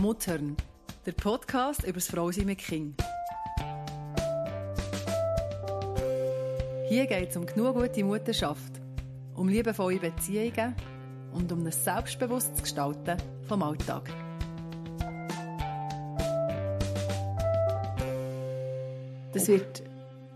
Muttern, 0.00 0.56
der 1.06 1.12
Podcast 1.12 1.82
über 1.82 1.94
das 1.94 2.06
Frausein 2.06 2.46
mit 2.46 2.58
Kind. 2.58 3.02
Hier 6.88 7.06
geht 7.06 7.30
es 7.30 7.36
um 7.36 7.44
genug 7.44 7.74
gute 7.74 8.04
Mutterschaft, 8.04 8.80
um 9.34 9.48
liebevolle 9.48 9.98
Beziehungen 9.98 10.76
und 11.32 11.50
um 11.50 11.66
ein 11.66 11.72
selbstbewusstes 11.72 12.62
Gestalten 12.62 13.16
vom 13.48 13.62
Alltag. 13.64 14.08
Das 19.32 19.48
wird 19.48 19.82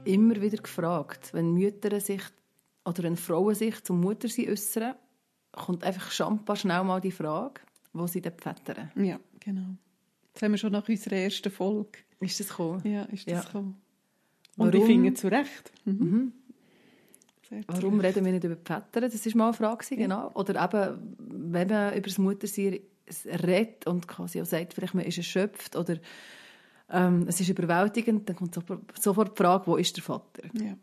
immer 0.05 0.41
wieder 0.41 0.59
gefragt, 0.59 1.33
wenn 1.35 1.55
Mütter 1.55 2.01
sich 2.01 2.23
oder 2.85 3.05
wenn 3.05 3.17
Frauen 3.17 3.55
sich 3.55 3.83
zum 3.85 4.01
Muttersein 4.01 4.49
äußern, 4.49 4.97
kommt 5.53 5.85
einfach 5.85 6.11
schon 6.11 6.41
schnell 6.57 6.83
mal 6.83 7.01
die 7.01 7.13
Frage, 7.13 7.61
wo 7.93 8.06
sie 8.06 8.20
dann 8.20 8.32
pfeffern. 8.34 8.91
Ja, 8.96 9.19
genau. 9.41 9.77
Das 10.33 10.42
haben 10.42 10.52
wir 10.52 10.59
schon 10.59 10.73
nach 10.73 10.88
unserer 10.88 11.16
ersten 11.16 11.50
Folge. 11.50 11.98
Ist 12.20 12.41
das 12.41 12.48
gekommen? 12.48 12.80
Ja, 12.91 13.02
ist 13.05 13.27
das 13.27 13.33
Ja. 13.34 13.41
gekommen. 13.42 13.80
Und 14.56 14.73
Warum? 14.74 14.80
ich 14.80 14.87
finde 14.87 15.14
zu 15.14 15.28
Recht. 15.28 15.73
Mhm. 15.84 15.92
Mhm. 17.50 17.64
Warum 17.66 18.00
reden 18.00 18.24
wir 18.24 18.33
nicht 18.33 18.45
über 18.45 18.56
Väter? 18.56 19.02
Das 19.02 19.27
war 19.27 19.36
mal 19.36 19.45
eine 19.48 19.52
Frage, 19.55 19.77
gewesen, 19.84 19.98
genau. 19.98 20.30
Oder 20.33 20.62
eben, 20.64 21.16
wenn 21.52 21.69
man 21.69 21.92
über 21.92 22.06
das 22.06 22.16
Muttersein 22.19 22.80
redet 23.27 23.86
und 23.86 24.09
quasi 24.09 24.41
auch 24.41 24.47
sagt, 24.47 24.72
vielleicht 24.72 24.95
man 24.95 25.05
ist 25.05 25.19
erschöpft 25.19 25.77
oder 25.77 25.98
ähm, 26.88 27.27
es 27.28 27.41
ist 27.41 27.50
überwältigend, 27.50 28.27
dann 28.28 28.36
kommt 28.36 28.55
sofort- 28.55 28.98
sofort 28.98 29.38
die 29.38 29.42
Frage, 29.42 29.66
wo 29.66 29.77
ist 29.77 29.95
der 29.97 30.02
Vater? 30.02 30.42
Ja. 30.55 30.77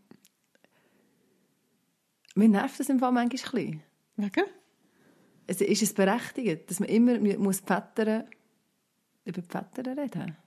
Mir 2.35 2.49
nervt 2.49 2.79
das 2.79 2.89
im 2.89 2.99
Fall 2.99 3.11
manchmal 3.11 3.23
ein 3.23 3.29
bisschen. 3.29 3.81
Wegen? 4.17 4.43
Also 5.49 5.65
ist 5.65 5.81
es 5.81 5.93
berechtigt, 5.93 6.69
dass 6.69 6.79
man 6.79 6.89
immer 6.89 7.17
mu- 7.19 7.37
muss 7.39 7.59
Väter 7.59 8.25
über 9.25 9.41
die 9.41 9.49
Väter 9.49 9.97
reden 9.97 10.37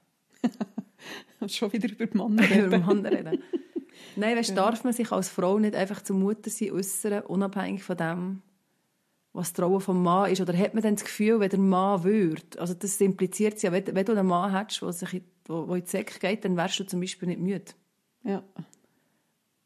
Schon 1.48 1.72
wieder 1.72 1.91
über 1.91 2.06
die 2.06 2.17
Männer 2.17 2.67
über 2.67 2.77
reden. 2.77 2.86
Mann 2.86 3.06
reden. 3.06 3.42
Nein, 4.17 4.36
weißt, 4.36 4.56
darf 4.56 4.84
man 4.84 4.92
sich 4.92 5.11
als 5.12 5.28
Frau 5.28 5.59
nicht 5.59 5.75
einfach 5.75 6.03
zum 6.03 6.20
Muttersein 6.20 6.70
äußern, 6.72 7.22
unabhängig 7.25 7.83
von 7.83 7.97
dem, 7.97 8.42
was 9.33 9.53
die 9.53 9.61
Rolle 9.61 9.81
vom 9.81 10.03
Mann 10.03 10.31
ist? 10.31 10.41
Oder 10.41 10.56
hat 10.56 10.75
man 10.75 10.83
dann 10.83 10.94
das 10.94 11.05
Gefühl, 11.05 11.41
wenn 11.41 11.50
der 11.50 11.59
Mann 11.59 12.05
würde, 12.05 12.42
also 12.59 12.75
das 12.75 13.00
impliziert 13.00 13.61
ja, 13.62 13.72
wenn, 13.72 13.87
wenn 13.94 14.05
du 14.06 14.12
einen 14.12 14.27
Mann 14.27 14.55
hättest, 14.56 14.83
der 14.83 14.92
sich 14.92 15.14
in, 15.14 15.25
wo, 15.47 15.66
wo 15.69 15.75
in 15.75 15.83
die 15.84 15.91
Säcke 15.91 16.19
geht, 16.20 16.44
dann 16.44 16.56
wärst 16.56 16.78
du 16.81 16.84
zum 16.84 17.00
Beispiel 17.00 17.28
nicht 17.28 17.41
müde. 17.41 17.72
Ja. 18.25 18.42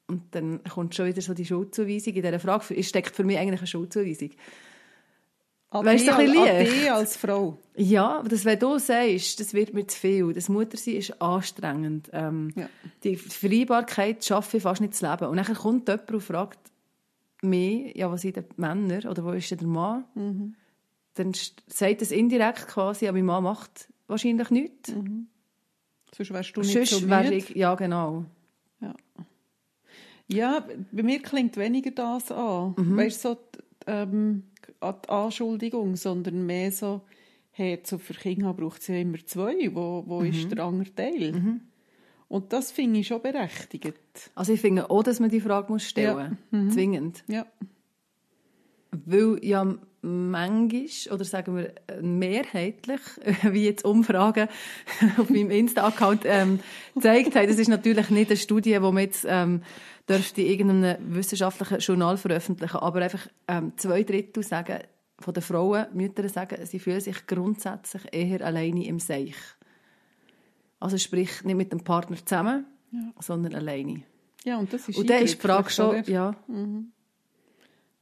Und 0.09 0.23
dann 0.35 0.63
kommt 0.65 0.95
schon 0.95 1.07
wieder 1.07 1.21
so 1.21 1.35
die 1.35 1.45
Schuldzuweisung 1.45 2.15
in 2.15 2.23
dieser 2.23 2.39
Frage. 2.41 2.75
Es 2.79 2.89
steckt 2.89 3.15
für 3.15 3.25
mich 3.25 3.39
eigentlich 3.39 3.61
eine 3.61 3.67
Schuldzuweisung. 3.67 4.31
An 5.81 5.87
Weißt 5.87 6.07
du, 6.07 6.11
dich 6.11 6.19
ein 6.19 6.27
bisschen 6.27 6.43
als- 6.43 6.59
an 6.59 6.65
dich 6.75 6.93
als 6.93 7.17
Frau. 7.17 7.59
Ja, 7.77 8.19
aber 8.19 8.29
das, 8.29 8.45
wenn 8.45 8.59
du 8.59 8.79
sagst, 8.79 9.39
das 9.41 9.53
wird 9.55 9.75
mir 9.75 9.87
zu 9.87 9.99
viel, 9.99 10.33
das 10.33 10.49
Muttersein 10.49 10.95
ist 10.97 11.21
anstrengend, 11.21 12.11
ähm, 12.13 12.53
Ja. 12.57 12.69
die 13.05 13.17
Vereinbarkeit 13.17 14.25
schaffe 14.25 14.57
ich 14.57 14.63
fast 14.63 14.81
nicht 14.81 14.95
zu 14.95 15.09
leben. 15.09 15.27
Und 15.29 15.37
dann 15.37 15.55
kommt 15.55 15.89
jemand 15.89 16.11
und 16.11 16.21
fragt 16.23 16.59
mich, 17.43 17.95
ja, 17.97 18.11
was 18.11 18.23
sind 18.23 18.37
die 18.37 18.43
Männer 18.57 19.11
oder 19.11 19.25
wo 19.25 19.33
ist 19.33 19.51
denn 19.51 19.59
der 19.59 19.69
Mann? 19.69 20.05
Mhm. 20.15 20.55
Dann 21.15 21.33
sagt 21.67 22.03
es 22.03 22.11
indirekt 22.11 22.67
quasi, 22.69 23.07
aber 23.09 23.17
mein 23.19 23.27
Mann 23.27 23.45
macht 23.45 23.89
wahrscheinlich 24.07 24.51
nichts. 24.51 24.93
Sonst 26.15 26.33
wärst 26.33 26.57
du 26.57 26.61
nicht 26.61 26.73
Sonst 26.73 26.91
so 26.91 27.01
müde. 27.07 27.35
ich, 27.35 27.51
ja 27.51 27.75
genau. 27.75 28.25
Ja. 28.81 28.95
ja, 30.29 30.65
bei 30.93 31.03
mir 31.03 31.21
klingt 31.23 31.57
weniger 31.57 31.91
das 31.91 32.31
an. 32.33 32.75
Mhm. 32.77 32.97
Weißt 32.97 33.21
so 33.23 33.37
ähm, 33.87 34.45
an 34.81 34.95
die 35.05 35.09
Anschuldigung, 35.09 35.97
sondern 35.97 36.45
mehr 36.47 36.71
so, 36.73 37.03
hey, 37.53 37.81
so 37.85 37.99
für 37.99 38.15
Kinder 38.15 38.53
braucht 38.55 38.81
es 38.81 38.89
ja 38.89 38.97
immer 38.97 39.19
zwei. 39.25 39.71
Wo, 39.75 40.05
wo 40.07 40.21
Mhm. 40.21 40.27
ist 40.31 40.51
der 40.53 40.65
andere 40.65 40.95
Teil? 40.95 41.61
Und 42.29 42.53
das 42.53 42.73
finde 42.73 43.01
ich 43.01 43.07
schon 43.07 43.23
berechtigt. 43.23 43.95
Also 44.35 44.53
ich 44.53 44.61
finde 44.61 44.91
auch, 44.91 45.03
dass 45.05 45.21
man 45.21 45.31
die 45.31 45.41
Frage 45.41 45.73
muss 45.73 45.85
stellen 45.85 46.39
muss. 46.51 46.75
Zwingend. 46.75 47.23
Ja. 47.29 47.47
Weil 49.05 49.39
ja 49.45 49.77
manchmal, 50.03 50.87
oder 51.13 51.25
sagen 51.25 51.57
wir 51.57 51.73
mehrheitlich, 52.01 53.01
wie 53.43 53.65
jetzt 53.65 53.85
Umfragen 53.85 54.49
auf 55.19 55.29
meinem 55.31 55.51
Insta-Account 55.51 56.23
ähm, 56.25 56.61
gezeigt 56.95 57.35
haben, 57.35 57.49
das 57.49 57.59
ist 57.59 57.69
natürlich 57.69 58.11
nicht 58.11 58.31
eine 58.31 58.37
Studie, 58.37 58.73
die 58.73 58.79
man 58.79 58.99
jetzt 58.99 59.27
ähm, 59.29 59.63
dürfte 60.09 60.43
in 60.43 60.49
irgendeinem 60.49 61.15
wissenschaftlichen 61.15 61.79
Journal 61.79 62.17
veröffentlichen, 62.17 62.77
aber 62.77 63.03
einfach 63.03 63.27
ähm, 63.49 63.73
zwei 63.77 64.03
Drittel 64.05 64.43
sagen, 64.43 64.79
von 65.19 65.35
den 65.35 65.43
Frauen, 65.43 65.87
Mütter 65.95 66.29
sagen, 66.29 66.65
sie 66.67 66.79
fühlen 66.79 67.01
sich 67.01 67.27
grundsätzlich 67.27 68.03
eher 68.13 68.45
alleine 68.45 68.87
im 68.87 69.01
Seich. 69.01 69.35
Also 70.79 70.99
sprich, 70.99 71.43
nicht 71.43 71.57
mit 71.57 71.73
dem 71.73 71.83
Partner 71.83 72.17
zusammen, 72.25 72.67
sondern 73.19 73.55
alleine. 73.55 74.03
ja, 74.45 74.59
und 74.59 74.73
das 74.73 74.89
ist 74.89 74.99
Und 74.99 75.11
dann 75.11 75.23
ist 75.23 75.35
die 75.35 75.41
Frage 75.41 75.71
schon, 75.71 76.05
ja, 76.05 76.35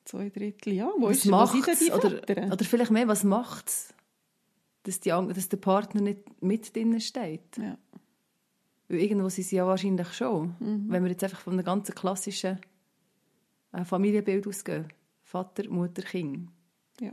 Zwei 0.05 0.29
Drittel, 0.29 0.75
ja. 0.75 0.91
Wo, 0.99 1.09
was 1.09 1.25
ist, 1.25 1.33
wo 1.33 1.47
sind 1.47 1.67
denn 1.67 1.75
macht 1.75 1.81
die 1.81 1.93
oder, 1.93 2.11
Väter? 2.11 2.53
oder 2.53 2.65
vielleicht 2.65 2.91
mehr, 2.91 3.09
was 3.09 3.25
macht 3.25 3.69
es, 3.69 3.95
dass, 4.83 5.01
die 5.01 5.09
dass 5.09 5.49
der 5.49 5.57
Partner 5.57 6.03
nicht 6.03 6.43
mit 6.43 6.75
drinnen 6.75 7.01
steht? 7.01 7.57
Ja. 7.57 7.79
Weil 8.89 8.99
irgendwo 8.99 9.29
sind 9.31 9.45
sie 9.45 9.57
ja 9.57 9.67
wahrscheinlich 9.67 10.13
schon. 10.13 10.55
Mhm. 10.61 10.87
Wenn 10.89 11.05
wir 11.05 11.11
jetzt 11.11 11.25
einfach 11.25 11.41
von 11.41 11.55
einem 11.55 11.65
ganz 11.65 11.91
klassischen 11.91 12.61
äh, 13.73 13.85
Familienbild 13.85 14.47
ausgehen. 14.47 14.89
Vater, 15.23 15.69
Mutter, 15.71 16.03
Kind. 16.03 16.51
Ja. 17.01 17.13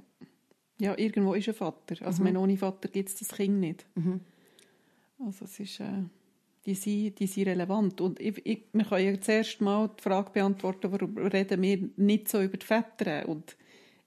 ja, 0.79 0.97
irgendwo 0.97 1.33
ist 1.33 1.47
ein 1.47 1.53
Vater. 1.55 1.95
Mhm. 1.99 2.05
Also 2.05 2.23
wenn 2.25 2.37
ohne 2.37 2.57
Vater 2.57 2.89
gibt 2.89 3.09
es 3.09 3.15
das 3.15 3.29
Kind 3.29 3.59
nicht. 3.59 3.85
Also 5.19 5.45
es 5.45 5.59
ist, 5.59 5.79
äh, 5.79 6.03
die, 6.65 6.75
sind, 6.75 7.19
die 7.19 7.27
sind 7.27 7.47
relevant. 7.47 8.01
Und 8.01 8.19
ich, 8.19 8.45
ich, 8.45 8.63
wir 8.71 8.85
können 8.85 9.05
ja 9.05 9.21
zuerst 9.21 9.61
mal 9.61 9.89
die 9.97 10.01
Frage 10.01 10.31
beantworten, 10.31 10.91
warum 10.91 11.17
reden 11.17 11.61
wir 11.61 11.89
nicht 11.97 12.29
so 12.29 12.41
über 12.41 12.57
die 12.57 12.65
Väter? 12.65 13.27
Und 13.27 13.57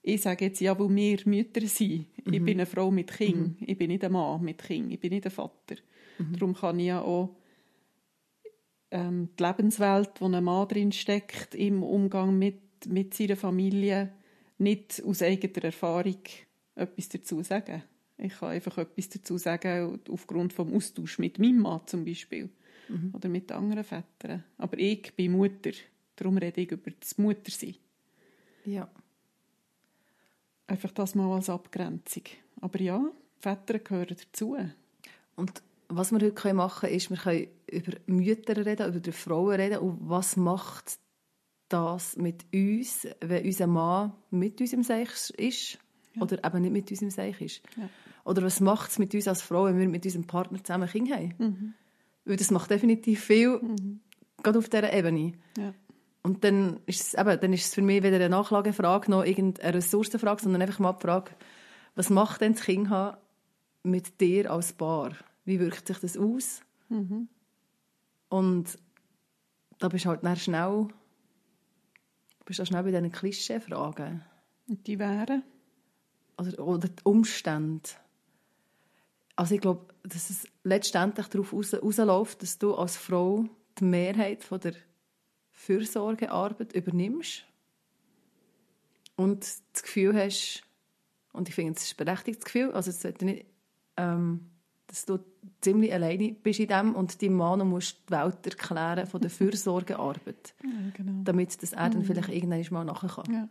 ich 0.01 0.21
sage 0.21 0.45
jetzt, 0.45 0.61
ja, 0.61 0.77
weil 0.79 0.95
wir 0.95 1.19
Mütter 1.25 1.65
sind. 1.67 2.05
Ich 2.17 2.43
bin 2.43 2.49
eine 2.49 2.65
Frau 2.65 2.91
mit 2.91 3.11
Kind. 3.11 3.57
Ich 3.61 3.77
bin 3.77 3.89
nicht 3.89 4.03
ein 4.03 4.11
Mann 4.11 4.41
mit 4.41 4.63
Kind. 4.63 4.91
Ich 4.91 4.99
bin 4.99 5.11
nicht 5.11 5.25
ein 5.25 5.31
Vater. 5.31 5.75
Darum 6.33 6.53
kann 6.53 6.79
ich 6.79 6.87
ja 6.87 7.01
auch 7.01 7.35
ähm, 8.91 9.29
die 9.37 9.43
Lebenswelt, 9.43 10.11
wo 10.19 10.25
ein 10.27 10.43
Mann 10.43 10.67
drin 10.67 10.91
steckt, 10.91 11.55
im 11.55 11.83
Umgang 11.83 12.37
mit, 12.37 12.87
mit 12.87 13.13
seiner 13.13 13.35
Familie, 13.35 14.13
nicht 14.57 15.03
aus 15.05 15.21
eigener 15.21 15.65
Erfahrung 15.65 16.21
etwas 16.75 17.09
dazu 17.09 17.41
sagen. 17.43 17.83
Ich 18.17 18.39
kann 18.39 18.49
einfach 18.49 18.77
etwas 18.77 19.09
dazu 19.09 19.37
sagen, 19.37 19.99
aufgrund 20.09 20.53
vom 20.53 20.73
Austausch 20.73 21.19
mit 21.19 21.39
meinem 21.39 21.59
Mann 21.59 21.81
zum 21.85 22.05
Beispiel. 22.05 22.49
Oder 23.13 23.29
mit 23.29 23.51
anderen 23.51 23.83
Vätern. 23.83 24.43
Aber 24.57 24.77
ich 24.77 25.13
bin 25.15 25.33
Mutter. 25.33 25.71
Darum 26.15 26.37
rede 26.37 26.61
ich 26.61 26.71
über 26.71 26.91
das 26.91 27.17
Muttersein. 27.17 27.75
Ja. 28.63 28.89
Einfach 30.67 30.91
das 30.91 31.15
mal 31.15 31.33
als 31.33 31.49
Abgrenzung. 31.49 32.23
Aber 32.61 32.79
ja, 32.79 33.11
Väter 33.39 33.79
gehören 33.79 34.15
dazu. 34.17 34.55
Und 35.35 35.61
was 35.87 36.11
wir 36.11 36.19
heute 36.19 36.53
machen 36.53 36.81
können, 36.81 36.95
ist, 36.95 37.09
wir 37.09 37.17
können 37.17 37.47
über 37.67 37.97
Mütter 38.07 38.65
reden, 38.65 38.89
über 38.89 38.99
die 38.99 39.11
Frauen 39.11 39.55
reden 39.55 39.79
und 39.79 39.99
was 40.01 40.35
macht 40.37 40.97
das 41.69 42.15
mit 42.15 42.45
uns, 42.53 43.07
wenn 43.21 43.45
unser 43.45 43.67
Mann 43.67 44.13
mit 44.29 44.61
uns 44.61 44.73
im 44.73 44.83
Seich 44.83 45.09
ist 45.37 45.79
oder 46.19 46.43
eben 46.43 46.61
nicht 46.61 46.71
mit 46.71 46.91
uns 46.91 47.01
im 47.01 47.09
Seich 47.09 47.41
ist. 47.41 47.61
Ja. 47.77 47.89
Oder 48.23 48.43
was 48.43 48.59
macht 48.59 48.91
es 48.91 48.99
mit 48.99 49.13
uns 49.13 49.27
als 49.27 49.41
Frau, 49.41 49.65
wenn 49.65 49.77
wir 49.77 49.87
mit 49.87 50.03
unserem 50.05 50.25
Partner 50.25 50.63
zusammen 50.63 50.89
Kinder 50.89 51.15
haben? 51.15 51.75
Weil 52.25 52.37
das 52.37 52.51
macht 52.51 52.71
definitiv 52.71 53.23
viel, 53.23 53.61
gerade 54.41 54.57
auf 54.57 54.69
dieser 54.69 54.91
Ebene. 54.91 55.33
Ja. 55.57 55.73
Und 56.23 56.43
dann 56.43 56.79
ist, 56.87 57.01
es, 57.01 57.13
eben, 57.13 57.39
dann 57.39 57.53
ist 57.53 57.65
es 57.65 57.73
für 57.75 57.83
mich 57.83 58.01
weder 58.01 58.15
eine 58.15 58.29
Nachlagefrage 58.29 59.11
noch 59.11 59.23
irgendeine 59.23 59.75
Ressourcenfrage, 59.75 60.41
sondern 60.41 60.63
einfach 60.63 60.79
mal 60.79 60.93
die 60.93 61.01
Frage, 61.01 61.31
was 61.93 62.09
macht 62.09 62.41
denn 62.41 62.53
das 62.53 62.63
Kind 62.63 62.89
haben 62.89 63.17
mit 63.83 64.19
dir 64.19 64.49
als 64.51 64.73
Paar? 64.73 65.11
Wie 65.45 65.59
wirkt 65.59 65.87
sich 65.87 65.99
das 65.99 66.17
aus? 66.17 66.61
Und 68.29 68.79
da 69.77 69.87
bist 69.87 70.05
du 70.05 70.09
halt 70.09 70.23
dann 70.23 70.35
schnell, 70.35 70.87
bist 72.45 72.59
du 72.59 72.65
schnell 72.65 72.83
bei 72.83 72.91
diesen 72.91 73.11
Klischee-Fragen. 73.11 74.23
Und 74.67 74.87
die 74.87 74.97
wären? 74.97 75.43
Oder, 76.37 76.67
oder 76.67 76.87
die 76.89 77.03
Umstände. 77.03 77.89
Also 79.35 79.55
ich 79.55 79.61
glaube, 79.61 79.93
dass 80.03 80.29
es 80.29 80.47
letztendlich 80.63 81.27
darauf 81.27 81.53
raus, 81.53 81.73
rausläuft, 81.73 82.41
dass 82.41 82.57
du 82.57 82.75
als 82.75 82.97
Frau 82.97 83.45
die 83.79 83.83
Mehrheit 83.83 84.43
von 84.43 84.59
der 84.59 84.73
Fürsorgearbeit 85.51 86.73
übernimmst 86.73 87.45
und 89.15 89.41
das 89.73 89.83
Gefühl 89.83 90.15
hast, 90.15 90.63
und 91.33 91.49
ich 91.49 91.55
finde, 91.55 91.73
es 91.73 91.83
ist 91.83 91.99
ein 91.99 92.05
berechtigtes 92.05 92.45
Gefühl, 92.45 92.71
also 92.71 92.89
es 92.89 93.01
sollte 93.01 93.25
nicht, 93.25 93.45
ähm, 93.97 94.51
dass 94.87 95.05
du 95.05 95.19
ziemlich 95.61 95.93
alleine 95.93 96.33
bist 96.33 96.59
in 96.59 96.67
dem 96.67 96.95
und 96.95 97.21
deinem 97.21 97.35
Mann 97.35 97.67
musst 97.67 97.97
die 98.07 98.13
Welt 98.13 98.45
erklären 98.45 99.07
von 99.07 99.21
der 99.21 99.29
Fürsorgearbeit, 99.31 100.53
Ja, 100.63 100.69
genau. 100.93 101.23
damit 101.23 101.61
das 101.61 101.73
er 101.73 101.89
dann 101.89 102.03
vielleicht 102.03 102.29
irgendwann 102.29 102.65
mal 102.71 102.85
nachher 102.85 103.09
kann. 103.09 103.33
Ja. 103.33 103.49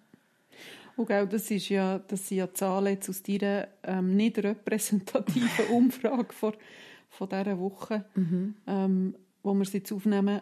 Und 0.97 1.07
gell, 1.09 1.27
das, 1.27 1.51
ist 1.51 1.69
ja, 1.69 1.99
das 1.99 2.29
sind 2.29 2.39
ja 2.39 2.53
Zahlen 2.55 2.95
jetzt 2.95 3.09
aus 3.09 3.23
deiner 3.23 3.69
ähm, 3.83 4.15
nicht 4.17 4.39
repräsentativen 4.39 5.67
Umfrage 5.73 6.33
vor, 6.33 6.55
von 7.11 7.29
dieser 7.29 7.59
Woche, 7.59 8.05
Mhm. 8.15 8.55
ähm, 8.67 9.15
wo 9.43 9.55
wir 9.55 9.65
sie 9.65 9.79
jetzt 9.79 9.93
aufnehmen, 9.93 10.41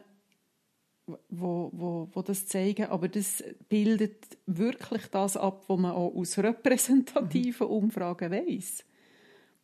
wo, 1.29 1.71
wo, 1.73 2.09
wo 2.13 2.23
das 2.23 2.47
zeigen. 2.47 2.87
Aber 2.87 3.09
das 3.09 3.43
bildet 3.69 4.39
wirklich 4.47 5.07
das 5.09 5.37
ab, 5.37 5.65
was 5.69 5.79
man 5.79 5.93
auch 5.93 6.15
aus 6.15 6.39
repräsentativen 6.39 7.67
Umfragen 7.67 8.31
weiss. 8.31 8.85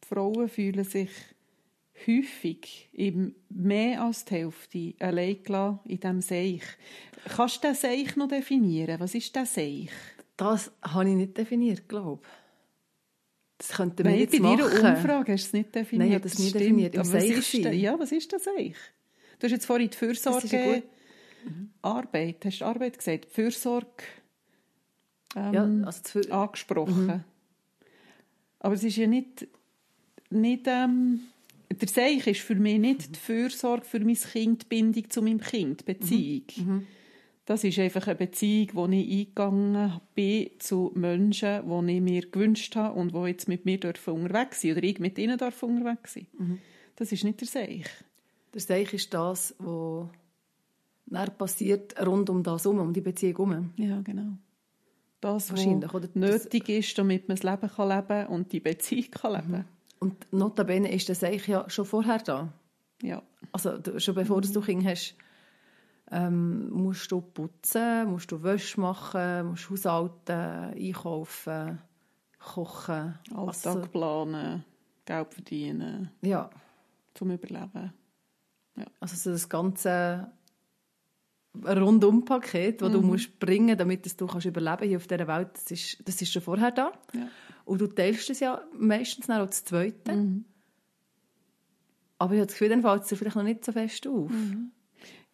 Die 0.02 0.08
Frauen 0.08 0.48
fühlen 0.48 0.84
sich 0.84 1.10
häufig 2.06 2.88
eben 2.92 3.34
mehr 3.48 4.02
als 4.02 4.24
die 4.24 4.34
Hälfte 4.34 4.94
allein 5.00 5.42
gelassen 5.42 5.80
in 5.86 6.00
diesem 6.00 6.20
Seich. 6.20 6.62
Kannst 7.36 7.62
du 7.62 7.68
den 7.68 7.74
Seich 7.74 8.16
noch 8.16 8.28
definieren? 8.28 9.00
Was 9.00 9.14
ist 9.14 9.34
der 9.34 9.46
Seich? 9.46 9.90
Das 10.38 10.72
habe 10.82 11.10
ich 11.10 11.16
nicht 11.16 11.36
definiert, 11.36 11.86
glaube 11.88 12.22
ich. 12.22 12.28
Das 13.58 13.76
könnten 13.76 13.98
wir 13.98 14.04
Nein, 14.12 14.20
jetzt 14.20 14.30
bei 14.32 14.38
deiner 14.38 14.68
machen. 14.68 14.96
Umfrage 14.96 15.32
hast 15.32 15.44
du 15.44 15.48
es 15.48 15.52
nicht 15.52 15.74
definiert. 15.74 15.98
Nein, 15.98 16.08
ich 16.08 16.14
habe 16.14 16.28
das 16.28 16.38
nie 16.38 16.48
stimmt. 16.48 16.64
definiert. 16.64 16.94
Im 16.94 17.00
Aber 17.00 17.12
was 17.12 17.24
ist 17.24 17.52
der, 17.54 17.74
ja, 17.74 17.98
was 17.98 18.12
ist 18.12 18.32
das 18.32 18.44
Seich? 18.44 18.76
Du 19.38 19.44
hast 19.44 19.50
jetzt 19.50 19.66
vorhin 19.66 19.90
die 19.90 19.96
Fürsorge... 19.96 20.48
gut. 20.48 20.82
Arbeit, 21.82 22.44
hast 22.44 22.60
du 22.60 22.64
Arbeit 22.64 22.98
gesagt? 22.98 23.26
Die 23.26 23.34
Fürsorge 23.34 24.04
ähm, 25.36 25.52
Ja, 25.54 25.86
also 25.86 26.02
viel- 26.04 26.32
angesprochen. 26.32 27.24
Aber 28.60 28.74
es 28.74 28.84
ist 28.84 28.96
ja 28.96 29.06
nicht... 29.08 29.48
nicht 30.30 30.66
ähm, 30.66 31.20
der 31.70 31.88
Seich 31.88 32.26
ist 32.28 32.40
für 32.40 32.54
mich 32.54 32.78
nicht 32.78 33.14
die 33.14 33.18
Fürsorge 33.18 33.84
für 33.84 34.00
mein 34.00 34.14
Kind, 34.14 34.62
die 34.62 34.66
Bindung 34.66 35.10
zu 35.10 35.20
meinem 35.20 35.40
Kind, 35.40 35.80
die 35.80 35.84
Beziehung. 35.84 36.86
Das 37.48 37.64
ist 37.64 37.78
einfach 37.78 38.06
eine 38.06 38.16
Beziehung, 38.16 38.68
wo 38.74 38.86
ich 38.88 39.10
eingegangen 39.10 40.02
bin 40.14 40.50
zu 40.58 40.92
Menschen, 40.94 41.86
die 41.86 41.94
ich 41.94 42.02
mir 42.02 42.30
gewünscht 42.30 42.76
habe 42.76 43.00
und 43.00 43.14
die 43.14 43.20
jetzt 43.20 43.48
mit 43.48 43.64
mir 43.64 43.80
dürfen 43.80 44.12
unterwegs 44.12 44.60
sind 44.60 44.72
oder 44.72 44.82
ich 44.82 44.98
mit 44.98 45.16
ihnen 45.16 45.38
darf 45.38 45.62
unterwegs 45.62 46.12
sein. 46.12 46.26
Das 46.96 47.10
ist 47.10 47.24
nicht 47.24 47.40
der 47.40 47.48
Seich. 47.48 47.86
Der 48.52 48.60
Seich 48.60 48.92
ist 48.92 49.14
das, 49.14 49.54
was 49.60 50.08
dann 51.06 51.38
passiert 51.38 51.98
rund 52.06 52.28
um 52.28 52.42
das 52.42 52.66
herum, 52.66 52.80
um 52.80 52.92
die 52.92 53.00
Beziehung 53.00 53.36
herum. 53.36 53.70
Ja, 53.76 54.02
genau. 54.02 54.36
Das, 55.22 55.48
Wahrscheinlich, 55.48 55.94
was 55.94 56.14
nötig 56.14 56.68
ist, 56.68 56.98
damit 56.98 57.28
man 57.28 57.38
das 57.38 57.50
Leben 57.50 57.74
kann 57.74 57.88
leben 57.88 58.26
und 58.26 58.52
die 58.52 58.60
Beziehung 58.60 59.10
kann 59.10 59.32
leben 59.32 59.64
Und 60.00 60.30
notabene 60.34 60.92
ist 60.92 61.08
der 61.08 61.16
Seich 61.16 61.48
ja 61.48 61.64
schon 61.70 61.86
vorher 61.86 62.18
da. 62.18 62.52
Ja. 63.00 63.22
Also 63.52 63.78
schon 63.96 64.14
bevor 64.14 64.42
du 64.42 64.60
Kind 64.60 64.84
hast, 64.84 65.14
ähm, 66.10 66.70
musst 66.70 67.10
du 67.12 67.20
putzen, 67.20 68.10
musst 68.10 68.32
du 68.32 68.42
Wäsche 68.42 68.80
machen, 68.80 69.46
musst 69.46 69.70
haushalten, 69.70 70.74
einkaufen, 70.74 71.78
kochen. 72.38 73.18
Alltag 73.34 73.76
Also, 73.76 73.80
planen, 73.80 74.64
Geld 75.04 75.34
verdienen, 75.34 76.10
ja, 76.22 76.48
zum 77.14 77.30
Überleben. 77.30 77.92
also 79.00 79.16
so 79.16 79.30
das 79.30 79.48
ganze 79.48 80.30
Rundum-Paket, 81.64 82.82
das 82.82 82.92
du 82.92 83.02
musst 83.02 83.38
bringen 83.38 83.76
damit 83.76 84.20
du 84.20 84.26
kannst 84.26 84.46
überleben 84.46 84.88
hier 84.88 84.98
auf 84.98 85.06
dieser 85.06 85.26
Welt, 85.26 85.50
das 85.54 85.70
ist, 85.70 86.08
das 86.08 86.22
ist 86.22 86.32
schon 86.32 86.42
vorher 86.42 86.70
da. 86.70 86.92
Ja. 87.12 87.28
Und 87.64 87.80
du 87.80 87.86
teilst 87.86 88.30
es 88.30 88.40
ja 88.40 88.62
meistens 88.72 89.26
dann 89.26 89.42
auch 89.42 89.46
das 89.46 89.64
Zweite. 89.64 90.12
Aber 92.18 92.34
ich 92.34 92.40
habe 92.40 92.46
das 92.46 92.54
Gefühl, 92.54 92.68
dann 92.70 92.82
fällt 92.82 93.02
es 93.02 93.08
dir 93.08 93.16
vielleicht 93.16 93.36
noch 93.36 93.42
nicht 93.42 93.64
so 93.64 93.72
fest 93.72 94.06
auf. 94.06 94.30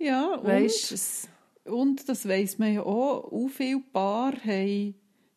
Ja, 0.05 0.35
und, 0.35 0.47
Weißt, 0.47 1.29
und 1.65 2.09
das 2.09 2.29
weiss 2.29 2.59
man 2.59 2.75
ja 2.75 2.83
auch, 2.83 3.33
auch 3.33 3.49
viele 3.49 3.81
Paare 3.93 4.37
haben, 4.45 4.95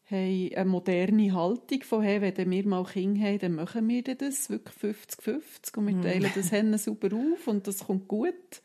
haben 0.09 0.49
eine 0.55 0.65
moderne 0.65 1.33
Haltung 1.33 1.83
von, 1.83 2.01
hey, 2.03 2.21
wenn 2.21 2.51
wir 2.51 2.67
mal 2.67 2.83
Kinder 2.83 3.21
haben, 3.21 3.39
dann 3.39 3.55
machen 3.55 3.87
wir 3.87 4.03
das 4.03 4.49
wirklich 4.49 4.75
50-50 4.95 5.77
und 5.77 5.87
wir 5.87 6.01
teilen 6.01 6.31
das 6.35 6.51
Hennen 6.51 6.77
super 6.77 7.15
auf 7.15 7.47
und 7.47 7.65
das 7.67 7.85
kommt 7.85 8.07
gut. 8.07 8.61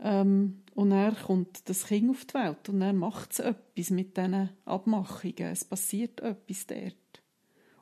Ähm, 0.00 0.58
und 0.74 0.90
dann 0.90 1.16
kommt 1.16 1.68
das 1.68 1.86
Kind 1.86 2.10
auf 2.10 2.24
die 2.24 2.34
Welt 2.34 2.68
und 2.68 2.80
dann 2.80 2.96
macht 2.96 3.32
es 3.32 3.38
etwas 3.40 3.90
mit 3.90 4.16
diesen 4.16 4.50
Abmachungen. 4.64 5.50
Es 5.52 5.64
passiert 5.64 6.20
etwas 6.20 6.66
dort. 6.66 6.94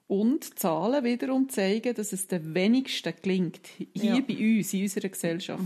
Und 0.08 0.58
Zahlen 0.58 1.04
wiederum 1.04 1.48
zeigen, 1.48 1.94
dass 1.94 2.12
es 2.12 2.26
den 2.28 2.54
wenigsten 2.54 3.12
gelingt, 3.20 3.60
hier 3.92 4.14
Ja. 4.14 4.20
bei 4.20 4.58
uns, 4.58 4.72
in 4.72 4.82
unserer 4.82 5.08
Gesellschaft, 5.08 5.64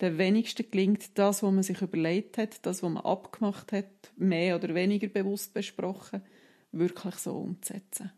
den 0.00 0.18
wenigsten 0.18 0.70
gelingt, 0.70 1.18
das, 1.18 1.42
was 1.42 1.52
man 1.52 1.62
sich 1.62 1.82
überlegt 1.82 2.38
hat, 2.38 2.64
das, 2.64 2.82
was 2.82 2.90
man 2.90 3.02
abgemacht 3.02 3.72
hat, 3.72 4.12
mehr 4.16 4.56
oder 4.56 4.74
weniger 4.74 5.08
bewusst 5.08 5.54
besprochen, 5.54 6.22
wirklich 6.72 7.14
so 7.16 7.36
umzusetzen. 7.36 8.12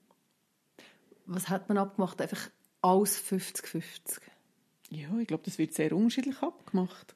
was 1.27 1.49
hat 1.49 1.69
man 1.69 1.79
abgemacht? 1.79 2.21
Einfach 2.21 2.50
alles 2.82 3.23
50-50. 3.23 4.21
Ja, 4.91 5.09
ich 5.19 5.27
glaube, 5.27 5.44
das 5.44 5.59
wird 5.59 5.73
sehr 5.75 5.93
unterschiedlich 5.94 6.43
abgemacht. 6.43 7.15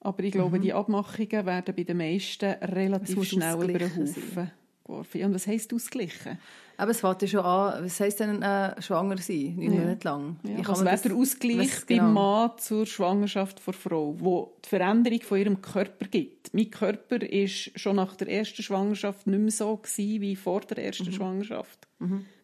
Aber 0.00 0.22
ich 0.24 0.32
glaube, 0.32 0.58
die 0.58 0.72
Abmachungen 0.72 1.46
werden 1.46 1.74
bei 1.74 1.84
den 1.84 1.98
meisten 1.98 2.50
relativ 2.50 3.22
schnell 3.24 3.62
über 3.62 3.78
den 3.78 3.96
Haufen 3.96 4.50
geworfen. 4.84 5.18
Ja, 5.20 5.26
und 5.26 5.34
was 5.34 5.46
heisst 5.46 5.72
ausgleichen? 5.74 6.38
Aber 6.76 6.92
es 6.92 7.00
fängt 7.00 7.20
ja 7.22 7.28
schon 7.28 7.40
an, 7.44 7.84
was 7.84 8.00
heisst 8.00 8.20
denn 8.20 8.40
äh, 8.42 8.80
schwanger 8.80 9.18
sein? 9.18 9.54
Neun 9.56 9.72
Ja. 9.74 9.80
Monate 9.80 10.04
lang. 10.08 10.36
Ja, 10.44 10.66
was 10.66 10.78
man 10.78 10.86
wäre 10.86 11.02
der 11.02 11.14
Ausgleich 11.14 11.58
was- 11.58 11.84
beim 11.86 11.98
genau. 11.98 12.08
Mann 12.12 12.50
zur 12.58 12.86
Schwangerschaft 12.86 13.66
der 13.66 13.74
Frau, 13.74 14.14
wo 14.18 14.56
die 14.64 14.68
Veränderung 14.70 15.20
von 15.20 15.38
ihrem 15.38 15.60
Körper 15.60 16.06
gibt? 16.06 16.54
Mein 16.54 16.70
Körper 16.70 17.16
ist 17.22 17.78
schon 17.78 17.96
nach 17.96 18.16
der 18.16 18.28
ersten 18.28 18.62
Schwangerschaft 18.62 19.26
nicht 19.26 19.38
mehr 19.40 19.50
so 19.50 19.76
gewesen 19.76 20.20
wie 20.22 20.36
vor 20.36 20.60
der 20.62 20.78
ersten 20.84 21.06
Mhm. 21.08 21.12
Schwangerschaft. 21.12 21.86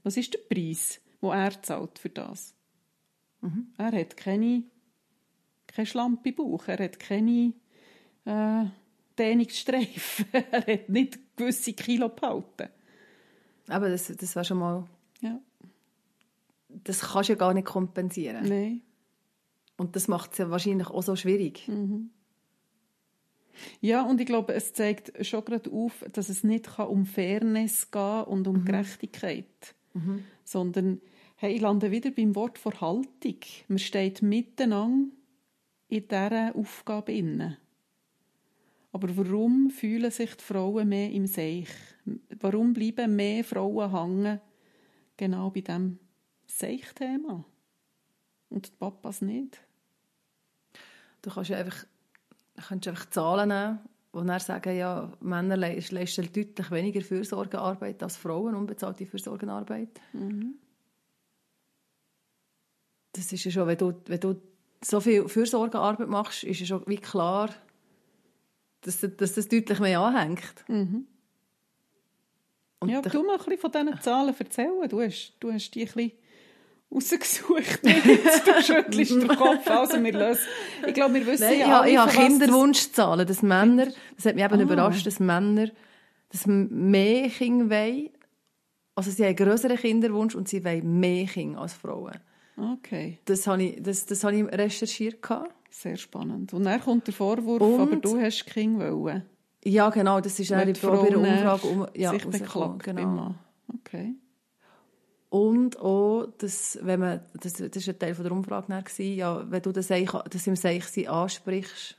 Was 0.03 0.17
ist 0.19 0.35
der 0.35 0.41
Preis, 0.55 1.01
wo 1.23 1.31
er 1.33 1.63
zahlt 1.63 1.99
für 1.99 2.11
das? 2.11 2.55
Mhm. 3.41 3.69
Er 3.79 3.93
hat 3.93 4.17
keine, 4.19 4.65
keine 5.67 5.87
Schlampe 5.87 6.33
Bauch, 6.33 6.69
er 6.69 6.79
hat 6.85 6.99
keine 7.01 7.55
äh, 8.27 8.65
Dehnungsstreifen, 9.19 10.27
er 10.51 10.67
hat 10.67 10.89
nicht 10.91 11.19
gewisse 11.37 11.73
Kilo 11.73 12.09
behalten. 12.09 12.69
Aber 13.69 13.89
das, 13.89 14.07
das 14.09 14.35
wäre 14.35 14.45
schon 14.45 14.59
mal... 14.59 14.87
Ja, 15.21 15.41
Das 16.69 17.01
kannst 17.01 17.29
du 17.29 17.33
ja 17.33 17.39
gar 17.39 17.55
nicht 17.55 17.67
kompensieren. 17.67 18.49
nein. 18.49 18.83
Und 19.79 19.95
das 19.95 20.09
macht 20.09 20.33
es 20.33 20.39
ja 20.39 20.49
wahrscheinlich 20.51 20.89
auch 20.89 21.03
so 21.03 21.17
schwierig. 21.17 21.69
Ja, 23.83 24.03
und 24.03 24.21
ich 24.21 24.27
glaube, 24.27 24.55
es 24.55 24.73
zeigt 24.73 25.13
schon 25.27 25.45
gerade 25.45 25.71
auf, 25.71 26.03
dass 26.13 26.31
es 26.31 26.45
nicht 26.45 26.77
kann 26.77 26.89
um 26.89 27.05
Fairness 27.05 27.91
gehen 27.91 28.25
und 28.25 28.49
um 28.49 28.65
Gerechtigkeit, 28.65 29.75
sondern 30.45 31.01
hey, 31.37 31.55
ich 31.55 31.61
lande 31.61 31.91
wieder 31.91 32.11
beim 32.11 32.35
Wort 32.35 32.57
vor 32.59 32.81
Haltung. 32.81 33.37
Man 33.69 33.79
steht 33.79 34.23
miteinander 34.23 35.11
in 35.89 36.09
dieser 36.09 36.57
Aufgabe 36.57 37.13
inne. 37.13 37.59
Aber 38.97 39.15
warum 39.15 39.69
fühlen 39.69 40.11
sich 40.11 40.35
die 40.37 40.43
Frauen 40.43 40.89
mehr 40.89 41.11
im 41.11 41.27
Seich? 41.27 41.69
Warum 42.41 42.73
bleiben 42.73 43.15
mehr 43.15 43.45
Frauen 43.45 43.93
hängen 43.93 44.41
genau 45.19 45.51
bei 45.51 45.61
diesem 45.61 45.99
Seich-Thema? 46.47 47.45
Und 48.49 48.67
die 48.67 48.71
Papas 48.71 49.21
nicht? 49.21 49.61
Du 51.21 51.29
kannst 51.29 51.51
ja 51.51 51.59
einfach, 51.59 51.85
kannst 52.69 52.89
einfach 52.89 53.11
Zahlen 53.11 53.51
nehmen 53.51 53.81
und 54.13 54.29
dann 54.29 54.41
sagen, 54.41 54.75
ja, 54.75 55.13
Männer 55.21 55.59
le- 55.59 55.79
leisten 55.91 56.33
deutlich 56.33 56.71
weniger 56.71 57.03
Fürsorgearbeit 57.03 58.03
als 58.03 58.17
Frauen, 58.17 58.55
unbezahlte 58.55 59.05
Fürsorgearbeit. 59.05 60.01
Das 63.13 63.31
ist 63.31 63.45
ja 63.45 63.51
schon, 63.51 63.67
wenn 63.69 63.77
du, 63.77 63.93
wenn 64.07 64.21
du 64.21 64.41
so 64.83 65.01
viel 65.01 65.29
Fürsorgearbeit 65.29 66.09
machst, 66.09 66.45
ist 66.45 66.61
ja 66.61 66.67
schon 66.67 66.87
wie 66.87 66.97
klar, 66.97 67.51
dass, 68.83 69.01
dass 69.17 69.35
das 69.35 69.49
deutlich 69.49 69.79
mehr 69.81 70.01
anhängt. 70.01 70.65
Und 70.69 71.07
ja, 72.89 73.01
du 73.01 73.23
mal 73.23 73.33
ein 73.33 73.39
bisschen 73.39 73.59
von 73.59 73.73
diesen 73.73 74.01
Zahlen 74.01 74.35
erzählen. 74.39 74.89
Du 74.89 75.01
hast, 75.01 75.35
du 75.41 75.53
hast 75.53 75.71
die 75.73 75.81
ein 75.83 75.87
bisschen 75.87 76.13
rausgesucht. 76.93 77.81
Du 77.85 78.63
schüttelst 78.63 79.11
den 79.13 79.29
Kopf. 79.29 79.69
Also 79.69 80.03
wir 80.03 80.13
lösen. 80.13 80.43
Ich 80.87 80.95
glaube, 80.95 81.15
wir 81.15 81.27
wissen 81.27 81.49
Nein, 81.49 81.61
ja 81.61 81.81
alle, 81.81 81.91
ich 81.91 81.99
habe 81.99 82.13
Kinderwunschzahlen, 82.13 83.27
dass 83.27 83.43
Männer, 83.43 83.87
das 84.17 84.27
hat 84.27 84.35
mich 84.37 84.45
eben 84.45 84.55
Ah. 84.61 84.63
überrascht, 84.63 85.07
dass 85.07 85.19
Männer 85.21 85.71
dass 86.29 86.45
mehr 86.47 87.29
Kinder 87.29 87.71
wollen. 87.71 88.11
Also 88.95 89.11
sie 89.11 89.23
haben 89.25 89.29
einen 89.29 89.37
grösseren 89.37 89.77
Kinderwunsch 89.77 90.35
und 90.35 90.49
sie 90.49 90.65
wollen 90.65 90.99
mehr 91.01 91.27
Kinder 91.27 91.61
als 91.61 91.73
Frauen. 91.75 92.19
Okay, 92.59 93.19
Das 93.27 93.47
habe 93.47 93.63
ich, 93.63 93.83
das, 93.83 94.07
das 94.07 94.25
habe 94.25 94.37
ich 94.37 94.45
recherchiert. 94.45 95.19
Sehr 95.83 95.97
spannend. 95.97 96.53
Und 96.55 96.65
dann 96.65 96.81
kommt 96.81 97.07
der 97.07 97.15
Vorwurf, 97.15 97.61
Und- 97.63 97.81
aber 97.81 97.97
du 97.97 98.19
hast 98.21 98.47
Kinder 98.47 98.97
wollen. 98.97 99.23
Ja, 99.65 99.91
genau, 99.91 100.21
das 100.21 100.39
ist 100.39 100.51
die 100.51 100.55
bei 100.55 100.65
der 100.73 101.19
Umfrage 101.19 101.67
um, 101.67 101.87
ja, 101.95 102.11
sich 102.13 102.25
beklagt 102.27 102.85
genau. 102.85 103.35
Okay. 103.75 104.15
Und 105.29 105.79
auch, 105.81 106.27
dass, 106.39 106.79
wenn 106.83 107.01
man, 107.01 107.21
das, 107.41 107.55
das 107.55 107.77
ist 107.77 107.89
ein 107.89 107.99
Teil 107.99 108.15
von 108.15 108.25
der 108.25 108.33
Umfrage 108.33 108.69
gewesen, 108.69 109.17
ja, 109.17 109.51
wenn 109.51 109.61
du 109.63 109.73
das, 109.73 109.89
das 109.89 110.47
im 110.47 110.55
Seich 110.57 111.09
ansprichst, 111.09 111.97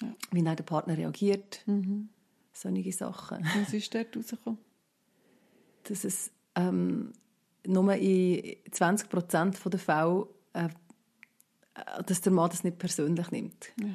Ja. 0.00 0.08
wie 0.30 0.42
dann 0.44 0.54
der 0.56 0.62
Partner 0.64 0.96
reagiert, 0.96 1.62
Mhm. 1.66 2.08
solche 2.52 2.92
Sachen. 2.92 3.38
Was 3.66 3.72
ist 3.74 3.92
dort 3.94 4.16
rausgekommen? 4.16 4.58
dass 5.84 6.04
es 6.04 6.30
ähm, 6.54 7.12
nur 7.66 7.94
in 7.94 8.56
20 8.70 9.08
Prozent 9.08 9.58
der 9.64 9.78
Fälle, 9.80 10.26
äh, 10.52 10.68
dass 12.06 12.20
der 12.20 12.32
Mann 12.32 12.50
das 12.50 12.64
nicht 12.64 12.78
persönlich 12.78 13.30
nimmt. 13.30 13.68
Ja. 13.80 13.86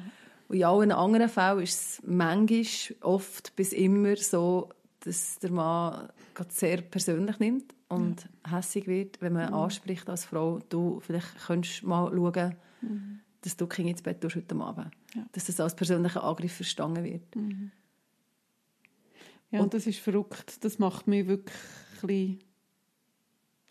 Und 0.48 0.56
in 0.56 0.64
allen 0.64 0.92
anderen 0.92 1.28
Fällen 1.28 1.62
ist 1.62 1.80
es 1.80 2.02
manchmal, 2.04 2.96
oft 3.00 3.56
bis 3.56 3.72
immer 3.72 4.16
so, 4.16 4.70
dass 5.00 5.38
der 5.38 5.50
Mann 5.50 6.08
sehr 6.48 6.80
persönlich 6.82 7.38
nimmt 7.38 7.74
und 7.88 8.28
ja. 8.46 8.56
hässig 8.56 8.86
wird, 8.86 9.20
wenn 9.20 9.34
man 9.34 9.48
mhm. 9.48 9.54
anspricht 9.54 10.08
als 10.08 10.24
Frau, 10.24 10.60
du, 10.68 11.00
vielleicht 11.00 11.46
könntest 11.46 11.82
mal 11.82 12.10
schauen, 12.10 12.56
mhm. 12.80 13.20
dass 13.42 13.56
du 13.56 13.66
Kinder 13.66 13.90
ins 13.90 14.02
Bett 14.02 14.20
tust 14.20 14.36
heute 14.36 14.56
Abend. 14.56 14.90
Ja. 15.14 15.26
Dass 15.32 15.44
das 15.46 15.60
als 15.60 15.76
persönlicher 15.76 16.24
Angriff 16.24 16.54
verstanden 16.54 17.04
wird. 17.04 17.36
Mhm. 17.36 17.70
Ja, 19.50 19.60
und 19.60 19.72
das 19.72 19.86
ist 19.86 20.00
verrückt. 20.00 20.64
Das 20.64 20.78
macht 20.78 21.06
mich 21.06 21.28
wirklich 21.28 21.56
ein 22.02 22.06
bisschen 22.06 22.40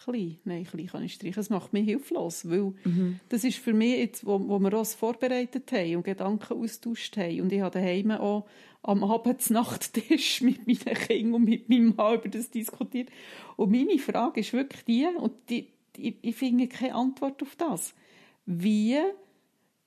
klein. 0.04 0.38
Nein, 0.44 0.66
klein 0.66 0.88
kann 0.88 1.04
ich 1.04 1.14
streichen. 1.14 1.36
Das 1.36 1.50
macht 1.50 1.74
mich 1.74 1.86
hilflos, 1.86 2.50
weil 2.50 2.74
mhm. 2.84 3.20
das 3.30 3.44
ist 3.44 3.58
für 3.58 3.74
mich 3.74 3.98
jetzt, 3.98 4.26
wo, 4.26 4.40
wo 4.48 4.60
wir 4.60 4.78
uns 4.78 4.96
vorbereitet 4.96 5.72
haben 5.72 5.98
und 5.98 6.04
Gedanken 6.04 6.62
austauscht 6.62 7.18
haben 7.18 7.42
und 7.42 7.52
ich 7.52 7.62
habe 7.62 7.80
daheim 7.80 8.12
auch 8.12 8.46
am 8.82 9.04
Abend 9.04 9.50
Nachttisch 9.50 10.42
mit 10.42 10.68
meinen 10.68 10.96
Kindern 10.96 11.34
und 11.36 11.46
mit 11.46 11.70
meinem 11.70 11.96
Mann 11.96 12.16
über 12.16 12.30
das 12.30 12.52
diskutiert. 12.52 13.10
Und 13.56 13.72
meine 13.72 13.98
Frage 13.98 14.42
ist 14.42 14.54
wirklich 14.54 14.84
die, 14.86 15.08
und 15.18 15.34
die, 15.50 15.70
ich, 15.98 16.16
ich 16.22 16.36
finde 16.36 16.68
keine 16.68 16.96
Antwort 16.96 17.42
auf 17.42 17.56
das. 17.56 17.94
Wie 18.46 18.98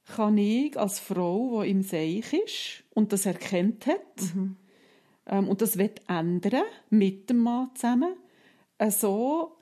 kann 0.06 0.38
ich 0.38 0.78
als 0.78 0.99
Frau, 0.99 1.62
die 1.62 1.70
im 1.70 1.82
Seich 1.82 2.32
ist 2.32 2.85
und 2.94 3.12
das 3.12 3.26
erkennt 3.26 3.87
hat, 3.87 4.35
mhm. 4.35 4.56
ähm, 5.26 5.49
und 5.49 5.61
das 5.61 5.76
wird 5.78 6.00
ändern 6.08 6.62
mit 6.90 7.28
dem 7.28 7.38
Mann 7.38 7.70
zusammen, 7.75 8.14
äh, 8.78 8.90
so 8.90 9.55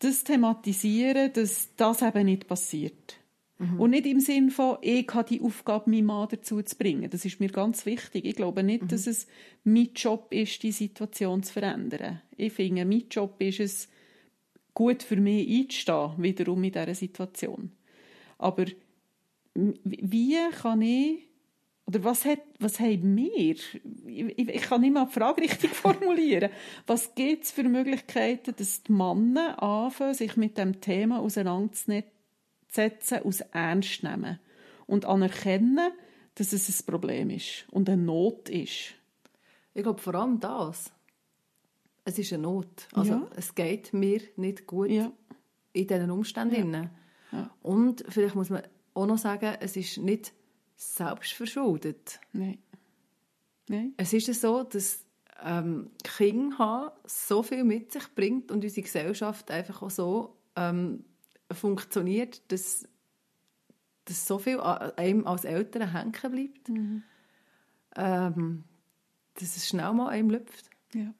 das 0.00 0.24
thematisieren, 0.24 1.32
dass 1.32 1.74
das 1.76 2.02
eben 2.02 2.24
nicht 2.26 2.46
passiert. 2.46 3.16
Mhm. 3.58 3.80
Und 3.80 3.90
nicht 3.90 4.06
im 4.06 4.20
Sinn 4.20 4.50
von, 4.50 4.78
ich 4.80 5.06
habe 5.12 5.28
die 5.28 5.40
Aufgabe, 5.40 5.90
meinen 5.90 6.06
Mann 6.06 6.28
dazu 6.30 6.62
zu 6.62 6.76
bringen. 6.76 7.08
Das 7.10 7.24
ist 7.24 7.40
mir 7.40 7.50
ganz 7.50 7.86
wichtig. 7.86 8.24
Ich 8.24 8.34
glaube 8.34 8.62
nicht, 8.62 8.82
mhm. 8.82 8.88
dass 8.88 9.06
es 9.06 9.26
mein 9.64 9.90
Job 9.94 10.28
ist, 10.30 10.62
die 10.62 10.72
Situation 10.72 11.42
zu 11.42 11.52
verändern. 11.52 12.22
Ich 12.36 12.52
finde, 12.52 12.84
mein 12.84 13.04
Job 13.10 13.36
ist 13.38 13.60
es, 13.60 13.88
gut 14.74 15.02
für 15.02 15.16
mich 15.16 15.48
einzustehen, 15.48 16.12
wiederum 16.18 16.64
in 16.64 16.72
dieser 16.72 16.94
Situation. 16.94 17.72
Aber 18.38 18.64
wie 19.54 20.36
kann 20.62 20.82
ich 20.82 21.29
oder 21.90 22.04
was, 22.04 22.24
hat, 22.24 22.38
was 22.60 22.78
haben 22.78 23.16
wir? 23.16 23.36
Ich, 23.36 23.80
ich, 24.06 24.62
kann 24.62 24.80
nicht 24.80 24.94
mal 24.94 25.06
die 25.06 25.12
Frage 25.12 25.42
richtig 25.42 25.70
formulieren. 25.74 26.50
Was 26.86 27.16
gibt 27.16 27.44
es 27.44 27.50
für 27.50 27.64
Möglichkeiten, 27.64 28.54
dass 28.56 28.84
die 28.84 28.92
Männer 28.92 29.60
anfangen, 29.60 30.14
sich 30.14 30.36
mit 30.36 30.56
dem 30.56 30.80
Thema 30.80 31.18
auseinanderzusetzen, 31.18 33.24
aus 33.24 33.40
ernst 33.40 34.04
nehmen 34.04 34.38
und 34.86 35.04
anerkennen, 35.04 35.90
dass 36.36 36.52
es 36.52 36.68
ein 36.68 36.86
Problem 36.86 37.28
ist 37.28 37.66
und 37.72 37.90
eine 37.90 38.00
Not 38.00 38.48
ist? 38.48 38.94
Ich 39.74 39.82
glaube 39.82 40.00
vor 40.00 40.14
allem 40.14 40.38
das. 40.38 40.92
Es 42.04 42.20
ist 42.20 42.32
eine 42.32 42.44
Not. 42.44 42.86
Also 42.92 43.14
ja. 43.14 43.26
es 43.34 43.56
geht 43.56 43.92
mir 43.92 44.20
nicht 44.36 44.68
gut 44.68 44.90
ja. 44.90 45.10
in 45.72 45.88
diesen 45.88 46.12
Umständen. 46.12 46.90
Ja. 47.32 47.50
Und 47.62 48.04
vielleicht 48.08 48.36
muss 48.36 48.48
man 48.48 48.62
auch 48.94 49.06
noch 49.06 49.18
sagen, 49.18 49.56
es 49.58 49.76
ist 49.76 49.98
nicht 49.98 50.32
selbstverschuldet. 50.80 52.20
Nein. 52.32 52.58
Nein. 53.68 53.94
Es 53.98 54.12
ist 54.12 54.40
so, 54.40 54.62
dass 54.64 55.04
ähm, 55.44 55.90
Kinder 56.02 56.58
haben 56.58 56.90
so 57.04 57.42
viel 57.42 57.64
mit 57.64 57.92
sich 57.92 58.14
bringt 58.14 58.50
und 58.50 58.64
unsere 58.64 58.82
Gesellschaft 58.82 59.50
einfach 59.50 59.82
auch 59.82 59.90
so 59.90 60.36
ähm, 60.56 61.04
funktioniert, 61.52 62.50
dass, 62.50 62.88
dass 64.06 64.26
so 64.26 64.38
viel 64.38 64.60
einem 64.60 65.26
als 65.26 65.44
Eltern 65.44 65.92
hängen 65.92 66.12
bleibt, 66.12 66.68
mhm. 66.68 67.02
ähm, 67.96 68.64
dass 69.34 69.56
es 69.56 69.68
schnell 69.68 69.92
mal 69.92 70.08
einem 70.08 70.30
läuft. 70.30 70.70
Ja. 70.94 71.12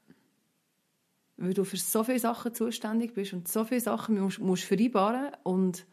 Weil 1.37 1.55
du 1.55 1.65
für 1.65 1.77
so 1.77 2.03
viele 2.03 2.19
Sachen 2.19 2.55
zuständig 2.55 3.15
bist 3.15 3.33
und 3.33 3.47
so 3.47 3.65
viele 3.65 3.81
Sachen 3.81 4.19
musst, 4.21 4.41
musst 4.41 4.65
vereinbaren 4.65 5.33
und 5.43 5.87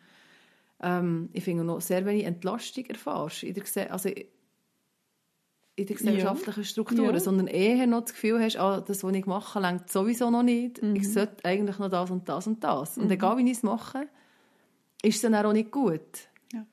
ähm, 0.82 1.30
ich 1.34 1.44
finde 1.44 1.64
noch 1.64 1.82
sehr 1.82 2.06
wenig 2.06 2.26
Entlastung 2.26 2.86
erfährst 2.86 3.44
in 3.44 3.54
der, 3.54 3.92
also 3.92 4.10
in 4.10 5.86
der 5.86 5.96
gesellschaftlichen 5.96 6.62
ja. 6.62 6.66
Strukturen, 6.66 7.14
ja. 7.14 7.20
sondern 7.20 7.48
eher 7.48 7.86
noch 7.88 8.02
das 8.02 8.14
Gefühl 8.14 8.42
hast, 8.42 8.58
ah, 8.58 8.82
das, 8.82 9.04
was 9.04 9.14
ich 9.14 9.26
mache, 9.28 9.60
längt 9.60 9.90
sowieso 9.92 10.32
noch 10.32 10.44
nicht. 10.44 10.82
Mhm. 10.82 10.96
Ich 10.96 11.12
sollte 11.12 11.46
eigentlich 11.46 11.78
noch 11.78 11.90
das 11.90 12.10
und 12.10 12.28
das 12.28 12.48
und 12.48 12.64
das. 12.64 12.98
Mhm. 12.98 13.04
Und 13.04 13.12
egal, 13.12 13.38
wie 13.38 13.46
ich 13.46 13.58
es 13.58 13.64
mache, 13.64 14.08
ist 15.04 15.16
es 15.16 15.22
dann 15.22 15.36
auch 15.36 15.54
nicht 15.54 15.72
gut. 15.72 16.02
Ja. 16.52 16.66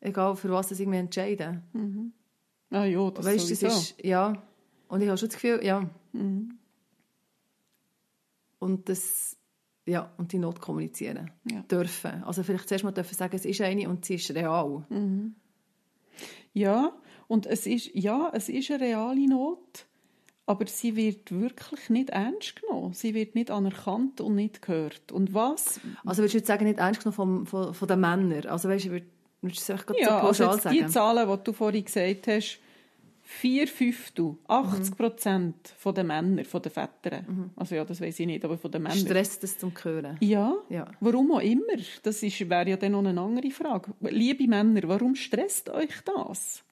Egal, 0.00 0.34
für 0.36 0.50
was 0.50 0.72
ich 0.72 0.86
mich 0.86 0.98
entscheide. 0.98 1.62
Mhm. 1.72 2.12
Ah 2.70 2.84
ja, 2.84 3.10
das 3.10 3.24
weißt, 3.24 3.46
sowieso. 3.46 3.66
Das 3.66 3.90
ist, 3.90 4.04
ja. 4.04 4.42
Und 4.88 5.02
ich 5.02 5.08
habe 5.08 5.18
schon 5.18 5.28
das 5.28 5.40
Gefühl, 5.40 5.64
ja. 5.64 5.88
Mhm. 6.12 6.58
Und 8.58 8.88
das 8.88 9.37
ja, 9.88 10.12
und 10.18 10.32
die 10.32 10.38
Not 10.38 10.60
kommunizieren 10.60 11.30
ja. 11.50 11.62
dürfen. 11.62 12.22
Also 12.24 12.42
vielleicht 12.42 12.68
zuerst 12.68 12.84
mal 12.84 12.92
dürfen 12.92 13.14
sagen, 13.14 13.34
es 13.34 13.44
ist 13.44 13.60
eine 13.60 13.88
und 13.88 14.04
sie 14.04 14.16
ist 14.16 14.30
real. 14.34 14.84
Mhm. 14.88 15.34
Ja, 16.52 16.92
und 17.26 17.46
es 17.46 17.66
ist, 17.66 17.90
ja, 17.94 18.30
es 18.34 18.48
ist 18.48 18.70
eine 18.70 18.80
reale 18.80 19.28
Not, 19.28 19.86
aber 20.46 20.66
sie 20.66 20.96
wird 20.96 21.30
wirklich 21.30 21.90
nicht 21.90 22.10
ernst 22.10 22.60
genommen. 22.60 22.92
Sie 22.92 23.14
wird 23.14 23.34
nicht 23.34 23.50
anerkannt 23.50 24.20
und 24.20 24.34
nicht 24.34 24.62
gehört. 24.62 25.12
Und 25.12 25.34
was? 25.34 25.80
Also 26.04 26.22
würdest 26.22 26.34
du 26.34 26.38
jetzt 26.38 26.46
sagen, 26.46 26.64
nicht 26.64 26.78
ernst 26.78 27.02
genommen 27.02 27.16
von, 27.16 27.46
von, 27.46 27.74
von 27.74 27.88
den 27.88 28.00
Männern? 28.00 28.46
Also 28.46 28.68
weißt 28.68 28.86
du, 28.86 28.90
würdest 29.40 29.68
du 29.68 29.72
es 29.74 29.84
ja, 30.00 30.20
so 30.20 30.44
also 30.48 30.58
sagen? 30.58 30.76
die 30.76 30.86
Zahlen, 30.86 31.28
die 31.28 31.44
du 31.44 31.52
vorhin 31.52 31.84
gesagt 31.84 32.26
hast, 32.28 32.60
vier 33.30 33.68
Fünftel, 33.68 34.38
80 34.48 34.96
Prozent 34.96 35.68
von 35.76 35.94
den 35.94 36.06
Männern, 36.06 36.46
von 36.46 36.62
den 36.62 36.72
Vätern, 36.72 37.26
mhm. 37.28 37.50
also 37.56 37.74
ja, 37.74 37.84
das 37.84 38.00
weiß 38.00 38.20
ich 38.20 38.26
nicht, 38.26 38.42
aber 38.42 38.56
von 38.56 38.70
den 38.70 38.82
Männern. 38.82 38.98
Stresst 38.98 39.42
das 39.42 39.58
zum 39.58 39.70
Hören? 39.82 40.16
Ja, 40.20 40.54
ja. 40.70 40.90
warum 41.00 41.32
auch 41.32 41.42
immer. 41.42 41.76
Das 42.02 42.22
wäre 42.22 42.70
ja 42.70 42.76
dann 42.78 42.92
noch 42.92 43.04
eine 43.04 43.20
andere 43.20 43.50
Frage. 43.50 43.92
Liebe 44.00 44.48
Männer, 44.48 44.80
warum 44.84 45.14
stresst 45.14 45.68
euch 45.68 45.92
das? 46.06 46.64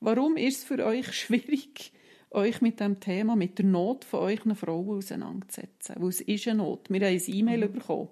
Warum 0.00 0.38
ist 0.38 0.60
es 0.60 0.64
für 0.64 0.82
euch 0.84 1.12
schwierig, 1.12 1.92
euch 2.30 2.62
mit 2.62 2.80
dem 2.80 2.98
Thema, 2.98 3.36
mit 3.36 3.58
der 3.58 3.66
Not 3.66 4.06
von 4.06 4.20
euren 4.20 4.56
Frauen 4.56 4.96
auseinanderzusetzen? 4.96 5.96
Weil 5.98 6.08
es 6.08 6.22
ist 6.22 6.48
eine 6.48 6.62
Not. 6.62 6.88
Wir 6.88 7.06
haben 7.06 7.14
ein 7.14 7.22
E-Mail 7.26 7.68
mhm. 7.68 7.72
bekommen, 7.72 8.08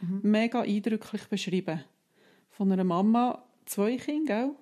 mhm. 0.00 0.20
mega 0.22 0.60
eindrücklich 0.60 1.24
beschrieben, 1.24 1.82
von 2.50 2.70
einer 2.70 2.84
Mama, 2.84 3.44
zwei 3.66 3.96
Kinder, 3.96 4.46
gell? 4.46 4.54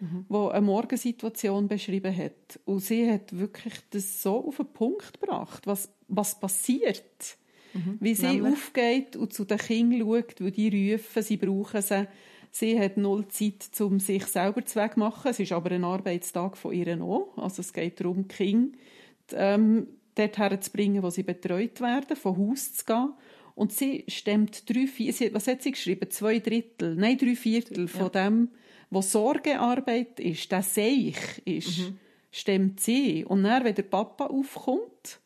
Mhm. 0.00 0.24
wo 0.28 0.48
eine 0.48 0.64
Morgensituation 0.64 1.68
beschrieben 1.68 2.16
hat. 2.16 2.60
Und 2.64 2.80
sie 2.80 3.10
hat 3.10 3.36
wirklich 3.36 3.74
das 3.90 4.22
so 4.22 4.46
auf 4.46 4.56
den 4.56 4.66
Punkt 4.66 5.20
gebracht, 5.20 5.66
was, 5.66 5.92
was 6.08 6.38
passiert. 6.38 7.38
Mhm. 7.74 7.98
Wie 8.00 8.14
sie 8.14 8.26
Nämlich? 8.26 8.54
aufgeht 8.54 9.16
und 9.16 9.32
zu 9.32 9.44
den 9.44 9.58
Kindern 9.58 10.00
schaut, 10.00 10.40
weil 10.40 10.50
die 10.50 10.92
rufen, 10.92 11.22
sie 11.22 11.36
brauchen 11.36 11.82
sie. 11.82 12.08
Sie 12.50 12.80
hat 12.80 12.96
null 12.96 13.28
Zeit, 13.28 13.68
um 13.80 14.00
sich 14.00 14.24
selber 14.26 14.64
zu 14.64 14.78
machen. 14.96 15.30
Es 15.30 15.38
ist 15.38 15.52
aber 15.52 15.72
ein 15.72 15.84
Arbeitstag 15.84 16.56
von 16.56 16.72
ihr 16.72 17.02
auch. 17.02 17.36
Also 17.36 17.60
es 17.60 17.72
geht 17.72 18.00
darum, 18.00 18.28
Kinder 18.28 18.78
ähm, 19.32 19.88
dorthin 20.14 20.62
zu 20.62 20.70
bringen, 20.70 21.02
wo 21.02 21.10
sie 21.10 21.22
betreut 21.22 21.80
werden, 21.80 22.16
von 22.16 22.36
Haus 22.36 22.72
zu 22.72 22.84
gehen. 22.86 23.12
Und 23.54 23.72
sie 23.72 24.04
stemmt 24.08 24.68
drei, 24.68 24.86
vier, 24.86 25.12
was 25.32 25.46
hat 25.46 25.62
sie 25.62 25.72
geschrieben? 25.72 26.10
Zwei 26.10 26.38
Drittel, 26.38 26.94
nein, 26.94 27.16
drei 27.16 27.36
Viertel 27.36 27.82
ja. 27.82 27.86
von 27.86 28.12
dem, 28.12 28.48
wo 28.96 29.02
Sorgearbeit 29.02 30.18
ist, 30.20 30.50
der 30.50 30.62
Seich 30.62 31.42
ist, 31.44 31.80
mhm. 31.80 31.98
stemmt 32.30 32.80
sie. 32.80 33.26
Und 33.26 33.44
dann, 33.44 33.62
wenn 33.62 33.74
der 33.74 33.82
Papa 33.82 34.24
aufkommt, 34.24 35.20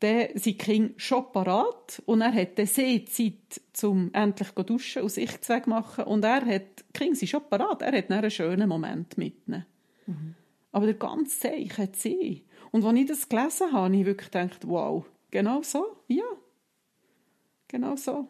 dann 0.00 0.28
sind 0.34 0.44
die 0.44 0.58
Kinder 0.58 0.92
schon 0.98 1.32
parat 1.32 2.02
und 2.04 2.20
er 2.20 2.34
hat 2.34 2.58
dann 2.58 2.66
sie 2.66 3.06
Zeit, 3.06 3.62
um 3.82 4.10
endlich 4.12 4.54
zu 4.54 4.62
duschen 4.64 5.02
und 5.02 5.08
sich 5.08 5.40
zu 5.40 5.62
machen. 5.64 6.04
Und 6.04 6.24
er 6.24 6.44
hat, 6.44 6.84
die 6.88 6.92
Kinder 6.92 7.16
sind 7.16 7.28
schon 7.28 7.48
parat, 7.48 7.80
er 7.80 7.96
hat 7.96 8.10
dann 8.10 8.18
einen 8.18 8.30
schönen 8.30 8.68
Moment 8.68 9.16
mit 9.16 9.48
ihnen. 9.48 9.64
Mhm. 10.06 10.34
Aber 10.70 10.84
der 10.84 10.96
ganze 10.96 11.38
Seich 11.38 11.78
hat 11.78 11.96
sie. 11.96 12.44
Und 12.70 12.84
als 12.84 12.98
ich 12.98 13.06
das 13.06 13.28
gelesen 13.30 13.72
habe, 13.72 13.84
habe 13.84 13.96
ich 13.96 14.04
wirklich 14.04 14.30
gedacht, 14.30 14.68
wow, 14.68 15.06
genau 15.30 15.62
so, 15.62 15.96
ja. 16.08 16.24
Genau 17.66 17.96
so. 17.96 18.28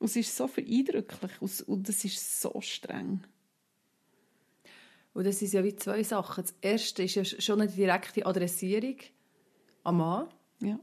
Und 0.00 0.06
es 0.06 0.16
ist 0.16 0.36
so 0.36 0.50
eindrücklich 0.56 1.30
und 1.40 1.88
es 1.88 2.04
ist 2.04 2.40
so 2.40 2.60
streng. 2.60 3.20
Und 5.16 5.26
das 5.26 5.38
sind 5.38 5.50
ja 5.54 5.64
wie 5.64 5.74
zwei 5.74 6.02
Sachen. 6.02 6.44
Das 6.44 6.54
erste 6.60 7.02
ist 7.02 7.14
ja 7.14 7.24
schon 7.24 7.62
eine 7.62 7.70
direkte 7.70 8.26
Adressierung 8.26 8.96
am 9.82 9.96
Mann. 9.96 10.28
Ja. 10.60 10.78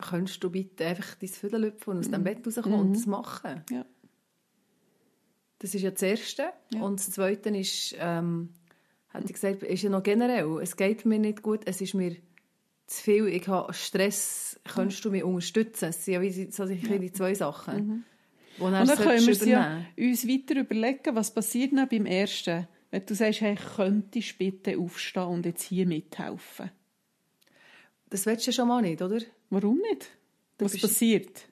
Könntest 0.00 0.42
du 0.42 0.48
bitte 0.48 0.86
einfach 0.86 1.14
dein 1.16 1.64
und 1.64 1.98
aus 1.98 2.06
mhm. 2.08 2.12
dem 2.12 2.24
Bett 2.24 2.46
rauskommen 2.46 2.78
mhm. 2.78 2.86
und 2.86 2.92
das 2.94 3.04
machen? 3.04 3.62
Ja. 3.70 3.84
Das 5.58 5.74
ist 5.74 5.82
ja 5.82 5.90
das 5.90 6.00
Erste. 6.00 6.54
Ja. 6.72 6.80
Und 6.80 7.00
das 7.00 7.10
Zweite 7.10 7.50
ist, 7.50 7.94
ähm, 7.98 8.48
hat 9.10 9.24
ich 9.26 9.34
gesagt, 9.34 9.62
ist 9.62 9.82
ja 9.82 9.90
noch 9.90 10.02
generell, 10.02 10.58
es 10.62 10.74
geht 10.74 11.04
mir 11.04 11.18
nicht 11.18 11.42
gut, 11.42 11.60
es 11.66 11.82
ist 11.82 11.92
mir 11.92 12.16
zu 12.86 13.02
viel, 13.02 13.26
ich 13.26 13.46
habe 13.46 13.74
Stress, 13.74 14.58
könntest 14.64 15.04
du 15.04 15.10
mich 15.10 15.22
unterstützen? 15.22 15.88
Das 15.88 16.02
sind 16.02 16.14
ja 16.14 16.22
wie 16.22 16.50
so 16.50 16.64
sicher 16.64 16.98
die 16.98 17.12
zwei 17.12 17.34
Sachen. 17.34 17.74
Mhm. 17.76 18.04
Und 18.64 18.72
dann 18.72 18.88
können 18.88 19.26
wir 19.26 19.46
ja 19.46 19.84
uns 19.98 20.26
weiter 20.26 20.58
überlegen, 20.58 21.14
was 21.14 21.34
passiert 21.34 21.74
dann 21.74 21.90
beim 21.90 22.06
ersten. 22.06 22.66
Wenn 22.90 23.06
du 23.06 23.14
sagst, 23.14 23.40
hey, 23.40 23.56
könntest 23.76 24.38
bitte 24.38 24.76
aufstehen 24.78 25.22
und 25.24 25.46
jetzt 25.46 25.62
hier 25.62 25.86
mithelfen. 25.86 26.70
Das 28.08 28.26
willst 28.26 28.46
du 28.46 28.52
schon 28.52 28.68
mal 28.68 28.82
nicht, 28.82 29.00
oder? 29.00 29.20
Warum 29.50 29.78
nicht? 29.78 30.08
Du 30.58 30.64
was 30.64 30.72
bist, 30.72 30.82
passiert? 30.82 31.48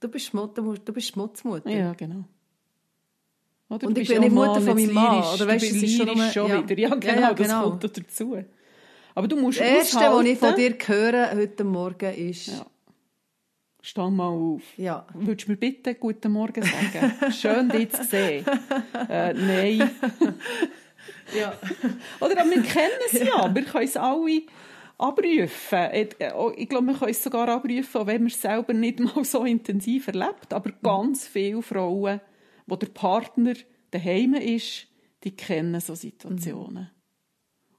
Du 0.00 0.08
bist, 0.08 0.26
Schmutter, 0.26 0.62
du 0.62 0.92
bist 0.92 1.08
Schmutzmutter. 1.08 1.70
Ja, 1.70 1.94
genau. 1.94 2.24
Oder 3.70 3.86
und 3.86 3.96
ich 3.96 4.08
bin 4.08 4.20
nicht 4.20 4.32
Mutter 4.32 4.60
von 4.60 4.74
meinem 4.74 4.92
Mann. 4.92 5.24
Oder 5.34 5.46
weißt, 5.46 5.70
du, 5.70 5.76
ist 5.76 5.96
schon, 5.96 6.08
schon 6.30 6.50
ja. 6.50 6.68
wieder. 6.68 6.78
Ja, 6.78 6.94
genau, 6.94 7.14
ja, 7.14 7.20
ja, 7.20 7.32
genau. 7.32 7.70
das 7.70 7.92
kommt 7.92 7.98
dazu. 7.98 8.44
Aber 9.14 9.28
du 9.28 9.36
musst 9.36 9.60
Das 9.60 9.66
Erste, 9.66 9.98
was 9.98 10.26
ich 10.26 10.38
von 10.38 10.54
dir 10.54 10.76
höre 10.86 11.34
heute 11.34 11.64
Morgen 11.64 12.14
ist... 12.14 12.48
Ja. 12.48 12.66
Steh 13.84 14.10
mal 14.10 14.28
auf. 14.28 14.62
Ja. 14.76 15.04
Würdest 15.12 15.48
du 15.48 15.52
mir 15.52 15.56
bitte 15.56 15.96
guten 15.96 16.30
Morgen 16.30 16.62
sagen? 16.62 17.32
Schön, 17.32 17.68
dich 17.68 17.90
zu 17.90 18.04
sehen. 18.04 18.46
Äh, 19.08 19.34
nein. 19.34 19.90
ja. 21.36 21.52
Oder 22.20 22.40
aber 22.40 22.50
wir 22.50 22.62
kennen 22.62 23.00
es 23.06 23.12
ja. 23.14 23.52
Wir 23.52 23.64
können 23.64 23.84
es 23.84 23.96
alle 23.96 24.42
abrufen. 24.98 25.78
Äh, 25.78 26.08
ich 26.56 26.68
glaube, 26.68 26.86
wir 26.86 26.94
können 26.94 27.10
es 27.10 27.24
sogar 27.24 27.48
abrufen, 27.48 28.00
auch 28.00 28.06
wenn 28.06 28.22
man 28.22 28.30
es 28.30 28.40
selber 28.40 28.72
nicht 28.72 29.00
mal 29.00 29.24
so 29.24 29.44
intensiv 29.44 30.06
erlebt. 30.06 30.52
Aber 30.52 30.70
ganz 30.80 31.26
viele 31.26 31.60
Frauen, 31.60 32.20
wo 32.66 32.76
der 32.76 32.86
Partner 32.86 33.54
daheim 33.90 34.34
ist, 34.34 34.86
die 35.24 35.34
kennen 35.34 35.80
so 35.80 35.96
Situationen. 35.96 36.84
Mhm. 36.84 36.90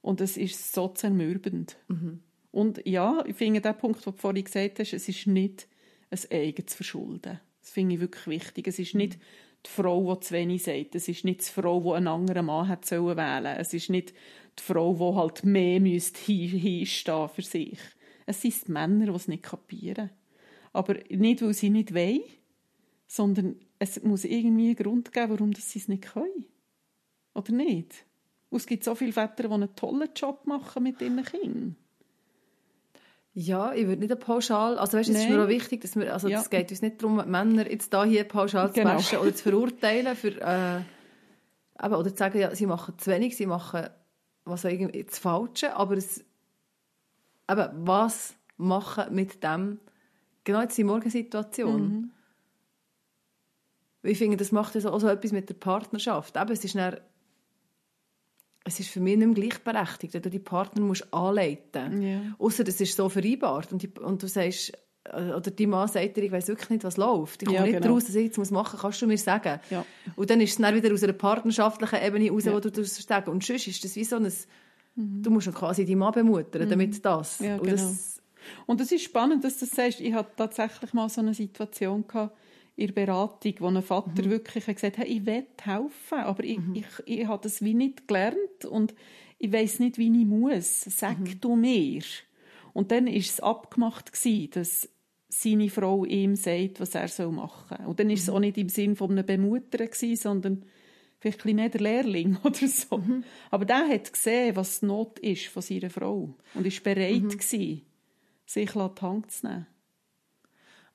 Und 0.02 0.20
es 0.20 0.36
ist 0.36 0.74
so 0.74 0.90
zermürbend. 0.90 1.78
Mhm. 1.88 2.20
Und 2.52 2.86
ja, 2.86 3.24
ich 3.26 3.38
finde 3.38 3.62
den 3.62 3.78
Punkt, 3.78 4.06
den 4.06 4.14
du 4.14 4.20
vorhin 4.20 4.44
gesagt 4.44 4.80
hast, 4.80 4.92
es 4.92 5.08
ist 5.08 5.28
nicht 5.28 5.70
ein 6.14 6.32
eigenes 6.32 6.74
Verschulden. 6.74 7.40
Das 7.62 7.72
finde 7.72 7.96
ich 7.96 8.02
wirklich 8.02 8.28
wichtig. 8.28 8.68
Es 8.68 8.80
ist 8.80 8.96
nicht 8.96 9.18
die 9.66 9.70
Frau, 9.70 10.14
die 10.14 10.20
zu 10.20 10.34
wenig 10.34 10.64
sagt. 10.64 10.96
Es 10.96 11.08
ist 11.08 11.24
nicht 11.24 11.42
die 11.42 11.52
Frau, 11.52 11.82
die 11.82 11.92
einen 11.92 12.08
anderen 12.08 12.46
Mann 12.46 12.68
hat 12.68 12.90
wählen 12.90 13.06
sollen. 13.06 13.46
Es 13.58 13.74
ist 13.74 13.90
nicht 13.90 14.14
die 14.60 14.64
Frau, 14.64 14.94
die 14.94 15.18
halt 15.18 15.44
mehr 15.46 15.80
müsste 15.80 16.20
hinstehen 16.22 17.30
für 17.30 17.42
sich. 17.42 17.80
Es 18.26 18.42
sind 18.42 18.68
die 18.68 18.72
Männer, 18.72 19.06
die 19.06 19.12
es 19.12 19.28
nicht 19.28 19.44
kapieren. 19.44 20.10
Aber 20.74 20.96
nicht, 21.10 21.42
weil 21.42 21.54
sie 21.54 21.70
nicht 21.70 21.94
wollen, 21.94 22.22
sondern 23.08 23.56
es 23.80 24.02
muss 24.04 24.26
irgendwie 24.26 24.68
einen 24.68 24.76
Grund 24.76 25.14
geben, 25.14 25.32
warum 25.32 25.54
sie 25.54 25.80
es 25.80 25.88
nicht 25.88 26.04
können. 26.04 26.46
Oder 27.36 27.52
nicht? 27.52 28.06
Und 28.50 28.58
es 28.58 28.66
gibt 28.66 28.84
so 28.84 28.96
viele 28.96 29.14
Väter, 29.14 29.48
die 29.48 29.54
einen 29.54 29.76
tollen 29.76 30.10
Job 30.16 30.46
machen 30.46 30.84
mit 30.84 31.02
ihren 31.02 31.24
Kindern. 31.24 31.76
Ja, 33.36 33.74
ich 33.74 33.88
würde 33.88 34.06
nicht 34.06 34.20
pauschal, 34.20 34.78
also 34.78 34.98
weißt, 34.98 35.10
es 35.10 35.18
ist 35.18 35.30
mir 35.30 35.44
auch 35.44 35.48
wichtig, 35.48 35.82
dass 35.82 35.96
wir, 35.96 36.14
also 36.14 36.30
es 36.30 36.52
geht 36.52 36.70
uns 36.70 36.84
nicht 36.84 37.02
darum, 37.02 37.16
Männer 37.16 37.70
jetzt 37.70 37.92
da 37.92 38.04
hier 38.04 38.26
pauschal 38.26 38.72
genau. 38.72 38.92
zu 38.92 38.96
waschen 38.98 39.20
oder 39.20 39.34
zu 39.34 39.44
verurteilen 39.44 40.16
für, 40.16 40.40
äh, 40.40 40.82
eben, 41.84 41.96
oder 41.96 42.12
zu 42.12 42.18
sagen, 42.18 42.40
ja, 42.40 42.54
sie 42.54 42.68
machen 42.68 42.94
zu 43.00 43.10
wenig, 43.10 43.36
sie 43.36 43.48
machen 43.48 43.88
was 44.46 44.64
irgendwie 44.66 45.04
das 45.04 45.18
Falsche, 45.18 45.76
aber 45.76 45.98
es, 45.98 46.24
eben, 47.50 47.70
was 47.88 48.36
machen 48.58 49.16
mit 49.16 49.44
dem, 49.44 49.80
genau 50.44 50.62
jetzt 50.62 50.78
die 50.78 50.84
Morgensituation. 50.84 51.82
Mhm. 51.82 52.12
Ich 54.04 54.18
finde, 54.18 54.38
das 54.38 54.52
macht 54.52 54.76
also 54.76 54.92
auch 54.92 55.00
so 55.00 55.08
etwas 55.08 55.32
mit 55.32 55.50
der 55.50 55.56
Partnerschaft. 55.56 56.36
Eben, 56.36 56.52
es 56.52 56.64
ist 56.64 56.76
dann, 56.76 56.98
es 58.64 58.80
ist 58.80 58.90
für 58.90 59.00
mich 59.00 59.18
nicht 59.18 59.28
mehr 59.28 59.36
gleichberechtigt, 59.36 60.14
wenn 60.14 60.22
du 60.22 60.30
die 60.30 60.40
Partner 60.40 60.82
musst 60.82 61.14
anleiten 61.14 61.92
musst. 61.92 62.04
Yeah. 62.04 62.36
Außer 62.40 62.64
das 62.64 62.80
ist 62.80 62.96
so 62.96 63.10
vereinbart 63.10 63.72
und, 63.72 63.82
die, 63.82 63.90
und 64.00 64.24
du 64.24 64.28
sagst, 64.28 64.72
äh, 65.06 65.32
oder 65.32 65.52
die 65.52 65.68
Mann 65.68 65.88
sagt 65.88 66.16
dir, 66.16 66.24
ich 66.24 66.32
weiß 66.32 66.48
wirklich 66.48 66.70
nicht, 66.70 66.84
was 66.84 66.98
läuft. 66.98 67.42
Ich 67.42 67.48
komme 67.48 67.60
ja, 67.60 67.66
nicht 67.66 67.82
genau. 67.82 67.94
raus, 67.94 68.06
dass 68.06 68.16
ich 68.16 68.26
jetzt 68.26 68.38
machen 68.38 68.72
muss, 68.74 68.82
kannst 68.82 69.02
du 69.02 69.08
mir 69.08 69.18
sagen. 69.18 69.60
Ja. 69.70 69.86
Und 70.16 70.30
dann 70.30 70.40
ist 70.40 70.52
es 70.52 70.58
dann 70.58 70.76
wieder 70.76 70.94
aus 70.94 71.04
einer 71.04 71.14
partnerschaftlichen 71.14 72.02
Ebene 72.02 72.32
raus, 72.32 72.46
ja. 72.46 72.54
wo 72.54 72.60
du 72.60 72.72
das 72.72 72.96
sagen 72.96 73.32
Und 73.32 73.44
sonst 73.44 73.68
ist 73.68 73.84
das 73.84 73.96
wie 73.96 74.06
so 74.06 74.16
ein, 74.16 74.32
mhm. 74.96 75.22
du 75.22 75.30
musst 75.30 75.54
quasi 75.54 75.84
die 75.84 75.96
Mann 75.96 76.14
bemuttern, 76.14 76.66
mhm. 76.66 76.70
damit 76.70 77.06
das. 77.06 77.40
Ja, 77.40 77.58
genau. 77.58 77.62
und 77.62 77.72
das. 77.72 78.22
Es 78.88 78.92
ist 78.92 79.04
spannend, 79.04 79.44
dass 79.44 79.58
du 79.58 79.66
das 79.66 79.76
sagst. 79.76 80.02
Ich 80.02 80.14
hatte 80.14 80.32
tatsächlich 80.36 80.94
mal 80.94 81.10
so 81.10 81.22
eine 81.22 81.34
Situation 81.34 82.06
gehabt, 82.08 82.36
in 82.76 82.88
der 82.88 82.94
Beratung, 82.94 83.54
wo 83.60 83.68
ein 83.68 83.82
Vater 83.82 84.24
mhm. 84.24 84.30
wirklich 84.30 84.66
gesagt 84.66 84.98
hat, 84.98 85.06
hey, 85.06 85.18
ich 85.18 85.26
will 85.26 85.46
helfen, 85.62 86.18
aber 86.20 86.44
ich, 86.44 86.60
mhm. 86.60 86.76
ich, 86.76 86.86
ich 87.06 87.28
habe 87.28 87.44
das 87.44 87.62
wie 87.62 87.74
nicht 87.74 88.08
gelernt 88.08 88.66
und 88.68 88.96
ich 89.38 89.52
weiß 89.52 89.80
nicht, 89.80 89.98
wie 89.98 90.08
ich 90.08 90.26
muss. 90.26 90.82
Sag 90.82 91.20
mhm. 91.20 91.40
du 91.40 91.56
mir. 91.56 92.02
Und 92.74 92.92
dann 92.92 93.06
war 93.06 93.14
es 93.14 93.40
abgemacht 93.40 94.12
gewesen, 94.12 94.50
dass 94.52 94.90
seine 95.30 95.70
Frau 95.70 96.06
ihm 96.06 96.36
sagt, 96.36 96.80
was 96.80 96.96
er 96.96 97.30
machen 97.30 97.78
soll. 97.78 97.88
Und 97.88 98.00
dann 98.00 98.08
war 98.08 98.16
es 98.16 98.28
mhm. 98.28 98.34
auch 98.34 98.40
nicht 98.40 98.58
im 98.58 98.70
Sinn 98.70 98.96
von 98.96 99.12
einem 99.12 99.26
Bemuttern 99.26 99.88
gewesen, 99.88 100.16
sondern 100.16 100.66
vielleicht 101.20 101.46
ein 101.46 101.56
mehr 101.56 101.70
der 101.70 101.82
Lehrling 101.82 102.38
oder 102.44 102.68
so. 102.68 102.98
Mhm. 102.98 103.24
Aber 103.52 103.66
der 103.66 103.88
hat 103.88 104.12
gesehen, 104.12 104.56
was 104.56 104.80
die 104.80 104.88
Not 104.88 105.20
ist 105.20 105.48
von 105.48 105.62
seiner 105.62 105.90
Frau 105.90 106.36
und 106.54 106.66
ist 106.66 106.84
bereit 106.84 107.22
mhm. 107.22 107.30
gewesen, 107.30 107.82
sich 108.46 108.76
an 108.76 108.92
die 108.96 109.02
Hand 109.02 109.32
zu 109.32 109.48
nehmen. 109.48 109.68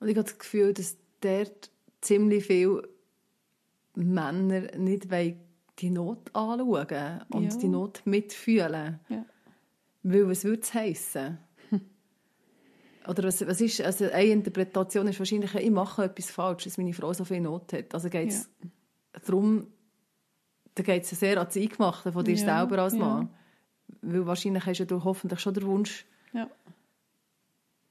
Und 0.01 0.09
ich 0.09 0.17
habe 0.17 0.29
das 0.29 0.39
Gefühl, 0.39 0.73
dass 0.73 0.97
dort 1.21 1.71
ziemlich 2.01 2.45
viele 2.45 2.89
Männer 3.95 4.77
nicht 4.77 5.09
die 5.79 5.91
Not 5.91 6.35
anschauen 6.35 7.21
und 7.31 7.53
ja. 7.53 7.59
die 7.59 7.69
Not 7.69 8.03
mitfühlen. 8.05 9.01
Ja. 9.09 9.25
Weil 10.03 10.29
was 10.29 10.45
würde 10.45 10.63
es 10.63 10.75
heissen? 10.75 11.39
Oder 13.09 13.25
was, 13.25 13.47
was 13.47 13.61
ist, 13.61 13.81
also 13.81 14.05
eine 14.11 14.25
Interpretation 14.25 15.09
ist 15.09 15.19
wahrscheinlich, 15.19 15.55
ich 15.55 15.71
mache 15.71 16.05
etwas 16.05 16.31
falsch, 16.31 16.65
dass 16.65 16.77
meine 16.77 16.93
Frau 16.93 17.13
so 17.15 17.25
viel 17.25 17.41
Not 17.41 17.73
hat. 17.73 17.95
Also 17.95 18.11
geht 18.11 18.29
es 18.29 18.51
ja. 18.63 19.21
darum, 19.25 19.67
da 20.75 20.83
geht 20.83 21.05
es 21.05 21.11
sehr 21.11 21.41
an 21.41 21.47
das 21.47 21.57
Eingemachte 21.57 22.13
von 22.13 22.25
dir 22.25 22.35
ja, 22.35 22.45
selber 22.59 22.83
als 22.83 22.95
Mann. 22.95 23.31
Ja. 23.89 23.99
Weil 24.03 24.27
wahrscheinlich 24.27 24.67
hast 24.67 24.91
du 24.91 25.05
hoffentlich 25.05 25.41
schon 25.41 25.55
den 25.55 25.65
Wunsch, 25.65 26.05
ja. 26.35 26.51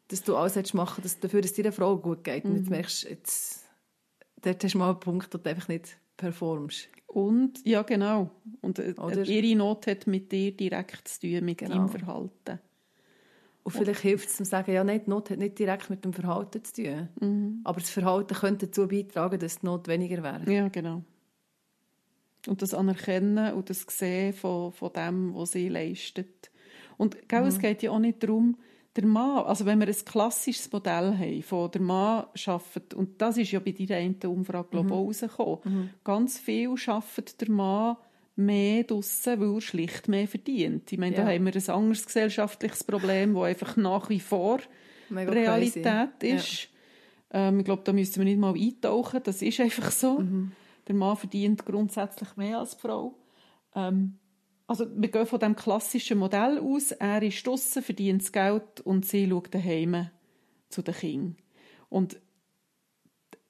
Dass 0.10 0.24
du 0.24 0.36
alles 0.36 0.74
machen 0.74 1.02
dass 1.04 1.20
dafür, 1.20 1.42
dass 1.42 1.54
deiner 1.54 1.72
Frau 1.72 1.98
gut 1.98 2.24
geht. 2.24 2.46
Mhm. 2.46 2.52
Und 2.52 2.58
jetzt 2.58 2.66
mhm. 2.66 2.76
merkst 2.76 3.04
du, 3.04 3.10
jetzt, 3.10 3.66
dort 4.42 4.64
hast 4.64 4.74
du 4.74 4.78
mal 4.78 4.92
einen 4.92 5.00
Punkt, 5.00 5.34
wo 5.34 5.38
du 5.38 5.50
einfach 5.50 5.68
nicht 5.68 5.98
performst. 6.16 6.90
Und, 7.08 7.66
ja 7.66 7.84
genau. 7.84 8.32
Und 8.62 8.80
äh, 8.80 8.94
Oder? 8.98 9.24
ihre 9.24 9.58
Not 9.58 9.88
hat 9.88 10.08
mit 10.08 10.32
dir 10.32 10.52
direkt 10.52 11.08
zu 11.08 11.22
tun, 11.22 11.46
mit 11.46 11.58
genau. 11.58 11.76
deinem 11.76 11.90
Verhalten. 11.90 12.60
Und 13.64 13.72
vielleicht 13.72 14.00
hilft 14.00 14.30
es 14.30 14.38
zu 14.38 14.46
sagen, 14.46 14.72
ja, 14.72 14.82
nein, 14.82 15.02
die 15.06 15.10
Not 15.10 15.30
hat 15.30 15.40
nicht 15.40 15.60
direkt 15.60 15.90
mit 15.90 16.06
dem 16.06 16.14
Verhalten 16.14 16.64
zu 16.64 16.84
tun. 16.84 17.10
Mhm. 17.20 17.62
Aber 17.66 17.82
das 17.82 17.90
Verhalten 17.90 18.34
könnte 18.34 18.68
dazu 18.68 18.88
beitragen, 18.88 19.40
dass 19.40 19.60
die 19.60 19.66
Not 19.66 19.90
weniger 19.90 20.24
wäre. 20.24 20.50
Ja, 20.50 20.70
genau. 20.70 21.04
Und 22.48 22.62
das 22.62 22.74
Anerkennen 22.74 23.54
und 23.54 23.70
das 23.70 23.86
Sehen 23.90 24.34
von, 24.34 24.72
von 24.72 24.94
dem, 24.94 25.36
was 25.36 25.52
sie 25.52 25.68
leistet. 25.68 26.50
Und 26.96 27.28
gell, 27.28 27.42
mhm. 27.42 27.48
es 27.48 27.60
geht 27.60 27.84
ja 27.84 27.92
auch 27.92 28.00
nicht 28.00 28.24
darum, 28.24 28.58
der 28.98 29.06
Mann, 29.06 29.46
also 29.46 29.66
wenn 29.66 29.80
wir 29.80 29.88
ein 29.88 30.06
klassisches 30.06 30.72
Modell 30.72 31.18
haben, 31.18 31.44
von 31.44 31.72
der 31.72 31.82
Mann 31.82 32.26
arbeitet, 32.46 32.94
und 32.96 33.22
das 33.22 33.38
ist 33.38 33.52
ja 33.52 33.60
bei 33.60 33.72
deiner 33.72 33.96
einen 33.96 34.20
Umfrage 34.26 34.70
glaube 34.72 34.88
ich, 34.88 34.94
mhm. 34.94 34.98
rausgekommen, 34.98 35.60
mhm. 35.64 35.90
ganz 36.04 36.40
viel 36.40 36.70
arbeitet 36.70 37.40
der 37.42 37.52
Mann 37.52 37.98
mehr 38.36 38.84
draussen, 38.84 39.40
weil 39.40 39.56
er 39.56 39.62
schlicht 39.62 40.08
mehr 40.08 40.28
verdient. 40.28 40.92
Ich 40.92 40.98
meine, 40.98 41.16
ja. 41.16 41.24
da 41.24 41.32
haben 41.32 41.46
wir 41.46 41.56
ein 41.56 41.70
anderes 41.70 42.06
gesellschaftliches 42.06 42.84
Problem, 42.84 43.34
das 43.34 43.44
einfach 43.44 43.78
nach 43.78 44.10
wie 44.10 44.20
vor 44.20 44.60
Mega 45.10 45.32
Realität 45.32 46.20
crazy. 46.20 46.36
ist. 46.36 46.70
Ja. 47.34 47.50
Ähm, 47.50 47.60
ich 47.60 47.66
glaube, 47.66 47.84
da 47.84 47.94
müssen 47.94 48.18
wir 48.18 48.26
nicht 48.26 48.40
mal 48.40 48.54
eintauchen. 48.54 49.22
Das 49.24 49.42
ist 49.42 49.60
einfach 49.60 49.92
so. 49.92 50.20
Mhm. 50.20 50.52
Der 50.88 50.96
Mann 50.96 51.18
verdient 51.18 51.66
grundsätzlich 51.66 52.36
mehr 52.36 52.60
als 52.60 52.76
die 52.76 52.82
Frau. 52.82 53.16
Ähm, 53.76 54.18
also 54.68 54.86
wir 54.94 55.10
gehen 55.10 55.26
von 55.26 55.40
dem 55.40 55.56
klassischen 55.56 56.18
Modell 56.18 56.60
aus. 56.60 56.92
Er 56.92 57.24
ist 57.24 57.48
draussen, 57.48 57.82
verdient 57.82 58.22
das 58.22 58.32
Geld 58.34 58.82
und 58.82 59.06
sie 59.06 59.28
schaut 59.28 59.54
daheim 59.54 60.10
zu 60.70 60.82
den 60.82 60.94
Kindern. 60.94 61.38
Und 61.90 62.20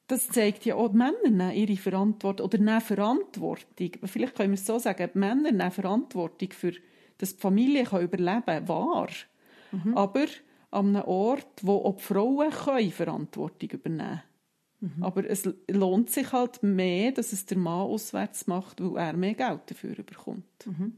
das 0.08 0.30
zeigt 0.30 0.64
ja 0.66 0.76
auch, 0.76 0.90
die 0.90 0.98
Männer 0.98 1.54
ihre 1.54 1.76
Verantwortung 1.76 2.46
oder 2.46 2.58
nehmen 2.60 2.82
Verantwortung. 2.82 3.92
Vielleicht 4.06 4.36
können 4.36 4.52
wir 4.52 4.60
es 4.60 4.66
so 4.66 4.80
sagen, 4.80 5.10
die 5.14 5.18
Männer 5.18 5.52
nehmen 5.52 5.72
Verantwortung 5.72 6.52
für, 6.52 6.74
dass 7.18 7.36
die 7.36 7.42
Familie 7.42 7.84
kann 7.84 8.04
überleben 8.04 8.46
kann, 8.46 8.68
wahr. 8.68 9.10
Mhm. 9.72 9.98
Aber 9.98 10.28
an 10.70 10.96
einem 10.96 11.08
Ort, 11.08 11.62
wo 11.62 11.78
auch 11.78 11.98
die 11.98 12.04
Frauen 12.04 12.52
können 12.52 12.92
Verantwortung 12.92 13.70
übernehmen 13.72 14.22
können. 14.80 14.96
Mhm. 14.96 15.04
Aber 15.04 15.28
es 15.28 15.50
lohnt 15.68 16.12
sich 16.12 16.32
halt 16.32 16.62
mehr, 16.62 17.12
dass 17.12 17.34
es 17.34 17.46
der 17.46 17.58
Mann 17.58 17.88
auswärts 17.88 18.48
macht, 18.48 18.80
weil 18.80 18.98
er 18.98 19.14
mehr 19.14 19.34
Geld 19.34 19.62
dafür 19.66 19.96
bekommt. 19.96 20.68
Mhm. 20.68 20.94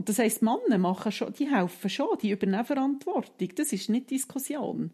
Und 0.00 0.08
das 0.08 0.18
heisst, 0.18 0.40
Männer 0.40 0.78
machen 0.78 1.12
schon, 1.12 1.30
die 1.34 1.50
helfen 1.50 1.90
schon, 1.90 2.16
die 2.22 2.30
übernehmen 2.30 2.64
Verantwortung. 2.64 3.50
Das 3.54 3.70
ist 3.70 3.90
nicht 3.90 4.08
Diskussion. 4.08 4.92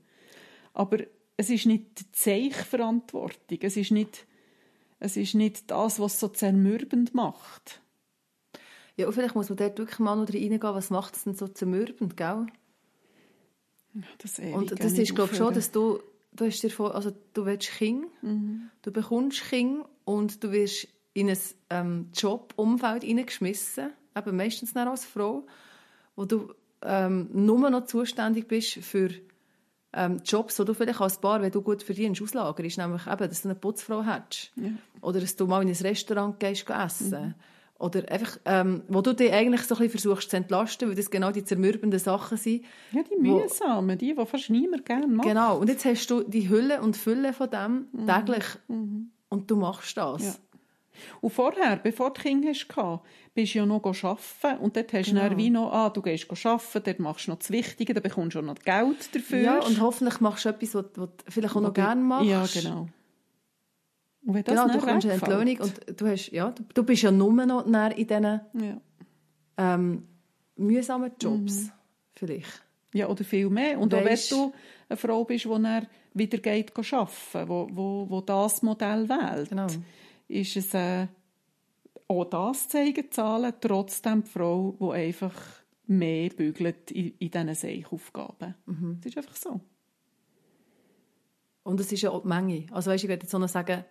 Aber 0.74 0.98
es 1.36 1.48
ist 1.48 1.64
nicht 1.64 2.00
die 2.00 2.10
Zeichverantwortung, 2.10 3.58
es 3.60 3.76
ist 3.76 3.92
nicht, 3.92 4.26
es 4.98 5.16
ist 5.16 5.36
nicht 5.36 5.70
das, 5.70 6.00
was 6.00 6.14
es 6.14 6.18
so 6.18 6.26
zermürbend 6.26 7.14
macht. 7.14 7.82
Ja, 8.96 9.06
und 9.06 9.12
vielleicht 9.12 9.36
muss 9.36 9.48
man 9.48 9.58
dort 9.58 9.78
wirklich 9.78 10.00
mal 10.00 10.16
noch 10.16 10.28
reingehen, 10.28 10.60
was 10.60 10.90
macht 10.90 11.14
es 11.14 11.22
denn 11.22 11.36
so 11.36 11.46
zermürbend, 11.46 12.16
gell? 12.16 12.46
Das 14.18 14.40
und 14.40 14.72
das 14.72 14.98
ist, 14.98 15.14
glaube 15.14 15.30
ich, 15.30 15.38
schon, 15.38 15.54
dass 15.54 15.70
du, 15.70 16.00
du 16.32 16.46
hast 16.46 16.64
dir 16.64 16.70
vor, 16.70 16.96
also 16.96 17.12
du 17.32 17.46
willst 17.46 17.70
Kinder, 17.70 18.08
mhm. 18.22 18.70
du 18.82 18.90
bekommst 18.90 19.48
Kinder 19.50 19.88
und 20.04 20.42
du 20.42 20.50
wirst 20.50 20.88
in 21.12 21.30
ein 21.30 21.38
ähm, 21.70 22.10
Jobumfeld 22.12 23.04
hineingeschmissen, 23.04 23.92
eben 24.16 24.36
meistens 24.36 24.72
dann 24.72 24.88
als 24.88 25.04
Frau, 25.04 25.46
wo 26.14 26.24
du 26.24 26.52
ähm, 26.82 27.28
nur 27.32 27.70
noch 27.70 27.84
zuständig 27.84 28.48
bist 28.48 28.74
für 28.74 29.10
ähm, 29.92 30.20
Jobs, 30.24 30.56
die 30.56 30.64
du 30.64 30.74
vielleicht 30.74 31.00
als 31.00 31.18
Paar, 31.18 31.40
wenn 31.40 31.50
du 31.50 31.62
gut 31.62 31.82
verdienst, 31.82 32.22
auslagerst, 32.22 32.78
nämlich 32.78 33.06
eben, 33.06 33.28
dass 33.28 33.42
du 33.42 33.48
eine 33.48 33.54
Putzfrau 33.54 34.04
hast 34.04 34.52
ja. 34.56 34.70
oder 35.00 35.20
dass 35.20 35.36
du 35.36 35.46
mal 35.46 35.62
in 35.62 35.68
ein 35.68 35.74
Restaurant 35.74 36.38
gehst 36.38 36.68
essen 36.70 37.10
mhm. 37.10 37.34
Oder 37.78 38.10
einfach, 38.10 38.38
ähm, 38.46 38.84
wo 38.88 39.02
du 39.02 39.14
dich 39.14 39.30
eigentlich 39.30 39.60
so 39.64 39.74
ein 39.74 39.80
bisschen 39.80 40.00
versuchst 40.00 40.30
zu 40.30 40.36
entlasten, 40.38 40.88
weil 40.88 40.96
das 40.96 41.10
genau 41.10 41.30
die 41.30 41.44
zermürbenden 41.44 41.98
Sachen 41.98 42.38
sind. 42.38 42.64
Ja, 42.92 43.02
die 43.02 43.16
mühsamen, 43.16 43.98
die, 43.98 44.14
die 44.14 44.26
fast 44.26 44.48
niemand 44.48 44.86
gerne 44.86 45.06
macht. 45.06 45.28
Genau, 45.28 45.58
und 45.58 45.68
jetzt 45.68 45.84
hast 45.84 46.10
du 46.10 46.22
die 46.22 46.48
Hülle 46.48 46.80
und 46.80 46.96
Fülle 46.96 47.34
von 47.34 47.50
dem 47.50 47.88
mhm. 47.92 48.06
täglich 48.06 48.44
mhm. 48.68 49.10
und 49.28 49.50
du 49.50 49.56
machst 49.56 49.94
das. 49.98 50.24
Ja. 50.24 50.34
Und 51.20 51.30
vorher, 51.30 51.76
bevor 51.76 52.12
du 52.12 52.20
Kinder 52.20 52.48
hast, 52.48 52.68
bist 53.34 53.54
du 53.54 53.58
ja 53.58 53.66
noch 53.66 53.84
arbeiten 53.84 54.62
und 54.62 54.76
dort 54.76 54.92
hast 54.92 55.06
genau. 55.06 55.28
du 55.28 55.36
wie 55.36 55.50
noch, 55.50 55.72
ah, 55.72 55.90
du 55.90 56.02
gehst 56.02 56.28
arbeiten, 56.30 56.82
dort 56.84 56.98
machst 56.98 57.26
du 57.26 57.32
noch 57.32 57.38
das 57.38 57.50
Wichtige, 57.50 57.94
dann 57.94 58.02
bekommst 58.02 58.34
du 58.34 58.40
auch 58.40 58.44
noch 58.44 58.56
Geld 58.56 59.14
dafür. 59.14 59.40
Ja, 59.40 59.58
und 59.62 59.80
hoffentlich 59.80 60.20
machst 60.20 60.44
du 60.44 60.48
etwas, 60.48 60.74
was, 60.74 60.84
was 60.96 61.08
du 61.08 61.30
vielleicht 61.30 61.56
auch 61.56 61.60
noch 61.60 61.74
gerne 61.74 62.02
machst. 62.02 62.26
Ja, 62.26 62.46
genau. 62.46 62.88
Und 64.24 64.34
wenn 64.34 64.42
das 64.42 64.54
genau, 64.54 64.72
du 64.72 64.84
kommst 64.84 65.06
eine 65.06 65.14
Entlöhnung 65.14 65.58
und 65.60 66.00
du, 66.00 66.06
hast, 66.06 66.30
ja, 66.32 66.50
du, 66.50 66.64
du 66.74 66.82
bist 66.82 67.02
ja 67.02 67.10
nur 67.12 67.32
noch 67.32 67.64
in 67.66 68.06
diesen 68.06 68.24
ja. 68.24 68.80
ähm, 69.56 70.02
mühsamen 70.56 71.12
Jobs, 71.20 71.64
mhm. 71.64 71.72
vielleicht. 72.14 72.62
Ja, 72.92 73.08
oder 73.08 73.22
viel 73.22 73.50
mehr. 73.50 73.78
Und 73.78 73.92
weißt, 73.92 74.32
auch 74.32 74.38
wenn 74.38 74.50
du 74.50 74.54
eine 74.88 74.96
Frau 74.96 75.24
bist, 75.24 75.44
die 75.44 75.48
dann 75.48 75.86
wieder 76.14 76.38
geht 76.38 76.72
arbeiten, 76.76 77.48
wo, 77.48 77.68
wo, 77.70 78.06
wo 78.08 78.20
das 78.22 78.62
Modell 78.62 79.08
wählt. 79.08 79.50
Genau 79.50 79.66
ist 80.28 80.56
es 80.56 80.74
äh, 80.74 81.06
auch 82.08 82.24
das 82.24 82.68
zeigen 82.68 83.10
Zahlen, 83.10 83.52
trotzdem 83.60 84.22
die 84.24 84.30
Frau, 84.30 84.76
die 84.80 84.92
einfach 84.92 85.34
mehr 85.86 86.30
bügelt 86.30 86.90
in, 86.90 87.14
in 87.18 87.30
diesen 87.30 87.54
Seichaufgaben. 87.54 88.54
Mhm. 88.66 88.98
Das 89.02 89.12
ist 89.12 89.18
einfach 89.18 89.36
so. 89.36 89.60
Und 91.62 91.80
es 91.80 91.90
ist 91.90 92.02
ja 92.02 92.10
auch 92.10 92.22
die 92.22 92.28
Menge. 92.28 92.66
Also 92.70 92.90
weißt, 92.90 93.04
ich 93.04 93.08
werde 93.08 93.24
jetzt 93.24 93.32
so 93.32 93.38
noch 93.38 93.48
sagen, 93.48 93.84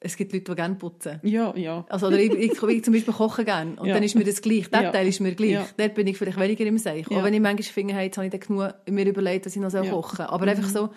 es 0.00 0.16
gibt 0.16 0.32
Leute, 0.32 0.44
die 0.44 0.56
gerne 0.56 0.74
putzen. 0.74 1.20
Ja, 1.22 1.56
ja. 1.56 1.86
Also, 1.88 2.08
oder 2.08 2.18
ich, 2.18 2.32
ich, 2.32 2.62
ich 2.62 2.84
zum 2.84 2.92
Beispiel 2.92 3.14
koche 3.14 3.44
gerne. 3.44 3.76
Und 3.80 3.86
ja. 3.86 3.94
dann 3.94 4.02
ist 4.02 4.14
mir 4.14 4.24
das 4.24 4.42
gleich. 4.42 4.68
Der 4.68 4.82
ja. 4.82 4.92
Teil 4.92 5.06
ist 5.06 5.20
mir 5.20 5.34
gleich. 5.34 5.52
Ja. 5.52 5.66
Dort 5.76 5.94
bin 5.94 6.06
ich 6.06 6.18
vielleicht 6.18 6.38
weniger 6.38 6.66
im 6.66 6.76
Seich. 6.76 7.06
Ja. 7.08 7.18
Auch 7.18 7.24
wenn 7.24 7.32
ich 7.32 7.40
manchmal 7.40 7.62
finde, 7.62 7.94
hey, 7.94 8.06
jetzt 8.06 8.18
habe 8.18 8.26
ich 8.26 8.32
dann 8.32 8.40
genug 8.40 8.74
mir 8.90 9.06
überlegt, 9.06 9.46
dass 9.46 9.56
ich 9.56 9.62
noch 9.62 9.72
ja. 9.72 9.82
kochen 9.88 10.16
soll. 10.16 10.26
Aber 10.26 10.44
mhm. 10.44 10.50
einfach 10.50 10.68
so, 10.68 10.90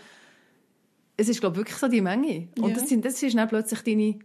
es 1.15 1.29
ist, 1.29 1.39
glaube 1.39 1.53
ich, 1.53 1.59
wirklich 1.59 1.77
so 1.77 1.87
die 1.87 2.01
Menge. 2.01 2.49
Und 2.59 2.75
das, 2.75 2.89
sind, 2.89 3.05
das 3.05 3.21
ist 3.21 3.35
dann 3.35 3.47
plötzlich 3.47 3.81
deine 3.81 4.19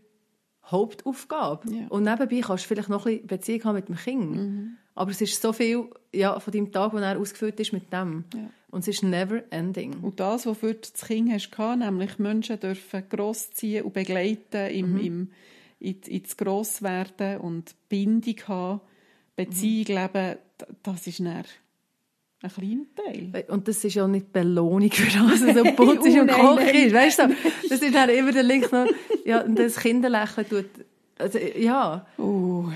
Hauptaufgabe. 0.65 1.71
Ja. 1.71 1.87
Und 1.89 2.05
nebenbei 2.05 2.41
kannst 2.41 2.65
du 2.65 2.69
vielleicht 2.69 2.89
noch 2.89 3.07
ein 3.07 3.13
bisschen 3.15 3.27
Beziehung 3.27 3.65
haben 3.65 3.75
mit 3.77 3.89
dem 3.89 3.97
Kind. 3.97 4.37
Mhm. 4.37 4.77
Aber 4.95 5.11
es 5.11 5.21
ist 5.21 5.41
so 5.41 5.53
viel 5.53 5.87
ja, 6.13 6.39
von 6.39 6.53
deinem 6.53 6.71
Tag, 6.71 6.93
der 6.93 7.19
ausgefüllt 7.19 7.59
ist 7.61 7.73
mit 7.73 7.93
dem. 7.93 8.25
Ja. 8.35 8.51
Und 8.71 8.81
es 8.81 8.89
ist 8.89 9.03
never 9.03 9.43
ending. 9.51 10.01
Und 10.01 10.21
das, 10.21 10.47
wofür 10.47 10.75
du 10.75 10.81
das 10.81 11.07
Kind 11.07 11.31
hast, 11.33 11.51
nämlich 11.79 12.19
Menschen 12.19 12.59
dürfen 12.59 13.05
grossziehen 13.09 13.85
und 13.85 13.93
begleiten 13.93 14.71
im, 14.71 14.93
mhm. 14.93 15.01
im, 15.01 15.31
in, 15.79 16.01
ins 16.07 16.37
Grosswerden 16.37 17.39
und 17.39 17.75
Bindung 17.89 18.37
haben, 18.49 18.81
Beziehung 19.37 19.87
mhm. 19.89 20.03
leben, 20.03 20.39
das 20.83 21.07
ist 21.07 21.21
dann 21.21 21.45
ein 22.43 22.51
kleiner 22.51 22.85
Teil. 22.97 23.45
Und 23.49 23.69
das 23.69 23.85
ist 23.85 23.95
ja 23.95 24.07
nicht 24.09 24.33
Belohnung 24.33 24.91
für 24.91 25.05
das, 25.05 25.43
was 25.43 25.57
so 25.57 25.65
putzig 25.75 26.21
und 26.21 26.31
Koch 26.31 26.61
ist. 26.61 26.93
Weißt 26.93 27.19
du, 27.21 27.29
das 27.69 27.81
ist 27.81 27.95
dann 27.95 28.11
immer 28.11 28.33
der 28.33 28.43
Link 28.43 28.73
noch, 28.73 28.87
ja, 29.25 29.43
das 29.45 29.77
Kinderlächeln 29.77 30.49
tut, 30.49 30.67
also, 31.19 31.39
ja. 31.39 32.07
Uh. 32.19 32.69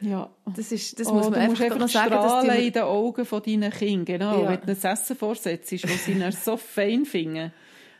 Ja. 0.00 0.28
Das, 0.54 0.70
ist, 0.72 0.98
das 1.00 1.06
oh, 1.06 1.14
muss 1.14 1.30
man 1.30 1.40
einfach, 1.40 1.64
einfach 1.64 1.78
noch 1.78 1.88
sagen. 1.88 2.12
Strahlen 2.12 2.46
dass 2.48 2.56
die... 2.56 2.66
in 2.66 2.72
den 2.72 2.82
Augen 2.82 3.24
von 3.24 3.42
deinen 3.42 3.70
Kindern, 3.70 4.04
genau. 4.04 4.42
Ja. 4.42 4.50
Wenn 4.50 4.60
du 4.60 4.72
ein 4.72 4.92
Essen 4.92 5.16
vorsetzt, 5.16 5.72
wo 5.72 5.96
sie 5.96 6.18
dann 6.18 6.32
so 6.32 6.56
fein 6.56 7.06
finden 7.06 7.52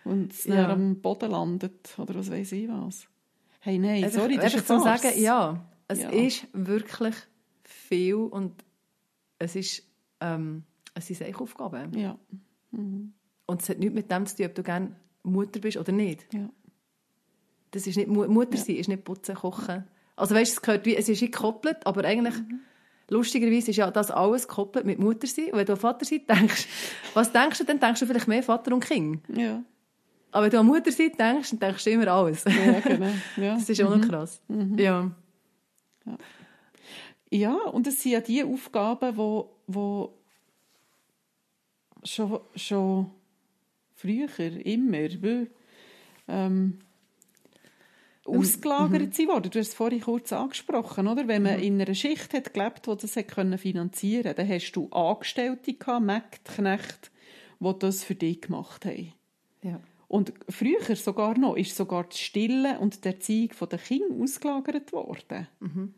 und 0.04 0.32
es 0.32 0.44
ja. 0.44 0.56
dann 0.56 0.70
am 0.70 0.96
Boden 0.96 1.30
landet, 1.30 1.94
oder 1.96 2.14
was 2.14 2.30
weiß 2.30 2.52
ich 2.52 2.68
was. 2.68 3.06
Hey, 3.60 3.78
nein, 3.78 4.04
einfach, 4.04 4.20
sorry, 4.20 4.36
das 4.36 4.54
ist 4.54 4.66
zu 4.66 4.78
sagen, 4.80 5.12
ja, 5.16 5.64
es 5.88 6.02
ja. 6.02 6.10
ist 6.10 6.46
wirklich 6.52 7.14
viel 7.62 8.16
und 8.16 8.52
es 9.38 9.56
ist, 9.56 9.82
ähm, 10.20 10.64
es 10.94 11.06
sind 11.06 11.22
Eichaufgaben. 11.22 11.96
Ja. 11.98 12.18
Mhm. 12.70 13.12
Und 13.46 13.62
es 13.62 13.68
hat 13.68 13.78
nichts 13.78 13.94
mit 13.94 14.10
dem 14.10 14.26
zu 14.26 14.36
tun, 14.36 14.46
ob 14.46 14.54
du 14.54 14.62
gerne 14.62 14.96
Mutter 15.22 15.60
bist 15.60 15.76
oder 15.76 15.92
nicht. 15.92 16.26
Ja. 16.32 16.48
Das 17.72 17.86
ist 17.86 17.96
nicht, 17.96 18.08
Mutter 18.08 18.56
sein 18.56 18.76
ist 18.76 18.88
nicht 18.88 19.04
putzen, 19.04 19.34
kochen. 19.34 19.84
Also 20.16 20.34
weißt, 20.34 20.52
es, 20.52 20.62
gehört 20.62 20.86
wie, 20.86 20.96
es 20.96 21.08
ist 21.08 21.20
gekoppelt, 21.20 21.84
aber 21.86 22.04
eigentlich, 22.04 22.36
mhm. 22.36 22.60
lustigerweise 23.08 23.72
ist 23.72 23.76
ja 23.76 23.90
das 23.90 24.10
alles 24.10 24.46
gekoppelt 24.46 24.86
mit 24.86 25.00
Mutter 25.00 25.26
sein. 25.26 25.46
Und 25.46 25.58
wenn 25.58 25.66
du 25.66 25.72
an 25.72 25.78
Vater 25.78 26.04
sein 26.04 26.20
denkst, 26.28 26.68
was 27.14 27.32
denkst 27.32 27.58
du, 27.58 27.64
dann 27.64 27.80
denkst 27.80 28.00
du 28.00 28.06
vielleicht 28.06 28.28
mehr 28.28 28.42
Vater 28.42 28.72
und 28.72 28.84
Kind. 28.84 29.22
Ja. 29.34 29.62
Aber 30.30 30.44
wenn 30.44 30.50
du 30.50 30.60
an 30.60 30.66
Mutter 30.66 30.92
sein 30.92 31.12
denkst, 31.18 31.50
dann 31.50 31.58
denkst 31.58 31.84
du 31.84 31.90
immer 31.90 32.08
alles. 32.08 32.44
Ja, 32.44 32.80
genau. 32.80 33.10
Ja. 33.36 33.54
Das 33.54 33.68
ist 33.68 33.82
auch 33.82 33.94
mhm. 33.94 34.00
noch 34.00 34.08
krass. 34.08 34.40
Mhm. 34.48 34.78
Ja. 34.78 35.10
ja. 36.06 36.18
Ja, 37.30 37.54
und 37.54 37.88
es 37.88 38.00
sind 38.00 38.12
ja 38.12 38.20
die 38.20 38.44
Aufgaben, 38.44 39.16
wo, 39.16 39.56
wo 39.66 40.14
schon, 42.04 42.40
schon 42.54 43.10
früher, 43.94 44.28
immer, 44.38 45.08
weil, 45.22 45.50
ähm, 46.28 46.78
ausgelagert 48.24 49.18
ähm, 49.18 49.26
mhm. 49.26 49.28
worden. 49.28 49.50
Du 49.50 49.58
hast 49.58 49.68
es 49.68 49.74
vorhin 49.74 50.00
kurz 50.00 50.32
angesprochen, 50.32 51.06
oder? 51.06 51.28
Wenn 51.28 51.42
man 51.42 51.58
mhm. 51.58 51.62
in 51.62 51.80
einer 51.80 51.94
Schicht 51.94 52.32
hat 52.32 52.54
gelebt, 52.54 52.86
die 52.86 52.96
das 52.96 53.16
hat 53.16 53.28
können 53.28 53.58
finanzieren 53.58 54.24
konnte, 54.24 54.42
dann 54.42 54.48
hast 54.48 54.72
du 54.72 54.88
Angestellte 54.90 55.74
gehabt, 55.74 56.06
Mägdknechte, 56.06 57.10
die 57.60 57.78
das 57.78 58.04
für 58.04 58.14
dich 58.14 58.40
gemacht 58.40 58.84
haben. 58.86 59.12
Ja. 59.62 59.80
Und 60.08 60.32
früher 60.48 60.96
sogar 60.96 61.36
noch 61.36 61.56
ist 61.56 61.76
sogar 61.76 62.04
das 62.04 62.20
Stillen 62.20 62.78
und 62.78 63.04
die 63.04 63.08
Erziehung 63.08 63.50
der 63.70 63.78
Kinder 63.78 64.22
ausgelagert 64.22 64.92
worden. 64.92 65.48
Mhm. 65.60 65.94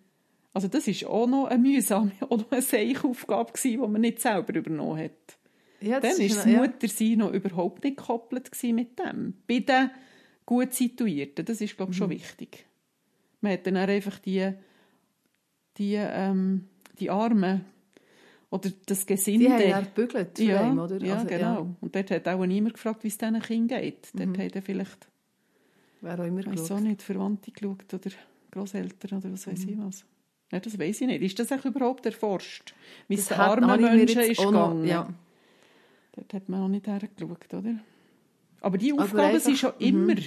Also 0.53 0.69
das 0.69 0.88
ist 0.88 1.05
auch 1.05 1.27
noch 1.27 1.47
eine 1.47 1.59
mühsame 1.59 2.12
oder 2.29 2.47
eine 2.51 2.62
Seichaufgabe 2.62 3.53
die 3.62 3.77
man 3.77 4.01
nicht 4.01 4.21
selber 4.21 4.55
übernommen 4.55 4.99
hat. 4.99 5.38
Ja, 5.81 6.01
Dann 6.01 6.19
war 6.19 6.29
das 6.29 6.47
Muttersein 6.47 7.11
ja. 7.11 7.17
noch 7.17 7.33
überhaupt 7.33 7.85
nicht 7.85 7.97
gekoppelt 7.97 8.51
mit 8.62 8.99
dem. 8.99 9.35
Bei 9.47 9.59
den 9.61 9.91
gut 10.45 10.73
Situierten, 10.73 11.45
das 11.45 11.61
ist, 11.61 11.77
glaube 11.77 11.93
ich, 11.93 11.99
schon 11.99 12.09
mhm. 12.09 12.15
wichtig. 12.15 12.67
Man 13.41 13.53
hat 13.53 13.67
dann 13.67 13.77
einfach 13.77 14.19
die, 14.19 14.53
die, 15.77 15.95
ähm, 15.95 16.69
die 16.99 17.11
Armen 17.11 17.65
oder 18.51 18.71
das 18.87 19.07
Gesinde. 19.07 19.47
Die 19.47 19.53
haben 19.53 19.69
ja 19.69 19.81
gebügelt 19.81 20.39
ja, 20.39 20.73
oder? 20.73 21.05
Ja, 21.05 21.15
also, 21.15 21.27
genau. 21.27 21.55
Ja. 21.55 21.77
Und 21.81 21.95
dort 21.95 22.11
hat 22.11 22.29
auch 22.29 22.47
niemand 22.47 22.75
gefragt, 22.75 23.05
wie 23.05 23.09
es 23.09 23.19
diesen 23.19 23.41
Kindern 23.41 23.81
geht. 23.81 24.15
Mhm. 24.15 24.35
Dort 24.35 24.39
hat 24.39 24.57
er 24.57 24.62
vielleicht 24.62 25.09
Wer 26.01 26.21
auch 26.21 26.25
immer 26.25 26.45
weiss 26.47 26.71
auch 26.71 26.81
nicht, 26.81 27.03
Verwandte 27.03 27.51
geschaut 27.51 27.93
oder 27.93 28.11
Großeltern 28.51 29.19
oder 29.19 29.33
was 29.33 29.47
weiß 29.47 29.67
mhm. 29.67 29.73
ich 29.73 29.79
was. 29.79 30.05
Ja, 30.53 30.61
das 30.61 30.79
weiß 30.79 31.01
ich 31.01 31.07
nicht. 31.07 31.23
Ist 31.23 31.39
das 31.39 31.65
überhaupt 31.65 32.07
erforscht? 32.07 32.75
Wie 33.09 33.15
es 33.15 33.33
armen 33.33 33.81
Menschen 33.81 34.21
ist 34.23 34.39
gegangen? 34.39 34.85
Ja. 34.87 35.12
Dort 36.17 36.33
hat 36.33 36.49
man 36.49 36.61
noch 36.61 36.69
nicht 36.69 36.87
hergeschaut, 36.87 37.53
oder? 37.53 37.77
Aber 38.61 38.79
die 38.79 38.93
Aufgaben 38.93 39.39
sind 39.39 39.59
schon 39.59 39.75
mhm. 39.79 40.11
immer 40.11 40.23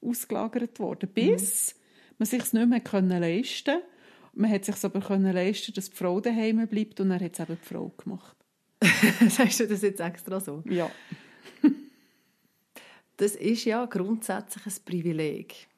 ausgelagert 0.00 0.78
worden, 0.78 1.08
bis 1.12 1.74
mhm. 1.74 2.14
man 2.18 2.26
sich 2.26 2.42
es 2.42 2.52
nicht 2.52 2.68
mehr 2.68 2.80
können 2.80 3.20
leisten 3.20 3.74
konnte. 3.74 3.88
Man 4.34 4.50
hat 4.50 4.64
sich 4.64 4.82
aber 4.82 5.00
können 5.00 5.32
leisten, 5.32 5.74
dass 5.74 5.90
die 5.90 5.96
Frau 5.96 6.20
daheim 6.20 6.66
bleibt 6.68 7.00
und 7.00 7.10
dann 7.10 7.20
hat 7.20 7.34
es 7.34 7.40
eben 7.40 7.58
die 7.60 7.66
Frau 7.66 7.92
gemacht. 7.96 8.36
Sagst 9.28 9.60
du 9.60 9.66
das 9.66 9.82
jetzt 9.82 10.00
extra 10.00 10.40
so? 10.40 10.62
Ja. 10.66 10.90
das 13.16 13.36
ist 13.36 13.64
ja 13.64 13.84
grundsätzlich 13.86 14.66
ein 14.66 14.84
Privileg. 14.84 15.68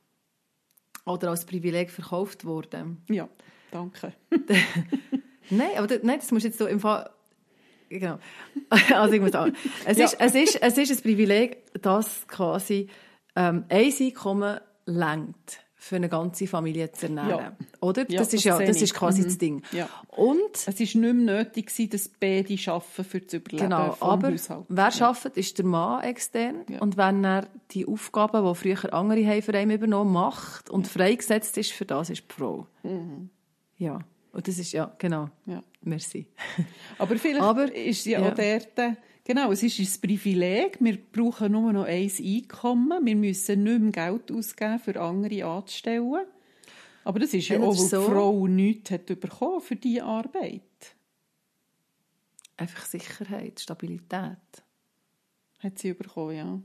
Oder 1.04 1.30
als 1.30 1.46
Privileg 1.46 1.90
verkauft 1.90 2.44
worden. 2.44 2.98
Ja, 3.08 3.28
danke. 3.70 4.12
nein, 5.50 5.70
aber 5.76 5.86
das, 5.86 6.02
nein, 6.02 6.18
das 6.18 6.32
musst 6.32 6.44
du 6.44 6.48
jetzt 6.48 6.58
so 6.58 6.66
im 6.66 6.80
Fall 6.80 7.10
Genau. 7.88 8.18
Also 8.94 9.14
ich 9.14 9.20
muss 9.20 9.32
sagen, 9.32 9.54
es, 9.84 9.98
ja. 9.98 10.04
ist, 10.06 10.16
es, 10.20 10.34
ist, 10.34 10.62
es 10.62 10.78
ist 10.78 10.90
ein 10.90 11.02
Privileg, 11.02 11.72
dass 11.82 12.26
quasi 12.26 12.88
ähm, 13.34 13.64
ein 13.68 13.92
Einkommen 14.00 14.60
lenkt 14.86 15.60
für 15.86 15.96
eine 15.96 16.08
ganze 16.08 16.48
Familie 16.48 16.90
zu 16.90 17.06
ernähren. 17.06 17.28
Ja. 17.28 17.56
Oder? 17.80 18.10
Ja, 18.10 18.18
das, 18.18 18.32
ist 18.32 18.42
ja, 18.42 18.58
das 18.58 18.82
ist 18.82 18.92
quasi 18.92 19.20
mhm. 19.20 19.24
das 19.24 19.38
Ding. 19.38 19.62
Ja. 19.70 19.88
Und 20.08 20.52
es 20.52 20.66
war 20.66 20.74
nicht 20.74 20.94
mehr 20.96 21.12
nötig, 21.12 21.90
dass 21.90 22.08
beide 22.08 22.54
arbeiten, 22.66 23.04
für 23.04 23.20
das 23.20 23.34
Überleben 23.34 23.64
genau, 23.64 23.96
aber 24.00 24.32
Haushalt. 24.32 24.64
wer 24.68 24.88
ja. 24.88 25.08
arbeitet, 25.08 25.36
ist 25.36 25.58
der 25.58 25.64
Mann 25.64 26.02
extern. 26.02 26.64
Und 26.80 26.96
wenn 26.96 27.24
er 27.24 27.46
die 27.70 27.86
Aufgaben, 27.86 28.44
die 28.44 28.54
früher 28.56 28.92
andere 28.92 29.24
haben 29.26 29.42
für 29.42 29.56
ihn 29.56 29.70
übernommen 29.70 30.12
macht 30.12 30.70
und 30.70 30.88
freigesetzt 30.88 31.56
ist 31.56 31.72
für 31.72 31.84
das, 31.84 32.10
ist 32.10 32.24
die 32.28 32.34
Frau. 32.34 32.66
Mhm. 32.82 33.30
Ja. 33.78 34.00
Und 34.36 34.46
das 34.46 34.58
ist, 34.58 34.72
ja, 34.72 34.94
genau. 34.98 35.30
Ja. 35.46 35.64
Merci. 35.80 36.26
Aber 36.98 37.16
vielleicht 37.16 37.40
Aber, 37.40 37.74
ist 37.74 38.04
ja, 38.04 38.20
ja. 38.20 38.30
auch 38.30 38.34
dort 38.34 38.98
Genau, 39.24 39.50
es 39.50 39.62
ist 39.62 39.78
ein 39.78 40.00
Privileg. 40.02 40.76
Wir 40.78 40.98
brauchen 40.98 41.52
nur 41.52 41.72
noch 41.72 41.86
ein 41.86 42.10
Einkommen. 42.22 43.06
Wir 43.06 43.16
müssen 43.16 43.62
nicht 43.62 43.80
mehr 43.80 43.92
Geld 43.92 44.30
ausgeben, 44.30 44.78
für 44.78 45.00
andere 45.00 45.42
anzustellen. 45.46 46.26
Aber 47.02 47.18
das 47.18 47.32
ist 47.32 47.48
ja, 47.48 47.56
Ja, 47.56 47.62
auch, 47.62 47.78
weil 47.78 47.88
so. 47.88 47.98
die 47.98 48.12
Frau 48.12 48.46
nichts 48.46 48.90
hat 48.90 49.06
bekommen 49.06 49.62
für 49.62 49.74
diese 49.74 50.04
Arbeit. 50.04 50.62
Einfach 52.58 52.84
Sicherheit, 52.84 53.58
Stabilität. 53.58 54.36
Hat 55.60 55.78
sie 55.78 55.94
bekommen, 55.94 56.36
ja. 56.36 56.60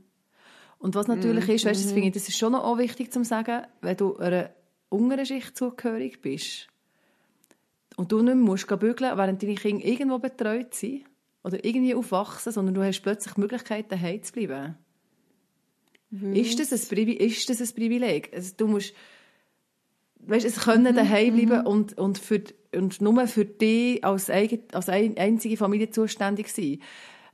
Und 0.78 0.94
was 0.94 1.06
natürlich 1.06 1.48
ist, 1.48 1.64
weißt, 1.64 1.86
das 1.86 1.92
finde 1.92 2.08
ich, 2.08 2.14
das 2.14 2.28
ist 2.28 2.36
schon 2.36 2.52
noch 2.52 2.64
auch 2.64 2.76
wichtig 2.76 3.10
zu 3.14 3.24
sagen, 3.24 3.64
wenn 3.80 3.96
du 3.96 4.18
einer 4.18 4.50
unteren 4.90 5.24
Schicht 5.24 5.56
zugehörig 5.56 6.20
bist 6.20 6.68
und 7.96 8.12
du 8.12 8.22
nicht 8.22 8.36
musst 8.36 8.66
bügeln, 8.66 9.16
während 9.16 9.42
deine 9.42 9.54
Kinder 9.54 9.84
irgendwo 9.84 10.18
betreut 10.18 10.74
sind 10.74 11.04
oder 11.42 11.64
irgendwie 11.64 11.94
aufwachsen, 11.94 12.52
sondern 12.52 12.74
du 12.74 12.82
hast 12.82 13.02
plötzlich 13.02 13.34
die 13.34 13.40
Möglichkeit, 13.40 13.90
daheim 13.90 14.22
zu 14.22 14.32
bleiben. 14.32 14.76
Ist 16.34 16.60
das, 16.60 16.72
ein 16.72 16.88
Privi 16.88 17.12
ist 17.12 17.48
das 17.48 17.60
ein 17.60 17.74
Privileg? 17.74 18.30
Also, 18.34 18.52
du 18.56 18.66
musst, 18.66 18.92
weißt, 20.20 20.44
es 20.44 20.60
können 20.60 20.94
daheim 20.94 21.34
bleiben 21.34 21.66
und, 21.66 21.96
und, 21.96 22.18
für, 22.18 22.42
und 22.74 23.00
nur 23.00 23.26
für 23.26 23.46
dich 23.46 24.04
als, 24.04 24.28
eigen, 24.28 24.60
als 24.72 24.90
ein, 24.90 25.16
einzige 25.16 25.56
Familie 25.56 25.90
zuständig 25.90 26.48
sein. 26.48 26.80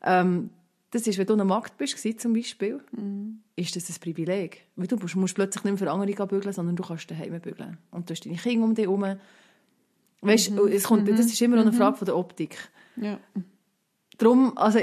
Ähm, 0.04 0.50
das 0.90 1.06
ist, 1.06 1.18
wenn 1.18 1.26
du 1.26 1.34
eine 1.34 1.44
Magd 1.44 1.76
bist, 1.76 1.98
zum 2.20 2.32
Beispiel, 2.32 2.80
ist 3.56 3.76
das 3.76 3.90
ein 3.90 4.00
Privileg. 4.00 4.64
Weil 4.76 4.86
du 4.86 4.96
musst, 4.96 5.16
musst 5.16 5.34
plötzlich 5.34 5.64
nicht 5.64 5.80
mehr 5.80 5.88
für 5.88 5.92
andere 5.92 6.26
bügeln, 6.26 6.52
sondern 6.52 6.76
du 6.76 6.82
kannst 6.82 7.10
daheim 7.10 7.38
bügeln. 7.40 7.78
Und 7.90 8.08
du 8.08 8.14
hast 8.14 8.24
deine 8.24 8.36
Kinder 8.36 8.64
um 8.64 8.74
dich 8.74 8.86
herum. 8.86 9.18
Weißt, 10.20 10.50
es 10.50 10.84
kommt, 10.84 11.08
das 11.08 11.26
ist 11.26 11.40
immer 11.40 11.56
noch 11.56 11.62
eine 11.62 11.72
Frage 11.72 11.96
von 11.96 12.06
der 12.06 12.16
Optik. 12.16 12.56
ja. 12.96 13.18
Darum, 14.18 14.58
also, 14.58 14.80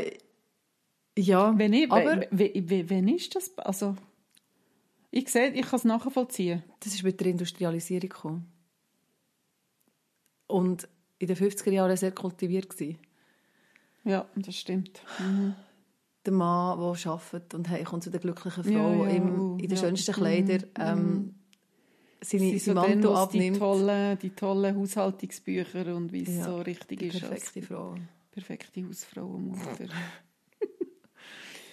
ja, 1.17 1.57
Wenn, 1.57 1.73
ich, 1.73 1.91
aber 1.91 2.21
wenn, 2.31 3.07
ist 3.09 3.35
das? 3.35 3.57
Also, 3.57 3.95
ich 5.11 5.29
sehe, 5.29 5.51
ich 5.51 5.65
kann 5.65 5.77
es 5.77 5.83
nachvollziehen. 5.85 6.63
das 6.81 6.93
ist 6.93 7.03
mit 7.03 7.19
der 7.19 7.27
Industrialisierung 7.27 8.09
gekommen. 8.09 8.51
Und 10.47 10.87
in 11.19 11.27
den 11.27 11.37
50er 11.37 11.71
Jahren 11.71 11.95
sehr 11.95 12.11
kultiviert 12.11 12.69
gewesen. 12.69 12.97
Ja, 14.03 14.27
das 14.35 14.55
stimmt. 14.57 15.01
Mhm. 15.19 15.55
Der 16.25 16.33
Mann, 16.33 16.79
der 16.79 17.11
arbeitet 17.11 17.53
und 17.53 17.69
heimkommt 17.69 18.03
zu 18.03 18.09
der 18.09 18.19
glücklichen 18.19 18.71
Ja, 18.71 18.79
Frau 18.79 19.05
ja, 19.05 19.09
im, 19.11 19.59
in 19.59 19.67
den 19.67 19.71
ja. 19.71 19.77
schönsten 19.77 20.13
Kleidern, 20.13 20.65
ähm, 20.79 21.34
seine, 22.21 22.43
Sie 22.51 22.59
so 22.59 22.73
sein 22.73 22.75
dann, 22.75 22.89
Mantel 23.01 23.09
wo's 23.11 23.29
die 23.29 23.37
abnimmt. 23.39 23.57
tollen, 23.59 24.19
die 24.19 24.29
tollen 24.31 24.75
Haushaltungsbücher 24.77 25.95
und 25.95 26.11
wie 26.11 26.23
es 26.23 26.35
Ja, 26.35 26.45
so 26.45 26.57
richtig 26.57 26.99
Die 26.99 27.07
ist. 27.07 27.19
perfekte 27.19 27.61
Frau. 27.61 27.95
perfekte 28.31 28.85
Hausfrau 28.87 29.25
und 29.27 29.47
Mutter. 29.47 29.87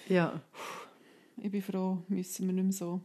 Ja. 0.09 0.41
ich 1.41 1.49
bin 1.49 1.61
froh, 1.61 2.03
müssen 2.09 2.45
wir 2.47 2.53
nicht 2.53 2.63
mehr 2.63 2.73
so. 2.73 3.01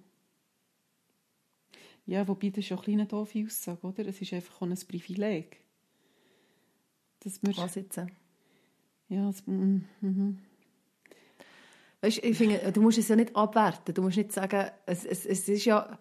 Ja, 2.07 2.27
wobei 2.27 2.49
das 2.49 2.59
ist 2.59 2.71
ja 2.71 2.79
eine 2.81 3.07
doofe 3.07 3.45
Aussage, 3.47 3.87
oder? 3.87 4.07
Es 4.07 4.21
ist 4.21 4.33
einfach 4.33 4.63
ein 4.63 4.75
Privileg. 4.89 5.61
Dass 7.21 7.41
wir, 7.43 7.53
jetzt? 7.53 8.01
ja, 9.09 9.29
es, 9.29 9.47
mm, 9.47 9.85
mhm. 10.01 10.39
Weißt, 12.01 12.19
ich 12.25 12.37
finde, 12.37 12.73
du 12.73 12.81
musst 12.81 12.99
es 12.99 13.09
ja 13.09 13.17
nicht 13.17 13.35
abwerten. 13.37 13.95
Du 13.95 14.03
musst 14.03 14.17
nicht 14.17 14.33
sagen, 14.33 14.71
es, 14.87 15.05
es, 15.05 15.27
es 15.27 15.49
ist 15.49 15.65
ja, 15.65 15.99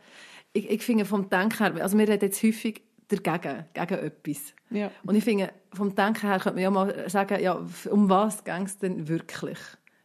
ich, 0.57 0.69
ich 0.69 0.83
finde 0.83 1.05
vom 1.05 1.29
Denken 1.29 1.57
her, 1.57 1.83
also 1.83 1.97
wir 1.97 2.07
reden 2.07 2.25
jetzt 2.25 2.41
häufig 2.43 2.81
dagegen, 3.07 3.65
gegen 3.73 3.93
etwas. 3.99 4.53
ja. 4.69 4.91
Und 5.05 5.15
ich 5.15 5.23
finde, 5.23 5.51
vom 5.73 5.95
Denken 5.95 6.27
her 6.27 6.39
könnte 6.39 6.55
man 6.55 6.63
ja 6.63 6.71
mal 6.71 7.09
sagen, 7.09 7.41
ja, 7.41 7.53
um 7.89 8.09
was 8.09 8.43
ging 8.43 8.63
es 8.63 8.77
denn 8.77 9.07
wirklich? 9.07 9.59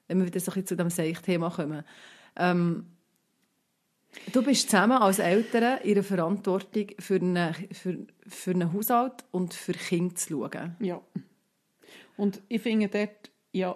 Wenn 0.08 0.18
wir 0.18 0.26
wieder 0.26 0.40
so 0.40 0.50
ein 0.50 0.54
bisschen 0.54 0.66
zu 0.66 0.76
dem 0.76 0.90
Seich-Thema 0.90 1.50
kommen. 1.50 1.84
Ähm, 2.36 2.86
du 4.32 4.42
bist 4.42 4.70
zusammen 4.70 4.98
als 4.98 5.18
Eltern 5.18 5.78
in 5.82 5.94
der 5.94 6.04
Verantwortung 6.04 6.86
für 6.98 7.16
einen, 7.16 7.54
für, 7.72 7.98
für 8.26 8.50
einen 8.50 8.72
Haushalt 8.72 9.24
und 9.30 9.54
für 9.54 9.72
Kinder 9.72 10.14
zu 10.14 10.28
schauen. 10.50 10.76
ja. 10.80 11.00
Und 12.18 12.42
ich 12.48 12.60
finde 12.60 12.88
dort, 12.88 13.30
ja, 13.52 13.74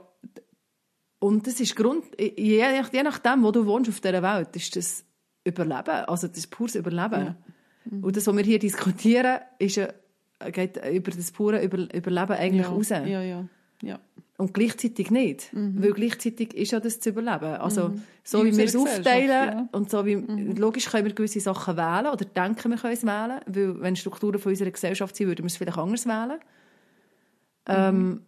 Und 1.19 1.47
das 1.47 1.59
ist 1.59 1.75
Grund, 1.75 2.05
je, 2.21 2.61
nach- 2.79 2.93
je 2.93 3.03
nachdem, 3.03 3.43
wo 3.43 3.51
du 3.51 3.65
wohnst 3.65 3.89
auf 3.89 4.01
dieser 4.01 4.23
Welt, 4.23 4.55
ist 4.55 4.77
das 4.77 5.05
Überleben, 5.47 6.05
also 6.07 6.29
das 6.29 6.47
pures 6.47 6.75
Überleben. 6.75 7.37
Und 8.03 8.17
das, 8.17 8.27
was 8.27 8.37
wir 8.37 8.45
hier 8.45 8.59
diskutieren, 8.59 9.39
ist 9.59 9.77
ja, 9.77 9.89
geht 10.53 10.77
über 10.93 11.11
das 11.11 11.31
pure 11.31 11.63
Über 11.63 11.79
Überleben 11.95 12.33
eigentlich 12.33 12.67
ja, 12.67 12.73
raus. 12.73 12.89
ja, 12.89 13.05
ja, 13.05 13.49
ja. 13.83 14.01
Und 14.39 14.53
gleichzeitig 14.53 15.11
nicht. 15.11 15.51
Weil 15.53 15.93
gleichzeitig 15.93 16.53
ist 16.53 16.73
ja 16.73 16.81
das 16.81 17.01
zu 17.01 17.09
überleben. 17.09 17.55
Also, 17.55 17.93
so 18.23 18.43
In 18.43 18.53
wie 18.53 18.57
wir 18.59 18.65
es 18.67 18.77
aufteilen 18.77 19.29
ja. 19.29 19.69
und 19.73 19.91
so 19.91 20.05
wie, 20.05 20.15
logisch 20.15 20.91
können 20.91 21.07
wir 21.07 21.15
gewisse 21.15 21.41
Sachen 21.41 21.77
wählen 21.77 22.13
oder 22.13 22.25
denken, 22.25 22.71
wir 22.71 22.77
können 22.77 22.93
es 22.93 23.05
wählen. 23.05 23.41
Weil, 23.47 23.81
wenn 23.81 23.97
Strukturen 23.97 24.39
von 24.39 24.51
unserer 24.53 24.71
Gesellschaft 24.71 25.17
sind, 25.17 25.29
würden 25.29 25.45
wir 25.45 25.47
es 25.47 25.57
vielleicht 25.57 25.79
anders 25.79 26.07
wählen. 26.07 26.39
Ähm, 27.67 28.23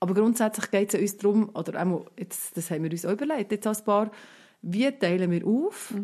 aber 0.00 0.14
grundsätzlich 0.14 0.70
geht 0.70 0.94
es 0.94 1.00
uns 1.00 1.16
darum, 1.18 1.50
oder 1.54 1.86
auch, 1.86 2.06
jetzt, 2.18 2.56
das 2.56 2.70
haben 2.70 2.82
wir 2.82 2.90
uns 2.90 3.04
auch 3.04 3.12
überlegt, 3.12 3.52
jetzt 3.52 3.66
als 3.66 3.84
Paar, 3.84 4.10
wie 4.62 4.90
teilen 4.92 5.30
wir 5.30 5.46
auf, 5.46 5.94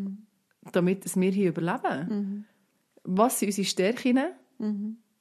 damit 0.73 1.07
es 1.07 1.19
wir 1.19 1.31
hier 1.31 1.51
überleben? 1.51 2.47
Was 3.05 3.39
sind 3.39 3.49
unsere 3.49 3.65
Stärken? 3.67 4.19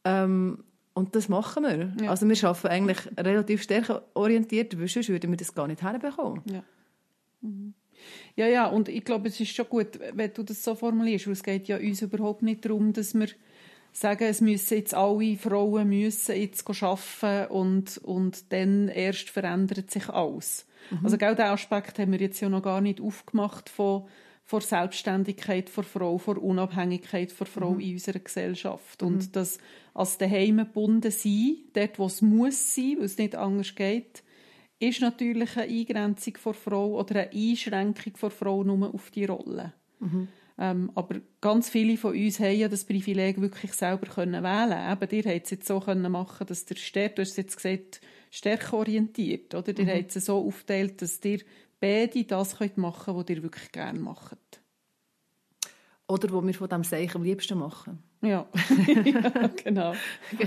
Ähm, 0.03 0.63
und 0.93 1.15
das 1.15 1.29
machen 1.29 1.63
wir. 1.63 1.93
Ja. 2.01 2.09
Also 2.09 2.27
wir 2.27 2.43
arbeiten 2.43 2.67
eigentlich 2.67 2.97
relativ 3.17 3.61
stärkenorientiert, 3.61 4.79
weil 4.79 4.87
sonst 4.87 5.09
würden 5.09 5.29
wir 5.29 5.37
das 5.37 5.53
gar 5.53 5.67
nicht 5.67 5.83
herbekommen. 5.83 6.41
Ja. 6.51 6.63
Mhm. 7.41 7.73
Ja, 8.35 8.47
ja, 8.47 8.67
und 8.67 8.89
ich 8.89 9.03
glaube, 9.03 9.27
es 9.27 9.39
ist 9.39 9.55
schon 9.55 9.67
gut, 9.69 9.99
wenn 10.13 10.33
du 10.33 10.43
das 10.43 10.63
so 10.63 10.75
formulierst, 10.75 11.27
weil 11.27 11.33
es 11.33 11.43
geht 11.43 11.67
ja 11.67 11.77
uns 11.77 12.01
überhaupt 12.01 12.41
nicht 12.43 12.65
darum, 12.65 12.93
dass 12.93 13.13
wir 13.13 13.27
sagen, 13.91 14.25
es 14.25 14.41
müssen 14.41 14.77
jetzt 14.77 14.93
alle 14.93 15.37
Frauen 15.37 15.89
müssen 15.89 16.35
jetzt 16.35 16.67
arbeiten 16.83 17.51
und, 17.51 17.97
und 17.99 18.51
dann 18.51 18.87
erst 18.89 19.29
verändert 19.29 19.91
sich 19.91 20.09
alles. 20.09 20.65
Also 21.03 21.17
genau 21.17 21.33
diesen 21.33 21.49
Aspekt 21.49 21.99
haben 21.99 22.11
wir 22.11 22.19
jetzt 22.19 22.39
ja 22.39 22.49
noch 22.49 22.61
gar 22.61 22.81
nicht 22.81 23.01
aufgemacht 23.01 23.69
von, 23.69 24.03
von 24.43 24.61
Selbstständigkeit 24.61 25.75
der 25.75 25.83
Frau, 25.83 26.17
von 26.17 26.37
Unabhängigkeit 26.37 27.37
der 27.37 27.47
Frau 27.47 27.75
in 27.75 27.93
unserer 27.93 28.19
Gesellschaft. 28.19 29.03
Und 29.03 29.35
das 29.35 29.57
als 29.93 30.17
daheim 30.17 30.57
gebunden 30.57 31.11
sein, 31.11 31.57
dort 31.73 31.99
wo 31.99 32.05
es 32.05 32.21
muss 32.21 32.75
sein, 32.75 32.95
weil 32.97 33.05
es 33.05 33.17
nicht 33.17 33.35
anders 33.35 33.75
geht, 33.75 34.23
ist 34.79 35.01
natürlich 35.01 35.57
eine 35.57 35.71
Eingrenzung 35.71 36.35
der 36.45 36.53
Frau 36.53 36.99
oder 36.99 37.21
eine 37.21 37.31
Einschränkung 37.31 38.13
der 38.21 38.29
Frau 38.29 38.63
nur 38.63 38.93
auf 38.93 39.09
die 39.11 39.25
Rolle. 39.25 39.73
Ähm, 40.59 40.91
aber 40.95 41.21
ganz 41.39 41.69
viele 41.69 41.97
von 41.97 42.15
uns 42.15 42.39
haben 42.39 42.57
ja 42.57 42.67
das 42.67 42.85
Privileg, 42.85 43.39
wirklich 43.39 43.73
selber 43.73 44.07
können 44.07 44.43
wählen 44.43 44.91
Eben, 44.91 45.25
ihr 45.25 45.31
habt 45.31 45.45
es 45.45 45.51
jetzt 45.51 45.67
so 45.67 45.79
können 45.79 46.11
machen, 46.11 46.47
dass 46.47 46.65
der 46.65 46.75
stärker, 46.75 47.15
du 47.15 47.21
hast 47.21 47.31
es 47.31 47.37
jetzt 47.37 47.57
gesagt, 47.57 48.01
stärkeorientiert, 48.31 49.53
oder? 49.53 49.77
Ihr 49.77 49.93
habt 49.93 50.15
es 50.15 50.25
so 50.25 50.45
aufgeteilt, 50.45 51.01
dass 51.01 51.23
ihr 51.23 51.41
beide 51.79 52.23
das 52.23 52.57
könnt 52.57 52.77
machen 52.77 53.13
könnt, 53.13 53.29
was 53.29 53.35
ihr 53.35 53.43
wirklich 53.43 53.71
gerne 53.71 53.99
macht. 53.99 54.37
Oder 56.07 56.31
wo 56.31 56.45
wir 56.45 56.53
von 56.53 56.69
dem 56.69 56.83
Seich 56.83 57.13
am 57.15 57.23
liebsten 57.23 57.59
machen. 57.59 58.01
Ja, 58.21 58.47
ja 59.05 59.47
genau. 59.63 59.93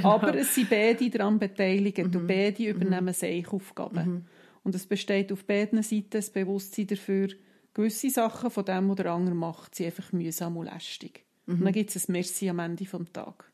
Aber 0.02 0.34
es 0.34 0.54
sind 0.54 0.70
beide 0.70 1.08
daran 1.10 1.38
beteiligt 1.38 1.98
und 1.98 2.26
beide 2.26 2.64
übernehmen 2.64 3.14
Seichaufgaben. 3.14 4.26
Und 4.62 4.74
es 4.74 4.86
besteht 4.86 5.30
auf 5.32 5.44
beiden 5.44 5.82
Seiten 5.82 6.10
das 6.10 6.30
Bewusstsein 6.30 6.88
dafür, 6.88 7.28
gewisse 7.74 8.10
Sachen 8.10 8.50
von 8.50 8.64
dem, 8.64 8.88
was 8.88 8.96
der 8.96 9.12
andere 9.12 9.34
macht, 9.34 9.74
sind 9.74 9.86
einfach 9.86 10.12
mühsam 10.12 10.56
und 10.56 10.66
lästig. 10.66 11.24
Und 11.46 11.64
dann 11.64 11.72
gibt 11.72 11.94
es 11.94 12.08
ein 12.08 12.12
Merci 12.12 12.48
am 12.48 12.60
Ende 12.60 12.84
des 12.84 13.12
Tages. 13.12 13.46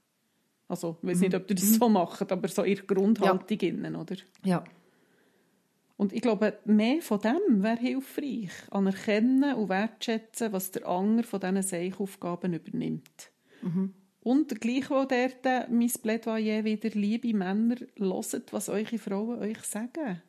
Also, 0.68 0.98
ich 1.00 1.08
weiß 1.08 1.20
nicht, 1.20 1.34
ob 1.34 1.48
ihr 1.48 1.56
das 1.56 1.74
so 1.74 1.88
macht, 1.88 2.30
aber 2.30 2.48
so 2.48 2.64
ihre 2.64 2.84
Grundhaltung 2.84 3.58
innen, 3.58 3.96
oder? 3.96 4.16
Ja. 4.44 4.64
Und 5.96 6.12
ich 6.12 6.20
glaube, 6.20 6.58
mehr 6.64 7.00
von 7.00 7.20
dem 7.20 7.62
wäre 7.62 7.78
hilfreich. 7.78 8.50
Anerkennen 8.70 9.54
und 9.54 9.68
wertschätzen, 9.68 10.52
was 10.52 10.72
der 10.72 10.86
andere 10.86 11.26
von 11.26 11.40
diesen 11.40 11.62
Seichaufgaben 11.62 12.52
übernimmt. 12.52 13.30
Und 14.20 14.60
gleich 14.60 14.90
auch 14.90 15.06
dort 15.06 15.70
mein 15.70 15.90
Plädoyer 16.02 16.64
wieder, 16.64 16.90
liebe 16.90 17.32
Männer, 17.32 17.76
hört, 17.96 18.52
was 18.52 18.68
eure 18.68 18.98
Frauen 18.98 19.38
euch 19.38 19.60
sagen. 19.60 20.20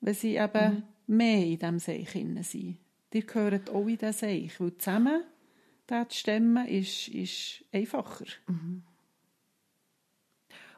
Wenn 0.00 0.14
sie 0.14 0.36
eben 0.36 0.82
mehr 1.06 1.44
in 1.44 1.58
diesem 1.58 1.78
Seich 1.78 2.10
sind. 2.10 2.78
Ihr 3.12 3.22
gehört 3.22 3.70
auch 3.70 3.86
in 3.86 3.98
diesen 3.98 4.12
Seich, 4.12 4.60
weil 4.60 4.76
zusammen 4.78 5.24
das 5.86 6.08
zu 6.08 6.18
stemmen 6.18 6.66
ist, 6.66 7.08
ist 7.08 7.64
einfacher. 7.72 8.24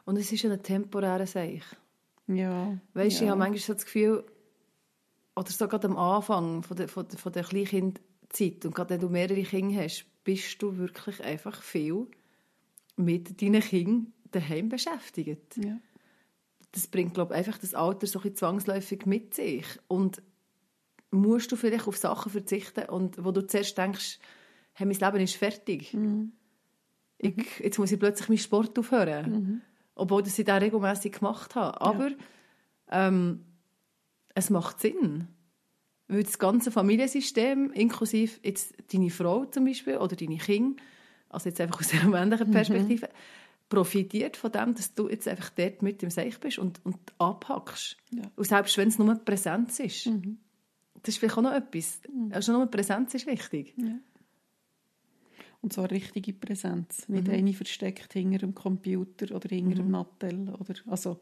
Und 0.05 0.17
es 0.17 0.31
ist 0.31 0.45
ein 0.45 0.61
temporärer 0.61 1.27
Seich. 1.27 1.63
Ja. 2.27 2.77
Weißt 2.93 3.21
du, 3.21 3.25
ja. 3.25 3.25
ich 3.25 3.29
habe 3.29 3.39
manchmal 3.39 3.59
so 3.59 3.73
das 3.73 3.85
Gefühl, 3.85 4.25
oder 5.35 5.51
so 5.51 5.67
gerade 5.67 5.87
am 5.87 5.97
Anfang 5.97 6.63
von 6.63 6.77
der, 6.77 6.87
von 6.87 7.07
der, 7.07 7.17
von 7.19 7.31
der 7.31 7.43
Kleinkindzeit 7.43 8.65
und 8.65 8.73
gerade 8.73 8.91
wenn 8.91 9.01
du 9.01 9.09
mehrere 9.09 9.43
Kinder 9.43 9.83
hast, 9.83 10.05
bist 10.23 10.61
du 10.61 10.77
wirklich 10.77 11.23
einfach 11.23 11.61
viel 11.61 12.07
mit 12.95 13.41
deinen 13.41 13.61
Kindern 13.61 14.13
daheim 14.31 14.69
beschäftigt. 14.69 15.57
Ja. 15.57 15.77
Das 16.75 16.87
bringt, 16.87 17.13
glaube 17.13 17.33
ich, 17.33 17.37
einfach 17.37 17.57
das 17.57 17.73
Alter 17.73 18.05
so 18.05 18.19
ein 18.19 18.23
bisschen 18.23 18.35
zwangsläufig 18.35 19.05
mit 19.05 19.33
sich. 19.33 19.65
Und 19.87 20.21
musst 21.09 21.51
du 21.51 21.55
vielleicht 21.55 21.87
auf 21.87 21.95
Sachen 21.95 22.31
verzichten 22.31 22.89
und 22.89 23.23
wo 23.23 23.31
du 23.31 23.47
zuerst 23.47 23.77
denkst, 23.77 24.19
hey, 24.73 24.85
mein 24.85 24.97
Leben 24.97 25.23
ist 25.23 25.37
fertig. 25.37 25.93
Mhm. 25.93 26.33
Ich, 27.17 27.59
jetzt 27.59 27.79
muss 27.79 27.93
ich 27.93 27.99
plötzlich 27.99 28.27
meinen 28.27 28.37
Sport 28.39 28.77
aufhören. 28.77 29.61
Obwohl 29.95 30.21
dass 30.21 30.37
ich 30.37 30.43
das 30.43 30.61
regelmäßig 30.61 31.13
gemacht 31.13 31.55
habe. 31.55 31.79
Aber 31.79 32.11
ähm, 32.91 33.45
es 34.33 34.49
macht 34.49 34.81
Sinn. 34.81 35.29
Weil 36.09 36.23
das 36.23 36.37
ganze 36.37 36.71
Familiensystem, 36.71 37.71
inklusive 37.71 38.37
jetzt 38.43 38.73
deine 38.93 39.09
Frau 39.09 39.45
zum 39.45 39.63
Beispiel 39.63 39.97
oder 39.97 40.17
deine 40.17 40.37
Kinder, 40.37 40.81
also 41.29 41.47
jetzt 41.47 41.61
einfach 41.61 41.79
aus 41.79 41.87
der 41.91 42.03
männlichen 42.03 42.51
Perspektive, 42.51 43.07
profitiert 43.69 44.37
von 44.37 44.51
dem, 44.51 44.75
dass 44.75 44.93
du 44.93 45.09
jetzt 45.09 45.27
einfach 45.27 45.49
dort 45.49 45.81
mit 45.81 46.03
im 46.03 46.09
Seich 46.09 46.39
bist 46.39 46.59
und, 46.59 46.83
und 46.85 46.97
abhackst. 47.17 47.97
Ja. 48.11 48.23
Und 48.35 48.45
selbst 48.45 48.77
wenn 48.77 48.89
es 48.89 48.99
nur 48.99 49.15
Präsenz 49.15 49.79
ist. 49.79 50.09
Das 51.01 51.13
ist 51.13 51.17
vielleicht 51.17 51.37
auch 51.37 51.41
noch 51.41 51.53
etwas. 51.53 51.99
Also 52.31 52.51
nur 52.51 52.67
Präsenz 52.67 53.13
ist 53.13 53.27
wichtig. 53.27 53.75
Und 55.61 55.73
so 55.73 55.81
eine 55.81 55.91
richtige 55.91 56.33
Präsenz. 56.33 57.09
Nicht 57.09 57.29
eine 57.29 57.53
versteckt 57.53 58.13
hinter 58.13 58.39
dem 58.39 58.53
Computer 58.53 59.35
oder 59.35 59.49
hinter 59.49 59.75
dem 59.75 59.89
Nattel. 59.89 60.49
Oder, 60.59 60.75
also, 60.85 61.19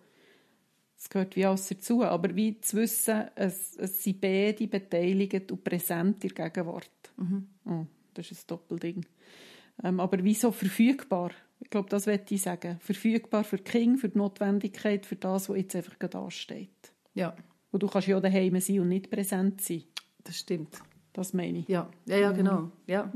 es 0.98 1.10
gehört 1.10 1.36
wie 1.38 1.46
alles 1.46 1.68
dazu. 1.70 2.04
Aber 2.04 2.36
wie 2.36 2.60
zu 2.60 2.78
wissen, 2.78 3.24
es, 3.36 3.76
es 3.78 4.04
sind 4.04 4.20
beide 4.20 4.68
beteiligt 4.68 5.50
und 5.52 5.64
präsent 5.64 6.24
in 6.26 6.34
der 6.34 6.50
Gegenwart. 6.50 7.14
Oh, 7.66 7.86
das 8.14 8.32
ist 8.32 8.44
ein 8.44 8.48
Doppelding. 8.48 9.06
Ähm, 9.82 10.00
aber 10.00 10.24
wieso 10.24 10.52
verfügbar? 10.52 11.32
Ich 11.64 11.70
glaube, 11.70 11.90
das 11.90 12.06
möchte 12.06 12.36
ich 12.36 12.42
sagen. 12.42 12.78
Verfügbar 12.82 13.44
für 13.46 13.56
die 13.58 13.64
Kinder, 13.64 13.98
für 13.98 14.10
die 14.10 14.18
Notwendigkeit, 14.18 15.06
für 15.06 15.16
das, 15.16 15.48
was 15.50 15.58
jetzt 15.58 15.76
einfach 15.76 15.98
gerade 15.98 16.18
ansteht. 16.20 16.94
Ja, 17.14 17.36
Und 17.72 17.82
du 17.82 17.88
kannst 17.88 18.08
ja 18.10 18.20
daheim 18.20 18.60
sein 18.60 18.80
und 18.82 18.90
nicht 18.90 19.10
präsent 19.10 19.62
sein. 19.62 19.84
das 20.24 20.38
stimmt. 20.40 20.78
Das 21.14 21.34
meine 21.34 21.60
ich. 21.60 21.68
Ja, 21.68 21.90
ja, 22.06 22.18
ja 22.18 22.32
genau. 22.32 22.72
Ja. 22.88 23.12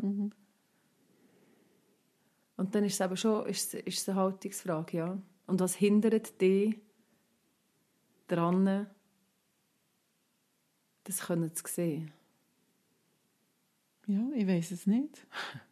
Und 2.56 2.74
dann 2.74 2.84
ist 2.86 2.94
es 2.94 3.02
eben 3.02 3.18
schon 3.18 3.46
ist, 3.48 3.74
es- 3.76 3.82
ist 3.86 4.00
es 4.00 4.10
eine 4.10 4.20
Haltungsfrage, 4.20 4.98
ja. 4.98 5.22
Und 5.46 5.60
was 5.60 5.76
hindert 5.76 6.40
dich 6.42 6.80
daran, 8.28 8.88
das 11.04 11.20
können 11.22 11.54
zu 11.56 11.64
sehen? 11.68 12.12
Ja, 14.08 14.30
ich 14.36 14.48
weiß 14.48 14.72
es 14.72 14.88
nicht. 14.88 15.26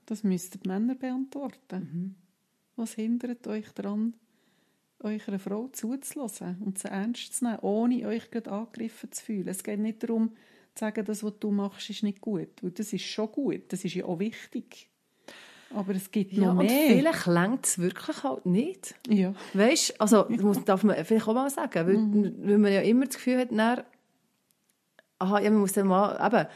Das 0.06 0.24
müssten 0.24 0.60
die 0.62 0.68
Männer 0.68 0.96
beantworten. 0.96 2.16
Was 2.76 2.94
hindert 2.94 3.48
euch 3.48 3.70
daran, 3.74 4.14
eurer 5.00 5.40
Frau 5.40 5.68
zuzulassen 5.70 6.62
und 6.66 6.78
sie 6.80 6.88
ernst 6.90 7.34
zu 7.36 7.46
nehmen, 7.46 7.60
ohne 7.62 8.08
euch 8.08 8.30
gerade 8.32 8.52
angegriffen 8.52 9.12
zu 9.12 9.24
fühlen? 9.24 9.48
Es 9.48 9.64
geht 9.64 9.80
nicht 9.80 10.04
darum, 10.04 10.30
zu 10.76 10.82
sagen, 10.82 11.06
das, 11.06 11.24
was 11.24 11.40
du 11.40 11.52
machst, 11.52 11.90
ist 11.90 12.04
nicht 12.04 12.20
gut. 12.22 12.50
Weil 12.62 12.72
das 12.72 12.92
ist 12.92 13.04
schon 13.06 13.32
gut, 13.32 13.62
das 13.72 13.86
ist 13.86 13.94
ja 13.96 14.06
auch 14.06 14.20
wichtig. 14.20 14.90
Aber 15.74 15.94
es 15.96 16.12
gibt 16.12 16.34
Ja, 16.34 16.54
noch 16.54 16.60
und 16.60 16.68
mehr. 16.68 16.90
vielleicht 16.90 17.26
längt 17.28 17.66
es 17.66 17.80
wirklich 17.80 18.24
halt 18.24 18.46
nicht. 18.46 18.96
Ja. 19.10 19.34
Weißt 19.54 20.00
also 20.00 20.24
das 20.24 20.42
muss, 20.42 20.64
darf 20.64 20.84
man 20.84 21.04
vielleicht 21.04 21.28
auch 21.28 21.34
mal 21.34 21.50
sagen, 21.50 21.88
weil, 21.88 22.48
weil 22.48 22.58
man 22.58 22.72
ja 22.72 22.82
immer 22.82 23.06
das 23.06 23.16
Gefühl 23.16 23.40
hat, 23.40 23.52
dann, 23.52 23.84
aha, 25.20 25.40
ja, 25.40 25.50
man 25.50 25.60
muss 25.62 25.74
dann 25.74 25.88
mal, 25.88 26.16
eben, 26.26 26.48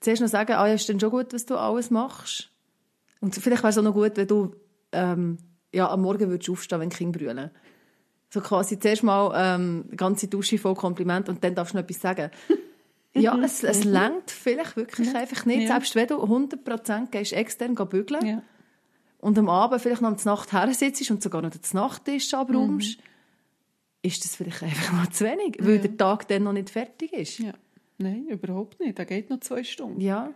zuerst 0.00 0.20
noch 0.22 0.28
sagen, 0.28 0.52
ah, 0.52 0.66
ja, 0.66 0.74
ist 0.74 0.88
dann 0.88 1.00
schon 1.00 1.10
gut, 1.10 1.32
was 1.32 1.46
du 1.46 1.56
alles 1.56 1.90
machst. 1.90 2.50
Und 3.20 3.34
vielleicht 3.34 3.62
wäre 3.62 3.70
es 3.70 3.78
auch 3.78 3.82
noch 3.82 3.94
gut, 3.94 4.16
wenn 4.16 4.26
du 4.28 4.54
ähm, 4.92 5.38
ja, 5.76 5.90
am 5.90 6.02
Morgen 6.02 6.28
würdest 6.30 6.50
aufstehen, 6.50 6.80
wenn 6.80 6.90
die 6.90 6.96
Kinder 6.96 7.18
brüllen. 7.18 7.50
So 8.30 8.40
quasi 8.40 8.78
zuerst 8.78 9.02
mal 9.02 9.32
ähm, 9.36 9.84
die 9.92 9.96
ganze 9.96 10.26
Dusche 10.28 10.58
voll 10.58 10.74
Kompliment 10.74 11.28
und 11.28 11.42
dann 11.44 11.54
darfst 11.54 11.74
du 11.74 11.78
noch 11.78 11.84
etwas 11.84 12.00
sagen. 12.00 12.30
Ja, 13.18 13.34
es, 13.38 13.64
es 13.64 13.84
längt 13.84 14.30
vielleicht 14.30 14.76
wirklich 14.76 15.14
einfach 15.14 15.46
nicht, 15.46 15.62
Ja. 15.62 15.68
selbst 15.68 15.94
wenn 15.94 16.06
du 16.06 16.16
100% 16.22 17.10
gehst 17.10 17.32
extern 17.32 17.74
bügeln 17.74 18.26
ja. 18.26 18.42
und 19.20 19.38
am 19.38 19.48
Abend 19.48 19.80
vielleicht 19.80 20.02
noch 20.02 20.14
zur 20.18 20.32
Nacht 20.32 20.52
her 20.52 20.70
sitzt 20.74 21.10
und 21.10 21.22
sogar 21.22 21.40
noch 21.40 21.48
den 21.48 21.62
Nachttisch 21.72 22.34
abräumst, 22.34 22.98
ist 24.02 24.22
das 24.22 24.36
vielleicht 24.36 24.62
einfach 24.62 24.92
mal 24.92 25.08
zu 25.08 25.24
wenig, 25.24 25.56
weil 25.60 25.78
der 25.78 25.96
Tag 25.96 26.28
dann 26.28 26.42
noch 26.42 26.52
nicht 26.52 26.68
fertig 26.68 27.14
ist. 27.14 27.38
ja. 27.38 27.54
Nein, 27.96 28.26
überhaupt 28.26 28.80
nicht. 28.80 28.98
Er 28.98 29.06
geht 29.06 29.30
noch 29.30 29.40
zwei 29.40 29.64
Stunden. 29.64 29.98
Ja, 30.02 30.34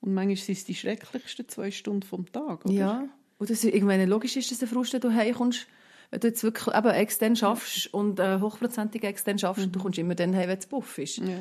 Und 0.00 0.14
manchmal 0.14 0.36
sind 0.36 0.56
es 0.56 0.64
die 0.64 0.74
schrecklichsten 0.74 1.46
zwei 1.50 1.70
Stunden 1.70 2.02
vom 2.02 2.32
Tag. 2.32 2.64
Oder? 2.64 2.72
ja. 2.72 3.08
Und 3.38 3.50
das, 3.50 3.64
ich 3.64 3.82
meine, 3.82 4.06
logisch 4.06 4.36
ist 4.36 4.50
das 4.50 4.62
ein 4.62 4.68
Frust, 4.68 4.92
wenn 4.94 5.00
du 5.00 5.12
heimkommst, 5.12 5.66
wenn 6.10 6.20
du 6.20 6.28
jetzt 6.28 6.42
wirklich 6.42 6.74
eben 6.74 6.88
extern 6.90 7.36
schaffst 7.36 7.92
und 7.92 8.18
äh, 8.20 8.40
hochprozentig 8.40 9.02
extern 9.04 9.38
schaffst, 9.38 9.64
und 9.64 9.74
du 9.74 9.80
kommst 9.80 9.98
immer 9.98 10.14
dann 10.14 10.34
heim, 10.34 10.48
wenn 10.48 10.58
es 10.58 10.66
buff 10.66 10.98
ist. 10.98 11.18
ja. 11.18 11.38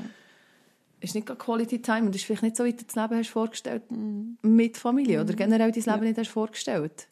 Ist 1.01 1.13
nicht 1.13 1.27
gerade 1.27 1.37
Quality 1.37 1.81
Time 1.81 2.07
und 2.07 2.15
ist 2.15 2.23
vielleicht 2.25 2.41
nicht 2.41 2.55
so, 2.55 2.63
wie 2.65 2.73
du 2.73 2.83
das 2.83 2.95
Leben 2.95 3.15
hast 3.19 3.29
vorgestellt 3.29 3.83
mit 4.41 4.77
Familie 4.77 5.21
oder 5.21 5.33
generell 5.33 5.71
dein 5.71 5.83
Leben 5.83 6.03
nicht 6.07 6.17
hast 6.17 6.29
vorgestellt. 6.29 7.07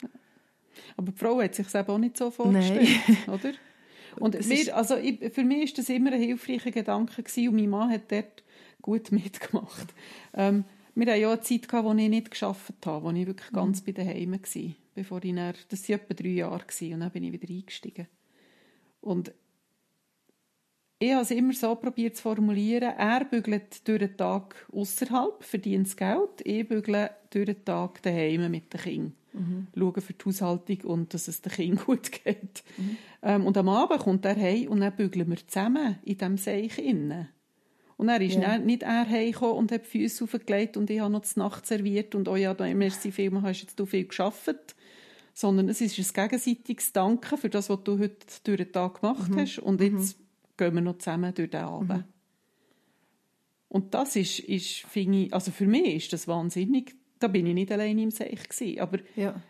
Aber 0.97 1.11
die 1.11 1.17
Frau 1.17 1.39
hat 1.41 1.53
sich 1.53 1.67
eben 1.75 1.87
auch 1.89 1.97
nicht 1.99 2.17
so 2.17 2.31
vorgestellt, 2.31 2.87
oder? 3.27 3.51
Und 4.19 4.35
Das 4.35 4.45
ist- 4.47 4.69
also 4.71 4.95
ich, 4.95 5.31
für 5.33 5.43
mich 5.43 5.69
war 5.71 5.75
das 5.77 5.89
immer 5.89 6.11
ein 6.11 6.21
hilfreicher 6.21 6.71
Gedanke 6.71 7.21
gewesen, 7.21 7.49
und 7.49 7.55
mein 7.55 7.69
Mann 7.69 7.91
hat 7.91 8.11
dort 8.11 8.43
gut 8.81 9.11
mitgemacht. 9.11 9.93
Ähm, 10.33 10.63
wir 10.95 11.07
hatten 11.07 11.21
ja 11.21 11.31
eine 11.31 11.41
Zeit, 11.41 11.67
gehabt, 11.67 11.85
wo 11.85 11.93
ich 11.93 12.09
nicht 12.09 12.31
gearbeitet 12.31 12.85
habe, 12.85 13.05
wo 13.05 13.11
ich 13.11 13.27
wirklich 13.27 13.51
ganz 13.51 13.81
bei 13.81 13.91
daheim 13.91 14.33
war. 14.33 14.71
Bevor 14.95 15.23
ich 15.23 15.35
dann, 15.35 15.55
das 15.69 15.89
waren 15.89 15.99
etwa 15.99 16.13
drei 16.13 16.29
Jahre 16.29 16.65
und 16.81 16.99
dann 16.99 17.11
bin 17.11 17.23
ich 17.23 17.31
wieder 17.33 17.49
eingestiegen. 17.49 18.07
Und 19.01 19.33
ich 20.99 21.11
habe 21.11 21.23
es 21.23 21.31
immer 21.31 21.53
so 21.53 21.75
probiert 21.75 22.15
zu 22.15 22.21
formulieren, 22.21 22.93
er 22.97 23.25
bügelt 23.25 23.85
durch 23.87 23.99
den 23.99 24.15
Tag 24.15 24.67
außerhalb, 24.71 25.43
verdient 25.43 25.87
das 25.87 25.97
Geld, 25.97 26.41
ich 26.45 26.65
bügle 26.67 27.09
durch 27.29 27.45
den 27.45 27.65
Tag 27.65 28.01
daheim 28.03 28.49
mit 28.49 28.71
den 28.71 28.79
Kindern. 28.79 29.13
Schauen 29.75 30.01
für 30.01 30.13
die 30.13 30.25
Haushaltung 30.25 30.81
und 30.81 31.13
dass 31.13 31.27
es 31.27 31.41
den 31.41 31.51
Kindern 31.51 31.85
gut 31.85 32.11
geht. 32.11 32.63
Ähm, 33.21 33.45
und 33.45 33.57
am 33.57 33.67
Abend 33.67 33.99
kommt 33.99 34.23
er 34.25 34.35
heim 34.35 34.69
und 34.69 34.79
dann 34.79 34.95
bügeln 34.95 35.29
wir 35.29 35.45
zusammen 35.45 35.97
in 36.05 36.17
diesem 36.17 36.37
Seich 36.37 36.77
innen. 36.77 37.27
Und 38.03 38.09
er 38.09 38.19
ist 38.19 38.35
dann 38.35 38.65
nicht 38.65 38.83
er 38.83 39.07
heimgekommen 39.09 39.55
und 39.55 39.71
hat 39.71 39.85
die 39.85 39.89
Füße 39.91 40.25
aufgelegt 40.25 40.75
und 40.75 40.89
ich 40.89 40.99
habe 40.99 41.09
noch 41.09 41.21
die 41.21 41.39
Nacht 41.39 41.65
serviert 41.65 42.15
und 42.15 42.27
«Oh 42.27 42.35
ja, 42.35 42.53
merci 42.53 43.13
vielmals, 43.13 43.45
hast 43.45 43.61
jetzt 43.61 43.79
du 43.79 43.85
viel 43.85 44.05
geschafft.» 44.05 44.75
Sondern 45.33 45.69
es 45.69 45.79
ist 45.79 45.97
ein 45.97 46.29
gegenseitiges 46.29 46.91
Danken 46.91 47.37
für 47.37 47.49
das, 47.49 47.69
was 47.69 47.81
du 47.85 47.97
heute 47.97 48.17
durch 48.43 48.57
den 48.57 48.73
Tag 48.73 48.99
gemacht 48.99 49.31
hast 49.37 49.59
und 49.59 49.79
jetzt 49.79 50.17
gehen 50.57 50.75
wir 50.75 50.81
noch 50.81 50.97
zusammen 50.97 51.33
durch 51.33 51.49
den 51.49 51.61
Abend. 51.61 52.03
Und 53.69 53.93
das 53.93 54.17
ist, 54.17 54.39
ist 54.39 54.79
finde 54.81 55.19
ich, 55.19 55.33
also 55.33 55.51
für 55.51 55.65
mich 55.65 55.95
ist 55.95 56.11
das 56.11 56.27
wahnsinnig, 56.27 56.93
da 57.19 57.29
bin 57.29 57.45
ich 57.47 57.53
nicht 57.53 57.71
allein 57.71 57.97
im 57.99 58.11
Seich 58.11 58.49
gewesen, 58.49 58.81
aber 58.81 58.99
Ja. 59.15 59.41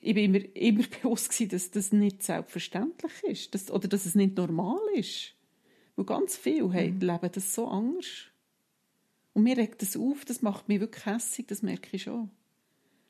ich 0.00 0.14
bin 0.14 0.32
mir 0.32 0.44
immer 0.56 0.82
bewusst 1.02 1.30
gewesen, 1.30 1.50
dass 1.50 1.70
das 1.70 1.92
nicht 1.92 2.24
selbstverständlich 2.24 3.12
ist, 3.22 3.54
dass, 3.54 3.70
oder 3.70 3.86
dass 3.86 4.04
es 4.04 4.16
nicht 4.16 4.36
normal 4.36 4.80
ist. 4.96 5.36
Weil 6.00 6.06
ganz 6.06 6.34
viele 6.34 6.64
mhm. 6.64 6.98
leben 6.98 7.30
das 7.30 7.54
so 7.54 7.68
anders. 7.68 8.06
Und 9.34 9.42
mir 9.42 9.58
regt 9.58 9.82
das 9.82 9.98
auf, 9.98 10.24
das 10.24 10.40
macht 10.40 10.66
mich 10.66 10.80
wirklich 10.80 11.04
hässig, 11.04 11.46
das 11.48 11.60
merke 11.60 11.94
ich 11.94 12.04
schon. 12.04 12.30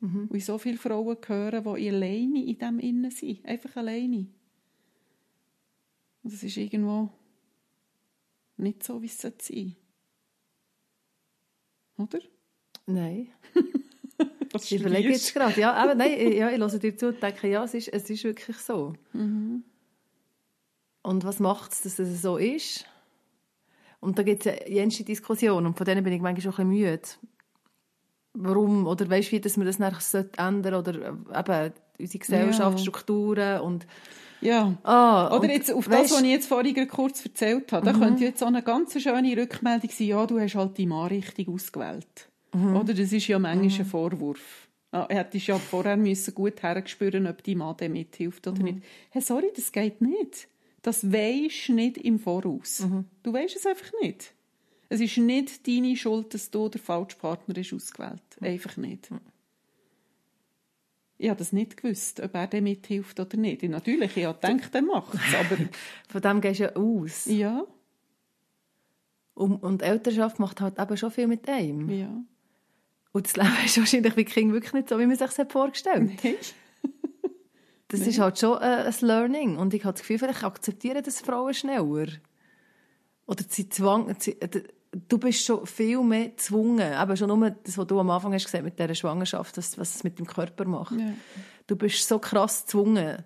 Mhm. 0.00 0.26
Und 0.28 0.36
ich 0.36 0.44
so 0.44 0.58
viele 0.58 0.76
Frauen 0.76 1.16
hören, 1.24 1.62
die 1.76 1.88
alleine 1.88 2.44
in 2.44 2.58
dem 2.58 2.80
Innen 2.80 3.12
sind, 3.12 3.44
einfach 3.46 3.76
alleine. 3.76 4.26
Und 6.24 6.32
das 6.32 6.42
ist 6.42 6.56
irgendwo 6.56 7.10
nicht 8.56 8.82
so, 8.82 9.00
wie 9.00 9.06
es 9.06 9.18
sein 9.18 9.34
sollte. 9.40 9.76
Oder? 11.96 12.18
Nein. 12.86 13.28
Ich 14.52 14.74
überlege 14.74 15.10
jetzt 15.10 15.32
gerade. 15.32 15.60
Ja, 15.60 15.74
aber 15.74 15.94
nein, 15.94 16.10
ich- 16.10 16.34
ja, 16.34 16.50
ich 16.50 16.58
höre 16.58 16.78
dir 16.80 16.96
zu 16.96 17.10
und 17.10 17.22
denke, 17.22 17.48
ja, 17.48 17.62
es 17.62 17.72
ist, 17.72 17.86
es 17.86 18.10
ist 18.10 18.24
wirklich 18.24 18.56
so. 18.56 18.94
Und 21.02 21.24
was 21.24 21.38
macht 21.40 21.72
es, 21.72 21.82
dass 21.82 21.98
es 21.98 22.22
so 22.22 22.36
ist? 22.36 22.84
Und 24.00 24.18
da 24.18 24.22
gibt 24.22 24.46
es 24.46 24.68
jenste 24.68 25.04
Diskussionen 25.04 25.66
und 25.66 25.76
von 25.76 25.84
denen 25.84 26.02
bin 26.04 26.12
ich 26.12 26.20
manchmal 26.22 26.52
schon 26.52 26.64
ein 26.66 26.70
bisschen 26.70 26.90
müde. 26.90 27.08
Warum? 28.34 28.86
Oder 28.86 29.08
weißt 29.10 29.28
du, 29.28 29.32
wie 29.32 29.40
dass 29.40 29.56
man 29.56 29.66
das 29.66 29.78
nachher 29.78 30.00
sollte 30.00 30.38
ändern 30.38 30.74
oder 30.74 30.94
äh, 30.94 31.08
eben 31.40 31.72
unsere 31.98 32.18
Gesellschaft, 32.18 33.08
Ja. 33.38 33.60
Und 33.60 33.86
Ja. 34.40 34.74
ah, 34.84 35.36
Oder 35.36 35.50
jetzt 35.52 35.70
auf 35.72 35.86
weisst- 35.88 36.12
das, 36.12 36.12
was 36.12 36.22
ich 36.22 36.30
jetzt 36.30 36.46
vorhin 36.46 36.88
kurz 36.88 37.24
erzählt 37.26 37.70
habe, 37.72 37.84
da 37.84 37.92
könnte 37.92 38.24
jetzt 38.24 38.42
auch 38.42 38.46
eine 38.46 38.62
ganz 38.62 38.98
schöne 39.00 39.36
Rückmeldung 39.36 39.90
sein, 39.90 40.06
ja, 40.06 40.26
du 40.26 40.38
hast 40.38 40.54
halt 40.54 40.78
die 40.78 40.86
Mann 40.86 41.08
richtig 41.08 41.48
ausgewählt. 41.48 42.28
Oder 42.52 42.94
das 42.94 43.12
ist 43.12 43.26
ja 43.28 43.38
manchmal 43.38 43.80
ein 43.80 43.84
Vorwurf. 43.84 44.68
Ah, 44.92 45.06
hättest 45.08 45.46
ja 45.46 45.56
vorher 45.58 45.96
müssen 45.96 46.34
gut 46.34 46.62
hergespüren, 46.62 47.26
ob 47.26 47.42
die 47.44 47.54
Mann 47.54 47.76
dem 47.76 47.92
mithilft 47.92 48.46
oder 48.48 48.60
nicht. 48.62 48.78
Hey, 49.10 49.22
sorry, 49.22 49.50
das 49.54 49.70
geht 49.70 50.00
nicht. 50.00 50.48
Das 50.82 51.12
weisst 51.12 51.68
nicht 51.68 51.98
im 51.98 52.18
Voraus. 52.18 52.84
Du 53.22 53.32
weisst 53.32 53.56
es 53.56 53.66
einfach 53.66 53.90
nicht. 54.02 54.32
Es 54.88 55.00
ist 55.00 55.18
nicht 55.18 55.66
deine 55.68 55.96
Schuld, 55.96 56.34
dass 56.34 56.50
du 56.50 56.68
der 56.68 56.80
falsche 56.80 57.16
Partner 57.16 57.56
ist 57.56 57.72
ausgewählt. 57.72 58.22
Einfach 58.40 58.76
nicht. 58.76 59.08
Ich 61.18 61.28
habe 61.28 61.38
das 61.38 61.52
nicht 61.52 61.76
gewusst, 61.76 62.18
ob 62.20 62.34
er 62.34 62.46
dem 62.46 62.64
mithilft 62.64 63.20
oder 63.20 63.36
nicht. 63.36 63.62
Natürlich, 63.62 64.16
ich 64.16 64.24
habe 64.24 64.38
gedacht, 64.40 64.74
er 64.74 64.82
macht 64.82 65.14
es, 65.14 65.34
aber 65.34 65.56
Von 66.08 66.22
dem 66.22 66.40
gehst 66.40 66.60
du 66.60 66.64
ja 66.64 66.74
aus. 66.76 67.26
ja, 67.26 67.64
Und, 69.34 69.62
und 69.62 69.82
Elternschaft 69.82 70.38
macht 70.38 70.60
halt 70.62 70.78
eben 70.78 70.96
schon 70.96 71.10
viel 71.10 71.26
mit 71.26 71.48
einem. 71.48 71.88
ja. 71.90 72.24
Und 73.12 73.26
das 73.26 73.34
Leben 73.36 73.64
ist 73.66 73.76
wahrscheinlich 73.76 74.14
bei 74.14 74.22
Kindern 74.22 74.54
wirklich 74.54 74.72
nicht 74.72 74.88
so, 74.88 74.96
wie 74.98 75.04
man 75.06 75.16
sich 75.16 75.30
das 75.30 75.52
vorgestellt 75.52 76.22
hat. 76.22 76.54
Das 77.90 78.06
ist 78.06 78.18
halt 78.18 78.38
schon 78.38 78.58
äh, 78.60 78.84
ein 78.86 78.94
Learning. 79.00 79.56
Und 79.56 79.74
ich 79.74 79.84
habe 79.84 79.92
das 79.94 80.00
Gefühl, 80.02 80.18
vielleicht 80.18 80.44
akzeptieren 80.44 81.02
das 81.04 81.20
Frauen 81.20 81.52
schneller. 81.54 82.06
Oder 83.26 83.44
sie 83.48 83.68
zwang, 83.68 84.14
sie, 84.18 84.40
äh, 84.40 84.48
du 85.08 85.18
bist 85.18 85.44
schon 85.44 85.66
viel 85.66 86.02
mehr 86.02 86.28
gezwungen. 86.28 86.92
Eben 86.92 87.16
schon 87.16 87.28
nur 87.28 87.50
das, 87.50 87.78
was 87.78 87.86
du 87.86 87.98
am 88.00 88.10
Anfang 88.10 88.32
hast 88.34 88.44
gesagt 88.44 88.64
mit 88.64 88.78
dieser 88.78 88.94
Schwangerschaft, 88.94 89.56
das, 89.56 89.78
was 89.78 89.96
es 89.96 90.04
mit 90.04 90.18
dem 90.18 90.26
Körper 90.26 90.64
macht. 90.64 90.92
Ja. 90.98 91.12
Du 91.66 91.76
bist 91.76 92.06
so 92.06 92.18
krass 92.18 92.62
gezwungen, 92.64 93.24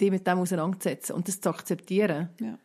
dich 0.00 0.10
mit 0.10 0.26
dem 0.26 0.38
auseinanderzusetzen 0.38 1.14
und 1.14 1.26
das 1.28 1.40
zu 1.40 1.50
akzeptieren. 1.50 2.28
Ja. 2.40 2.58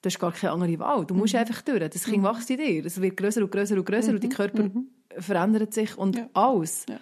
Du 0.00 0.06
hast 0.06 0.18
gar 0.20 0.32
keine 0.32 0.52
andere 0.52 0.78
Wahl. 0.78 1.04
Du 1.06 1.14
musst 1.14 1.34
einfach 1.34 1.60
durch. 1.62 1.80
Das 1.90 2.04
Kind 2.04 2.22
wächst 2.22 2.50
in 2.50 2.58
dir. 2.58 2.86
Es 2.86 3.00
wird 3.00 3.16
größer 3.16 3.42
und 3.42 3.50
größer 3.50 3.74
und 3.76 3.84
größer 3.84 4.12
und 4.12 4.22
dein 4.22 4.30
Körper 4.30 4.70
verändert 5.18 5.74
sich 5.74 5.96
und 5.98 6.16
Ja. 6.16 6.28
alles. 6.34 6.86
Ja. 6.88 6.98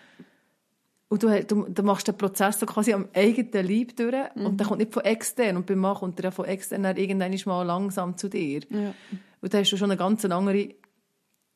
Und 1.09 1.23
du, 1.23 1.45
du, 1.45 1.69
du 1.69 1.83
machst 1.85 2.09
den 2.09 2.17
Prozess 2.17 2.59
so 2.59 2.67
quasi 2.67 2.93
am 2.93 3.09
eigenen 3.15 3.67
Leib 3.67 3.97
durch 3.97 4.35
und 4.35 4.59
der 4.59 4.67
kommt 4.67 4.81
nicht 4.81 4.93
von 4.93 5.05
extern. 5.05 5.57
Und 5.57 5.67
beim 5.67 5.79
Mann 5.79 5.97
kommt 5.97 6.19
der 6.19 6.33
von 6.33 6.47
extern 6.47 6.83
dann 6.83 6.97
irgendwann 6.97 7.37
mal 7.45 7.63
langsam 7.63 8.17
zu 8.17 8.29
dir. 8.29 8.63
Ja. 8.71 8.93
Und 9.41 9.55
dann 9.55 9.61
hast 9.61 9.71
du 9.71 9.77
schon 9.77 9.91
eine 9.91 9.99
ganz 9.99 10.25
andere 10.25 10.75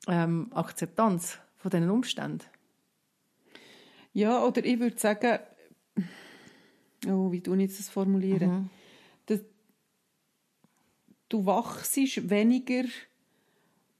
ähm, 0.07 0.51
Akzeptanz 0.53 1.38
von 1.57 1.70
diesen 1.70 1.90
Umständen. 1.90 2.44
Ja, 4.12 4.44
oder 4.44 4.64
ich 4.64 4.78
würde 4.78 4.98
sagen, 4.98 5.40
oh, 7.09 7.32
wie 7.32 7.40
du 7.40 7.55
jetzt 7.55 7.78
das 7.78 7.88
formulieren? 7.88 8.51
Mhm. 8.51 8.70
Das, 9.26 9.40
du 11.28 11.46
wachst 11.46 11.96
weniger 12.30 12.84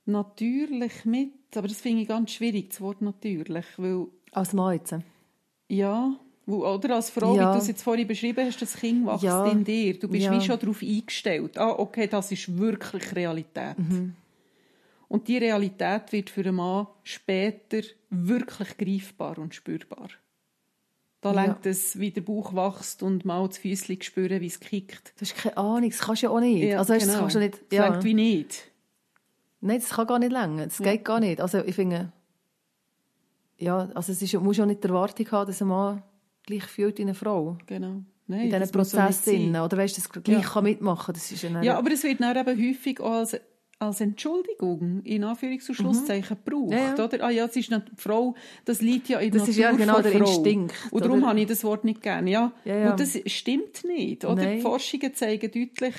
natürlich 0.07 1.05
mit, 1.05 1.57
aber 1.57 1.69
das 1.69 1.81
finde 1.81 2.03
ich 2.03 2.09
ganz 2.09 2.33
schwierig, 2.33 2.71
das 2.71 2.81
Wort 2.81 3.03
natürlich, 3.03 3.67
weil, 3.77 4.07
Als 4.33 4.53
Mann 4.53 4.75
jetzt. 4.75 4.95
Ja, 5.71 6.13
oder 6.47 6.97
als 6.97 7.11
Frau, 7.11 7.37
Ja. 7.37 7.51
wie 7.51 7.53
du 7.55 7.59
es 7.63 7.69
jetzt 7.69 7.83
vorhin 7.83 8.07
beschrieben 8.09 8.45
hast, 8.47 8.61
das 8.61 8.75
Kind 8.77 9.07
wächst 9.07 9.23
Ja. 9.23 9.45
in 9.47 9.63
dir, 9.65 9.99
du 9.99 10.09
bist 10.09 10.25
Ja. 10.27 10.33
wie 10.33 10.41
schon 10.45 10.59
darauf 10.59 10.83
eingestellt, 10.83 11.57
ah, 11.59 11.71
okay, 11.79 12.07
das 12.09 12.33
ist 12.33 12.59
wirklich 12.59 13.15
Realität. 13.15 13.79
Mhm. 13.79 14.15
Und 15.09 15.27
die 15.29 15.39
Realität 15.39 16.13
wird 16.13 16.31
für 16.31 16.41
einen 16.43 16.55
Mann 16.57 16.87
später 17.03 17.81
wirklich 18.11 18.77
greifbar 18.79 19.39
und 19.39 19.55
spürbar. 19.55 20.09
Da 21.21 21.35
Ja. 21.35 21.43
lenkt 21.45 21.67
es, 21.67 21.99
wie 21.99 22.11
der 22.11 22.23
Bauch 22.23 22.55
wächst 22.55 23.03
und 23.03 23.25
mal 23.25 23.47
das 23.47 23.59
Füßchen 23.59 24.01
spüren, 24.03 24.41
wie 24.41 24.47
es 24.47 24.59
kickt. 24.59 25.13
Du 25.19 25.23
hast 25.23 25.37
keine 25.37 25.57
Ahnung, 25.57 25.91
das 25.91 25.99
kannst 25.99 26.23
du 26.23 26.27
ja 26.27 26.33
auch 26.33 26.41
nicht. 26.41 26.75
also 26.77 26.95
weißt, 26.95 27.07
das 27.09 27.19
kannst 27.19 27.35
du 27.37 27.41
nicht. 27.41 27.55
Das 27.71 27.77
Ja. 27.79 27.89
lenkt 27.89 28.05
wie 28.05 28.15
nicht. 28.15 28.71
Nein, 29.61 29.81
das 29.81 29.91
kann 29.91 30.07
gar 30.07 30.19
nicht 30.19 30.33
länger. 30.33 30.65
Das 30.65 30.79
geht 30.79 31.05
gar 31.05 31.21
nicht. 31.21 31.41
Also 31.41 31.59
ich 31.65 31.75
finde, 31.75 32.13
ja, 33.61 33.89
also 33.95 34.13
es 34.13 34.23
ist, 34.23 34.33
du 34.35 34.41
musst 34.41 34.59
ja 34.59 34.67
nicht 34.67 34.83
die 34.83 34.89
Erwartung 34.89 35.31
haben, 35.31 35.47
dass 35.47 35.61
ein 35.63 35.69
Mann 35.69 36.03
gleich 36.47 36.65
fühlt 36.65 36.99
wie 36.99 37.03
eine 37.03 37.15
Frau. 37.15 37.59
Genau. 37.67 38.03
Nein, 38.27 38.43
In 38.43 38.51
diesen 38.61 38.77
muss 38.79 38.91
so 38.91 38.97
Prozessen. 38.99 39.57
Oder 39.57 39.77
weißt 39.77 39.97
du, 39.97 40.01
das 40.03 40.11
gleich 40.25 40.43
Ja. 40.43 40.49
kann 40.49 40.65
mitmachen. 40.65 41.13
Das 41.15 41.31
ist 41.33 41.43
ja, 41.43 41.77
aber 41.79 41.91
es 41.93 42.03
wird 42.05 42.21
dann 42.21 42.37
eben 42.37 42.69
häufig 42.69 43.01
auch 43.01 43.13
als, 43.13 43.37
als 43.81 44.01
Entschuldigung 44.01 45.01
in 45.03 45.25
Anführungs- 45.25 45.69
und 45.69 45.75
Schlusszeichen 45.75 46.37
gebraucht. 46.45 46.71
Mhm. 46.71 46.73
Ja, 46.77 46.95
ja. 46.97 47.05
Oder? 47.05 47.25
Ah 47.25 47.31
ja, 47.31 47.45
es 47.47 47.57
ist 47.57 47.73
eine 47.73 47.85
Frau, 47.97 48.35
das 48.65 48.81
liegt 48.81 49.09
ja 49.09 49.19
in 49.19 49.33
der 49.33 49.41
Das 49.41 49.49
ist 49.49 49.59
Natur 49.59 49.79
ja 49.79 49.85
genau 49.85 50.01
der 50.01 50.13
Frau. 50.13 50.19
Instinkt, 50.37 50.75
Und 50.93 51.05
darum 51.05 51.19
oder? 51.19 51.29
habe 51.31 51.41
ich 51.41 51.47
das 51.49 51.65
Wort 51.65 51.85
nicht 51.85 52.03
gerne. 52.03 52.31
Ja. 52.31 52.53
Und 52.91 53.01
das 53.01 53.19
stimmt 53.27 53.85
nicht. 53.85 54.25
Oder? 54.25 54.37
Nein. 54.37 54.57
Die 54.57 54.63
Forschungen 54.63 55.13
zeigen 55.15 55.51
deutlich, 55.51 55.95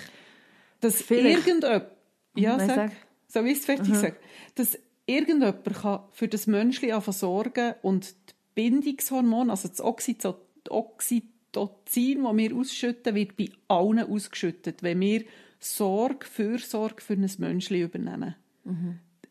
dass 0.80 1.02
Vielleicht. 1.02 1.48
irgendjemand, 1.48 1.86
ja, 2.36 2.58
sag, 2.60 2.76
sag. 2.76 2.92
so 3.28 3.44
wie 3.46 3.52
es 3.52 3.66
fertig 3.66 3.94
sage, 3.96 4.16
dass 4.56 4.80
irgendjemand 5.18 5.64
kann 5.64 6.04
für 6.12 6.28
das 6.28 6.48
Menschli 6.48 6.92
anfangen 6.92 7.18
sorgen 7.18 7.74
und 7.82 8.14
die 8.30 8.34
Bindungshormone, 8.56 9.52
also 9.52 9.68
das 9.68 9.82
Oxytocin, 9.82 11.24
das 11.54 12.38
wir 12.38 12.56
ausschütten, 12.56 13.16
wird 13.16 13.38
bei 13.38 13.50
allen 13.68 14.00
ausgeschüttet, 14.00 14.84
wenn 14.84 15.00
wir 15.00 15.24
Sorge, 15.60 16.26
Fürsorge 16.26 17.02
für 17.02 17.14
ein 17.14 17.30
Menschli 17.38 17.82
übernehmen. 17.82 18.36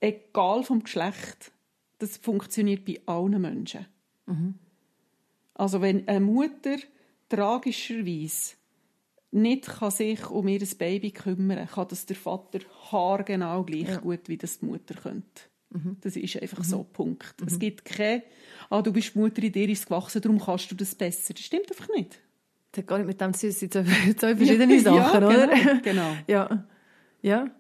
Egal 0.01 0.63
vom 0.63 0.83
Geschlecht. 0.83 1.53
Das 1.99 2.17
funktioniert 2.17 2.85
bei 2.85 3.01
allen 3.07 3.41
Menschen. 3.41 3.87
Also 5.55 5.81
wenn 5.83 6.09
eine 6.09 6.21
Mutter 6.21 6.77
tragischerweise 7.29 8.55
nicht 9.33 9.67
kann 9.67 9.91
sich 9.91 10.31
um 10.31 10.49
ihr 10.49 10.67
Baby 10.79 11.11
kümmern 11.11 11.69
kann, 11.69 11.89
das 11.89 12.07
der 12.07 12.17
Vater 12.17 12.61
haargenau 12.91 13.65
gleich 13.65 14.01
gut, 14.01 14.29
wie 14.29 14.39
das 14.39 14.61
die 14.61 14.67
Mutter 14.67 14.95
könnte. 14.95 15.43
Das 16.01 16.17
ist 16.17 16.41
einfach 16.43 16.65
so, 16.65 16.83
Punkt. 16.83 17.35
Es 17.47 17.59
gibt 17.59 17.85
keine, 17.85 18.25
ah, 18.71 18.83
du 18.83 18.93
bist 18.93 19.15
Mutter, 19.15 19.43
in 19.43 19.53
dir 19.53 19.69
ist 19.69 19.87
gewachsen, 19.87 20.21
darum 20.21 20.41
kannst 20.41 20.71
du 20.71 20.75
das 20.75 20.95
besser. 20.97 21.33
Das 21.33 21.45
stimmt 21.45 21.71
einfach 21.71 21.89
nicht. 21.95 22.21
Das 22.73 22.83
hat 22.83 22.89
gar 22.89 22.99
nicht 22.99 23.07
mit 23.07 23.21
dem 23.21 23.33
zu 23.35 23.41
tun. 23.49 23.51
Es 23.51 23.61
sind 23.61 23.73
zwei, 24.21 24.37
verschiedene 24.37 24.75
ja, 24.77 24.81
Sachen, 24.81 25.21
genau, 25.21 25.29
oder? 25.29 25.81
genau. 25.83 26.17
Ja. 26.27 26.69
Ja. 27.23 27.51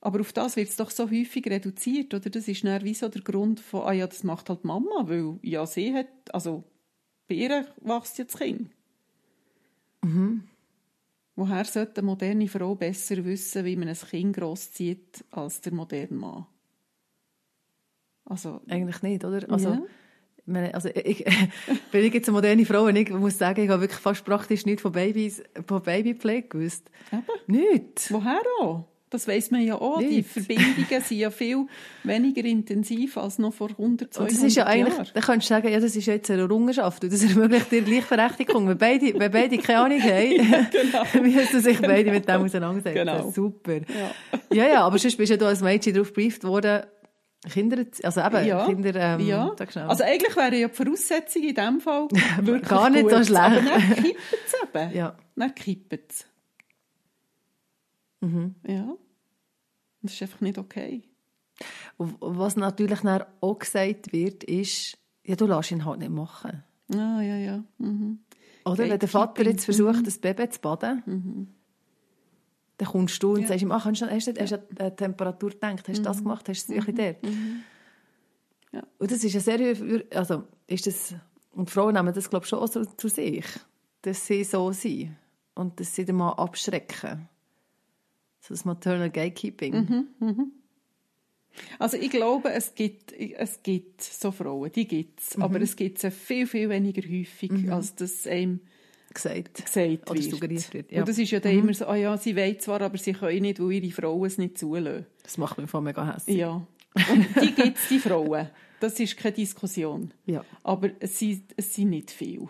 Aber 0.00 0.20
auf 0.20 0.32
das 0.32 0.56
wird 0.56 0.68
es 0.68 0.76
doch 0.76 0.90
so 0.90 1.10
häufig 1.10 1.46
reduziert, 1.46 2.14
oder? 2.14 2.30
Das 2.30 2.48
ist 2.48 2.64
dann 2.64 2.84
wie 2.84 2.94
so 2.94 3.08
der 3.08 3.22
Grund 3.22 3.60
von, 3.60 3.82
ah 3.82 3.92
ja, 3.92 4.06
das 4.06 4.24
macht 4.24 4.48
halt 4.48 4.64
Mama, 4.64 5.04
weil 5.04 5.38
ja, 5.42 5.66
sie 5.66 5.92
hat, 5.92 6.08
also 6.32 6.64
bei 7.28 7.34
ihr 7.34 7.66
wächst 7.82 8.18
jetzt 8.18 8.38
Kind. 8.38 8.70
Woher 11.34 11.64
sollte 11.64 12.00
eine 12.00 12.06
moderne 12.06 12.48
Frau 12.48 12.74
besser 12.76 13.24
wissen, 13.24 13.64
wie 13.64 13.76
man 13.76 13.88
ein 13.88 13.96
Kind 13.96 14.36
grosszieht, 14.36 15.24
als 15.30 15.60
der 15.60 15.74
moderne 15.74 16.16
Mann? 16.16 16.46
Also, 18.26 18.60
Eigentlich 18.68 19.02
nicht, 19.02 19.24
oder? 19.24 19.40
Also, 19.50 19.70
Ja. 19.70 19.82
ich 20.38 20.46
meine, 20.46 20.74
also 20.74 20.88
ich, 20.88 21.24
bin 21.92 22.04
ich 22.04 22.12
jetzt 22.14 22.28
eine 22.28 22.34
moderne 22.34 22.64
Frau 22.66 22.84
und 22.84 22.96
ich 22.96 23.10
muss 23.10 23.38
sagen, 23.38 23.62
ich 23.64 23.70
habe 23.70 23.82
wirklich 23.82 24.00
fast 24.00 24.24
praktisch 24.24 24.66
nichts 24.66 24.82
von, 24.82 24.92
Babys, 24.92 25.42
von 25.66 25.80
Babypflege 25.82 26.48
gewusst. 26.48 26.90
eben, 27.12 27.22
Nichts. 27.46 28.12
woher 28.12 28.40
auch? 28.60 28.84
Das 29.08 29.28
weiß 29.28 29.52
man 29.52 29.62
ja 29.62 29.76
auch. 29.80 30.00
Die 30.00 30.16
Nicht. 30.16 30.28
Verbindungen 30.30 31.00
sind 31.00 31.18
ja 31.18 31.30
viel 31.30 31.66
weniger 32.02 32.44
intensiv 32.44 33.16
als 33.16 33.38
noch 33.38 33.54
vor 33.54 33.70
100, 33.70 34.12
200 34.12 34.18
Und 34.32 34.36
das 34.36 34.44
ist 34.48 34.56
ja 34.56 34.66
eigentlich, 34.66 34.94
Jahren. 34.96 35.08
da 35.14 35.20
könntest 35.20 35.48
du 35.48 35.54
sagen, 35.54 35.68
ja, 35.68 35.78
das 35.78 35.94
ist 35.94 36.06
jetzt 36.06 36.28
eine 36.28 36.42
Errungenschaft 36.42 37.04
und 37.04 37.12
das 37.12 37.22
ermöglicht 37.30 37.70
dir 37.70 37.82
Gleichberechtigung. 37.82 38.66
Wenn 38.66 38.76
beide, 38.78 39.16
wenn 39.16 39.30
beide 39.30 39.58
keine 39.58 39.78
Ahnung 39.78 40.00
haben, 40.02 41.22
müssen 41.22 41.60
sich 41.60 41.80
beide 41.80 42.10
mit 42.10 42.28
dem 42.28 42.42
auseinandersetzen. 42.42 42.94
Genau. 42.96 43.30
Super. 43.30 43.74
Ja. 43.76 44.10
Ja, 44.52 44.68
ja, 44.68 44.80
aber 44.84 44.98
sonst 44.98 45.16
bist 45.16 45.30
ja 45.30 45.36
du 45.36 45.46
als 45.46 45.60
Mädchen 45.62 45.94
darauf 45.94 46.08
gebrieft 46.08 46.42
worden, 46.42 46.82
Kinder, 47.50 47.84
also 48.02 48.20
eben, 48.20 48.46
Ja, 48.46 48.66
Kinder, 48.66 48.94
ähm, 48.94 49.20
ja. 49.26 49.54
Also 49.86 50.04
eigentlich 50.04 50.36
wäre 50.36 50.56
ja 50.56 50.68
die 50.68 50.74
Voraussetzung 50.74 51.42
in 51.42 51.54
diesem 51.54 51.80
Fall 51.80 52.08
wirklich 52.40 52.68
Gar 52.68 52.90
nicht 52.90 53.02
gut. 53.02 53.12
so 53.12 53.24
schlecht. 53.24 53.38
Aber 53.38 53.60
dann 53.62 53.94
kippt 53.94 54.18
es 54.46 54.54
eben. 54.74 54.96
Ja. 54.96 55.16
Dann 55.36 55.54
kippt 55.54 55.92
es. 56.10 56.26
Mhm. 58.20 58.54
Ja. 58.66 58.94
Das 60.02 60.12
ist 60.14 60.22
einfach 60.22 60.40
nicht 60.40 60.58
okay. 60.58 61.02
Was 61.98 62.56
natürlich 62.56 63.00
dann 63.00 63.24
auch 63.40 63.58
gesagt 63.58 64.12
wird, 64.12 64.44
ist, 64.44 64.98
ja, 65.24 65.36
du 65.36 65.46
lässt 65.46 65.70
ihn 65.70 65.84
halt 65.84 66.00
nicht 66.00 66.10
machen. 66.10 66.62
Ah, 66.92 67.20
ja, 67.22 67.36
ja. 67.36 67.64
Mhm. 67.78 68.20
Oder? 68.64 68.78
Wenn 68.78 68.98
der 68.98 69.08
Vater 69.08 69.44
jetzt 69.44 69.64
versucht, 69.64 70.06
das 70.06 70.18
Baby 70.18 70.48
zu 70.50 70.60
baden, 70.60 71.55
dann 72.78 72.88
kommst 72.88 73.22
du 73.22 73.34
und 73.34 73.42
Ja. 73.42 73.48
sagst 73.48 73.62
ihm, 73.62 73.72
ach, 73.72 73.84
hast 73.86 74.02
du, 74.02 74.06
hast 74.06 74.26
du 74.28 74.34
hast 74.40 74.52
du 74.52 74.56
an 74.58 74.90
die 74.90 74.96
Temperatur 74.96 75.50
gedacht, 75.50 75.88
hast 75.88 75.98
du 75.98 76.02
das 76.02 76.18
gemacht, 76.18 76.48
hast 76.48 76.68
du 76.68 76.74
das 76.74 76.84
Säuchchen 76.84 76.96
dort? 76.96 77.16
Ja. 78.72 78.82
Und 78.98 79.10
das 79.10 79.24
ist 79.24 79.32
ja 79.32 79.40
sehr, 79.40 80.04
also 80.14 80.44
ist 80.66 80.86
das, 80.86 81.14
und 81.52 81.70
Frauen 81.70 81.94
nehmen 81.94 82.12
das, 82.12 82.28
glaube 82.28 82.44
ich, 82.44 82.48
schon 82.50 82.66
so 82.66 82.84
zu 82.84 83.08
sich, 83.08 83.46
dass 84.02 84.26
sie 84.26 84.44
so 84.44 84.70
sind 84.72 85.16
und 85.54 85.80
dass 85.80 85.94
sie 85.94 86.04
den 86.04 86.16
Mann 86.16 86.34
abschrecken. 86.34 87.28
So 88.40 88.52
das 88.54 88.64
Maternal 88.66 89.08
Gatekeeping. 89.10 90.06
Also 91.78 91.96
ich 91.96 92.10
glaube, 92.10 92.50
es 92.52 92.74
gibt, 92.74 93.12
es 93.12 93.62
gibt 93.62 94.02
so 94.02 94.30
Frauen, 94.30 94.70
die 94.72 94.86
gibt 94.86 95.20
Mhm. 95.20 95.24
es. 95.26 95.38
Aber 95.40 95.60
es 95.62 95.74
gibt 95.76 95.98
sie 95.98 96.10
viel, 96.10 96.46
viel 96.46 96.68
weniger 96.68 97.00
häufig, 97.08 97.72
als 97.72 97.94
das 97.94 98.26
einem 98.26 98.60
gesagt. 99.12 99.64
gesagt 99.64 100.10
Oder 100.10 100.22
suggeriert 100.22 100.72
wird, 100.74 100.92
ja. 100.92 101.00
Und 101.00 101.08
das 101.08 101.18
ist 101.18 101.30
ja 101.30 101.40
dann 101.40 101.52
immer 101.52 101.74
so, 101.74 101.86
ah 101.86 101.96
ja, 101.96 102.16
sie 102.16 102.36
wollen 102.36 102.58
zwar, 102.60 102.80
aber 102.82 102.98
sie 102.98 103.12
können 103.12 103.42
nicht, 103.42 103.60
weil 103.60 103.72
ihre 103.72 103.92
Frauen 103.92 104.26
es 104.26 104.38
nicht 104.38 104.58
zulassen. 104.58 105.06
Das 105.22 105.38
macht 105.38 105.58
mich 105.58 105.70
voll 105.70 105.82
mega 105.82 106.14
hässlich. 106.14 106.36
Ja. 106.36 106.66
Und 106.94 107.26
die 107.42 107.54
gibt 107.54 107.78
es, 107.78 107.88
die 107.88 107.98
Frauen. 107.98 108.48
Das 108.80 108.98
ist 109.00 109.16
keine 109.16 109.34
Diskussion. 109.34 110.12
Ja. 110.26 110.44
Aber 110.62 110.90
es 111.00 111.18
sind, 111.18 111.44
es 111.56 111.74
sind 111.74 111.90
nicht 111.90 112.10
viele. 112.10 112.48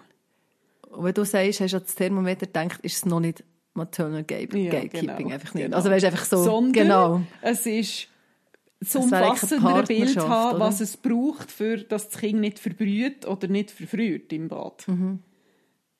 Und 0.90 1.04
wenn 1.04 1.14
du 1.14 1.24
sagst, 1.24 1.60
hast 1.60 1.72
du 1.72 1.76
an 1.76 1.82
das 1.84 1.94
Thermometer 1.94 2.46
gedacht, 2.46 2.80
ist 2.82 2.96
es 2.96 3.06
noch 3.06 3.20
nicht 3.20 3.44
Maternal 3.74 4.24
Gate 4.24 4.54
Ja, 4.54 4.70
Gatekeeping, 4.70 5.16
genau, 5.16 5.30
einfach 5.30 5.54
nicht. 5.54 5.64
genau. 5.64 5.76
Also 5.76 5.90
weißt 5.90 6.04
einfach 6.06 6.24
so, 6.24 6.42
Sondern 6.42 6.72
genau. 6.72 7.22
es 7.42 7.66
ist 7.66 8.08
keine 8.92 9.04
umfassendere 9.04 9.82
Bild 9.84 10.16
haben, 10.18 10.56
oder? 10.56 10.66
was 10.66 10.80
es 10.80 10.96
braucht, 10.96 11.50
für, 11.50 11.78
dass 11.78 12.08
das 12.08 12.20
Kind 12.20 12.40
nicht 12.40 12.58
verbrüht 12.58 13.26
oder 13.26 13.48
nicht 13.48 13.70
verfriert 13.70 14.32
im 14.32 14.48
Bad. 14.48 14.86
Mhm. 14.88 15.20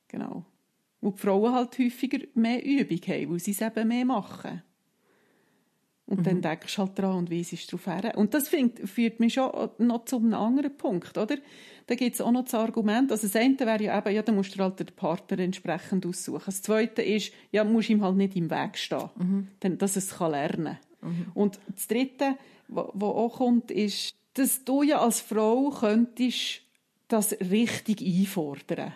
Genau. 0.08 0.44
Wo 1.00 1.10
die 1.10 1.18
Frauen 1.18 1.54
halt 1.54 1.78
häufiger 1.78 2.18
mehr 2.34 2.64
Übung 2.64 2.98
haben, 3.06 3.30
weil 3.30 3.38
sie 3.38 3.50
es 3.52 3.60
eben 3.60 3.88
mehr 3.88 4.04
machen. 4.04 4.62
Und 6.06 6.20
mhm. 6.20 6.24
dann 6.24 6.42
denkst 6.42 6.76
du 6.76 6.82
halt 6.82 6.98
dran 6.98 7.16
und 7.16 7.30
weisst 7.30 7.72
darauf 7.72 7.86
her. 7.86 8.16
Und 8.16 8.32
das 8.32 8.48
find, 8.48 8.88
führt 8.88 9.18
mich 9.18 9.34
schon 9.34 9.70
noch 9.78 10.04
zu 10.04 10.16
einem 10.16 10.34
anderen 10.34 10.76
Punkt, 10.76 11.18
oder? 11.18 11.36
Da 11.88 11.94
gibt 11.94 12.14
es 12.14 12.20
auch 12.20 12.30
noch 12.30 12.44
das 12.44 12.54
Argument, 12.54 13.12
also 13.12 13.26
das 13.26 13.36
eine 13.36 13.58
wäre 13.60 13.82
ja 13.82 13.98
eben, 13.98 14.14
ja, 14.14 14.22
dann 14.22 14.36
musst 14.36 14.56
du 14.56 14.62
halt 14.62 14.78
den 14.80 14.86
Partner 14.86 15.38
entsprechend 15.40 16.06
aussuchen. 16.06 16.42
Das 16.46 16.62
zweite 16.62 17.02
ist, 17.02 17.32
ja, 17.52 17.64
du 17.64 17.70
musst 17.70 17.90
ihm 17.90 18.02
halt 18.02 18.16
nicht 18.16 18.36
im 18.36 18.50
Weg 18.50 18.76
stehen, 18.76 19.10
mhm. 19.16 19.48
denn, 19.62 19.78
dass 19.78 19.96
es 19.96 20.18
lernen 20.18 20.78
kann. 21.00 21.10
Mhm. 21.10 21.26
Und 21.34 21.60
das 21.74 21.86
dritte, 21.86 22.36
was 22.68 23.02
auch 23.02 23.36
kommt, 23.36 23.70
ist, 23.70 24.14
dass 24.34 24.64
du 24.64 24.82
ja 24.82 25.00
als 25.00 25.20
Frau 25.20 25.70
könntest 25.70 26.62
das 27.08 27.32
richtig 27.40 28.02
einfordern. 28.02 28.94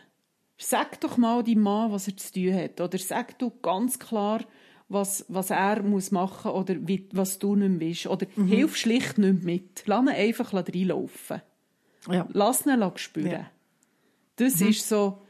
Sag 0.63 1.01
doch 1.01 1.17
mal 1.17 1.43
deinem 1.43 1.63
Mann, 1.63 1.91
was 1.91 2.07
er 2.07 2.17
zu 2.19 2.35
tun 2.35 2.55
hat. 2.55 2.81
Oder 2.83 2.99
sag 2.99 3.39
du 3.39 3.51
ganz 3.63 3.99
klar, 3.99 4.45
was, 4.91 5.25
was 5.29 5.49
er 5.49 5.83
muss 5.83 6.11
machen 6.11 6.51
oder 6.51 6.75
wie, 6.81 7.09
was 7.13 7.39
du 7.39 7.57
nicht 7.57 7.71
mehr 7.71 7.81
willst. 7.81 8.07
Oder 8.07 8.27
mhm. 8.37 8.47
hilf 8.47 8.77
schlicht 8.77 9.17
nicht 9.17 9.43
mit. 9.43 9.83
Lass 9.87 10.03
ihn 10.03 10.09
einfach 10.09 10.53
reinlaufen. 10.53 11.41
Ja. 12.11 12.29
Lass 12.33 12.67
ihn 12.67 12.93
spüren. 12.97 13.31
Ja. 13.31 13.51
Das 14.37 14.61
mhm. 14.61 14.69
ist 14.69 14.89
so... 14.89 15.23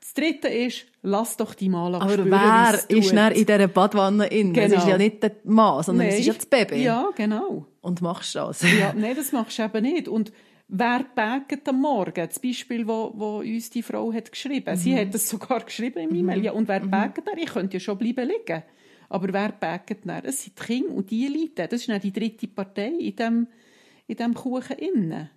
Das 0.00 0.14
Dritte 0.14 0.48
ist, 0.48 0.86
lass 1.02 1.36
doch 1.36 1.54
die 1.54 1.68
Mann 1.68 1.94
Aber 1.94 2.10
spüren, 2.10 2.30
wer 2.30 2.80
ist 2.88 3.12
dann 3.12 3.32
in 3.32 3.46
dieser 3.46 3.68
Badwanne 3.68 4.26
in? 4.26 4.52
Genau. 4.52 4.66
Es 4.66 4.82
ist 4.82 4.88
ja 4.88 4.98
nicht 4.98 5.22
der 5.22 5.36
Mann, 5.44 5.82
sondern 5.84 6.08
es 6.08 6.18
ist 6.18 6.26
ja 6.26 6.32
das 6.32 6.46
Baby. 6.46 6.82
Ja, 6.82 7.10
genau. 7.14 7.66
Und 7.80 8.02
machst 8.02 8.34
das. 8.34 8.62
ja, 8.62 8.92
nein, 8.92 9.14
das 9.14 9.30
machst 9.30 9.58
du 9.58 9.62
eben 9.62 9.82
nicht. 9.82 10.08
Und 10.08 10.32
wer 10.70 11.04
bägt 11.14 11.68
am 11.68 11.80
Morgen? 11.80 12.26
Das 12.26 12.38
Beispiel, 12.38 12.86
wo, 12.86 13.12
wo 13.14 13.38
uns 13.38 13.70
die 13.70 13.82
Frau 13.82 14.12
hat 14.12 14.30
geschrieben. 14.30 14.74
Mhm. 14.74 14.78
Sie 14.78 14.96
hat 14.96 15.14
es 15.14 15.28
sogar 15.28 15.64
geschrieben 15.64 16.08
im 16.08 16.14
E-Mail. 16.14 16.38
Mhm. 16.38 16.44
Ja, 16.44 16.52
und 16.52 16.68
wer 16.68 16.80
mhm. 16.80 16.90
bägt 16.90 17.26
da? 17.26 17.32
Ich 17.36 17.52
könnte 17.52 17.76
ja 17.76 17.80
schon 17.80 17.98
bleiben 17.98 18.28
liegen. 18.28 18.62
Aber 19.08 19.32
wer 19.32 19.52
bägt 19.52 20.06
dann? 20.06 20.24
Es 20.24 20.44
sind 20.44 20.58
die 20.58 20.64
Kinder 20.64 20.94
und 20.94 21.10
die 21.10 21.26
Leute. 21.26 21.66
Das 21.68 21.80
ist 21.80 21.88
dann 21.88 22.00
die 22.00 22.12
dritte 22.12 22.46
Partei 22.48 22.88
in 22.88 23.16
diesem 23.16 23.48
in 24.06 24.16
dem 24.16 24.34
Kuchen 24.34 24.76
innen. 24.76 25.30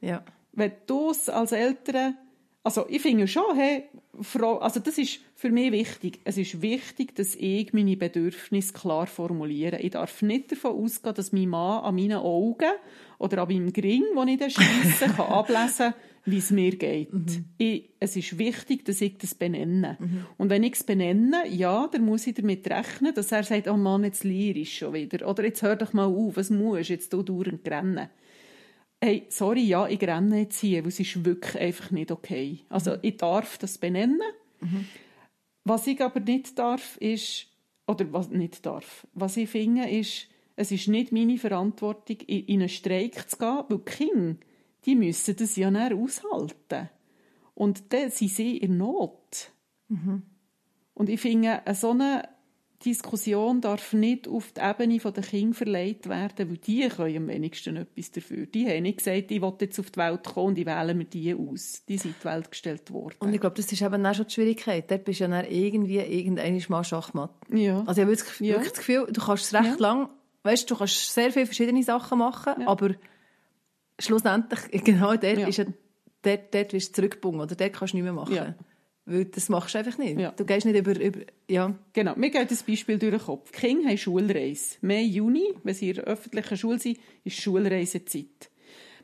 Ja. 0.00 0.24
Wenn 0.52 0.72
du 0.86 1.08
als 1.08 1.52
Eltern 1.52 2.16
also 2.62 2.86
ich 2.88 3.00
finde 3.00 3.26
schon, 3.26 3.56
hey, 3.56 3.84
Frau, 4.20 4.58
also 4.58 4.80
das 4.80 4.98
ist 4.98 5.20
für 5.34 5.50
mich 5.50 5.72
wichtig. 5.72 6.20
Es 6.24 6.36
ist 6.36 6.60
wichtig, 6.60 7.14
dass 7.14 7.34
ich 7.34 7.72
meine 7.72 7.96
Bedürfnisse 7.96 8.74
klar 8.74 9.06
formuliere. 9.06 9.80
Ich 9.80 9.92
darf 9.92 10.20
nicht 10.22 10.52
davon 10.52 10.76
ausgehen, 10.76 11.14
dass 11.14 11.32
mein 11.32 11.48
Mann 11.48 11.84
an 11.84 11.94
meinen 11.94 12.18
Augen 12.18 12.72
oder 13.18 13.42
an 13.42 13.48
meinem 13.48 13.72
Gring, 13.72 14.04
den 14.14 14.28
ich 14.28 14.38
dann 14.38 14.50
schliesse, 14.50 15.06
kann 15.06 15.26
ablesen 15.28 15.94
wie 16.24 16.38
es 16.38 16.50
mir 16.50 16.76
geht. 16.76 17.12
Mhm. 17.12 17.46
Ich, 17.58 17.90
es 17.98 18.16
ist 18.16 18.38
wichtig, 18.38 18.84
dass 18.84 19.00
ich 19.00 19.16
das 19.18 19.34
benenne. 19.34 19.96
Mhm. 19.98 20.26
Und 20.36 20.50
wenn 20.50 20.62
ich 20.62 20.74
es 20.74 20.84
benenne, 20.84 21.48
ja, 21.48 21.88
dann 21.90 22.04
muss 22.04 22.26
ich 22.26 22.34
damit 22.34 22.68
rechnen, 22.68 23.14
dass 23.14 23.32
er 23.32 23.42
sagt, 23.42 23.68
oh 23.68 23.76
Mann, 23.76 24.04
jetzt 24.04 24.24
lyrisch 24.24 24.78
schon 24.78 24.94
wieder. 24.94 25.26
Oder 25.28 25.44
jetzt 25.44 25.62
hör 25.62 25.76
doch 25.76 25.92
mal 25.92 26.04
auf, 26.04 26.36
was 26.36 26.50
musst 26.50 26.88
du 26.88 26.92
jetzt 26.92 27.12
hier 27.12 27.22
dauernd 27.22 27.66
rennen? 27.66 28.08
Hey, 29.00 29.26
sorry, 29.28 29.62
ja, 29.62 29.88
ich 29.88 30.02
renne 30.02 30.40
jetzt 30.40 30.60
hier, 30.60 30.82
weil 30.82 30.88
es 30.88 31.00
ist 31.00 31.24
wirklich 31.24 31.60
einfach 31.60 31.90
nicht 31.90 32.10
okay. 32.10 32.60
Also 32.68 32.92
mhm. 32.92 32.98
ich 33.02 33.16
darf 33.16 33.58
das 33.58 33.78
benennen. 33.78 34.20
Mhm. 34.60 34.86
Was 35.64 35.86
ich 35.86 36.00
aber 36.00 36.20
nicht 36.20 36.58
darf, 36.58 36.96
ist, 36.98 37.46
oder 37.86 38.12
was 38.12 38.28
nicht 38.30 38.64
darf, 38.66 39.06
was 39.14 39.36
ich 39.36 39.48
finde, 39.48 39.88
ist, 39.88 40.28
es 40.56 40.70
ist 40.70 40.88
nicht 40.88 41.12
meine 41.12 41.38
Verantwortung, 41.38 42.16
in 42.26 42.60
einen 42.60 42.68
Streik 42.68 43.30
zu 43.30 43.38
gehen, 43.38 43.64
weil 43.68 43.78
die 43.78 43.84
Kinder, 43.84 44.36
die 44.84 44.94
müssen 44.94 45.36
das 45.36 45.56
ja 45.56 45.70
nicht 45.70 45.92
aushalten. 45.92 46.90
Und 47.54 47.92
dann 47.92 48.10
sind 48.10 48.30
sie 48.30 48.58
in 48.58 48.76
Not. 48.76 49.52
Mhm. 49.88 50.22
Und 50.94 51.08
ich 51.08 51.20
finde, 51.20 51.62
so 51.74 51.90
eine 51.90 52.28
Diskussion 52.84 53.60
darf 53.60 53.92
nicht 53.92 54.26
auf 54.26 54.52
die 54.52 54.60
Ebene 54.60 54.98
der 54.98 55.22
Kinder 55.22 55.54
verlegt 55.54 56.08
werden, 56.08 56.48
weil 56.48 56.56
die 56.56 56.88
können 56.88 57.16
am 57.16 57.28
wenigsten 57.28 57.76
etwas 57.76 58.10
dafür. 58.10 58.46
Die 58.46 58.66
haben 58.66 58.82
nicht 58.84 58.98
gesagt, 58.98 59.30
ich 59.30 59.42
will 59.42 59.52
jetzt 59.60 59.78
auf 59.78 59.90
die 59.90 59.98
Welt 59.98 60.24
kommen 60.24 60.48
und 60.48 60.58
ich 60.58 60.64
wähle 60.64 60.94
mir 60.94 61.04
die 61.04 61.34
aus. 61.34 61.84
Die 61.86 61.98
sind 61.98 62.12
in 62.12 62.16
die 62.20 62.24
Welt 62.24 62.50
gestellt 62.50 62.90
worden. 62.90 63.16
Und 63.18 63.34
ich 63.34 63.40
glaube, 63.40 63.56
das 63.56 63.70
ist 63.70 63.82
eben 63.82 64.06
auch 64.06 64.14
schon 64.14 64.26
die 64.26 64.32
Schwierigkeit. 64.32 64.90
Dort 64.90 65.04
bist 65.04 65.20
du 65.20 65.24
ja 65.24 65.30
dann 65.30 65.44
irgendwie 65.50 65.98
irgendein 65.98 66.62
mal 66.68 66.82
Schachmatt. 66.82 67.34
Ja. 67.52 67.80
Also 67.80 68.00
ich 68.00 68.06
habe 68.06 68.16
wirklich, 68.16 68.40
ja. 68.48 68.58
das 68.58 68.72
Gefühl, 68.72 69.06
du 69.10 69.20
kannst 69.20 69.44
es 69.44 69.54
recht 69.54 69.64
ja. 69.64 69.76
lang, 69.76 70.08
weißt 70.44 70.70
du, 70.70 70.76
kannst 70.76 71.12
sehr 71.12 71.32
viele 71.32 71.46
verschiedene 71.46 71.82
Sachen 71.82 72.18
machen, 72.18 72.54
ja. 72.60 72.66
aber 72.66 72.94
schlussendlich, 73.98 74.60
genau 74.84 75.16
dort 75.16 75.38
ja. 75.38 75.46
ist 75.46 75.58
ja, 75.58 75.66
dort, 76.22 76.54
dort 76.54 76.72
wirst 76.72 76.90
du 76.90 76.94
zurückgebunden, 76.94 77.42
oder 77.42 77.54
dort 77.54 77.74
kannst 77.74 77.92
du 77.92 77.98
nicht 77.98 78.04
mehr 78.04 78.14
machen. 78.14 78.54
Weil 79.06 79.24
das 79.24 79.48
machst 79.48 79.74
du 79.74 79.78
einfach 79.78 79.98
nicht. 79.98 80.18
Ja. 80.18 80.30
Du 80.32 80.44
gehst 80.44 80.66
nicht 80.66 80.76
über, 80.76 80.98
über 80.98 81.20
ja. 81.48 81.74
Genau. 81.92 82.14
Mir 82.16 82.30
geht 82.30 82.50
das 82.50 82.62
Beispiel 82.62 82.98
durch 82.98 83.12
den 83.12 83.20
Kopf. 83.20 83.50
Die 83.50 83.58
Kinder 83.58 83.88
haben 83.88 83.98
Schulreise. 83.98 84.76
Mai, 84.82 85.02
Juni, 85.02 85.54
wenn 85.62 85.74
sie 85.74 85.90
in 85.90 85.96
der 85.96 86.04
öffentlichen 86.04 86.56
Schule 86.56 86.78
sind, 86.78 86.98
ist 87.24 87.40
Schulreisezeit. 87.40 88.50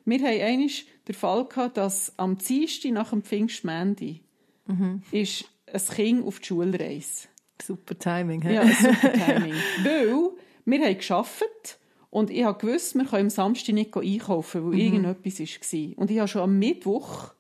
Wir 0.05 0.18
haben 0.18 0.40
einmal 0.40 0.68
den 1.09 1.14
Fall 1.14 1.44
gehabt, 1.47 1.76
dass 1.76 2.12
am 2.16 2.38
Dienstag 2.38 2.92
nach 2.92 3.11
dem 3.11 3.22
Pfingstmendi 3.22 4.20
mhm. 4.66 5.03
ist 5.11 5.47
ein 5.72 5.80
Kind 5.80 6.24
auf 6.24 6.38
die 6.38 6.47
Schulreise. 6.47 7.28
Super 7.61 7.99
Timing. 7.99 8.42
He? 8.42 8.55
Ja, 8.55 8.66
super 8.68 9.12
Timing. 9.12 9.55
Weil 9.82 10.30
wir 10.64 10.80
haben 10.84 10.99
gearbeitet 10.99 11.78
und 12.11 12.30
ich 12.30 12.44
habe 12.44 12.59
gewusst, 12.59 12.94
wir 12.94 13.05
können 13.05 13.24
am 13.24 13.30
Samstag 13.30 13.74
nicht 13.74 13.97
einkaufen, 13.97 14.64
weil 14.64 14.72
mhm. 14.72 14.78
irgendetwas 14.78 15.40
war. 15.40 15.99
Und 15.99 16.11
ich 16.11 16.18
habe 16.18 16.28
schon 16.28 16.42
am 16.42 16.59
Mittwoch 16.59 17.34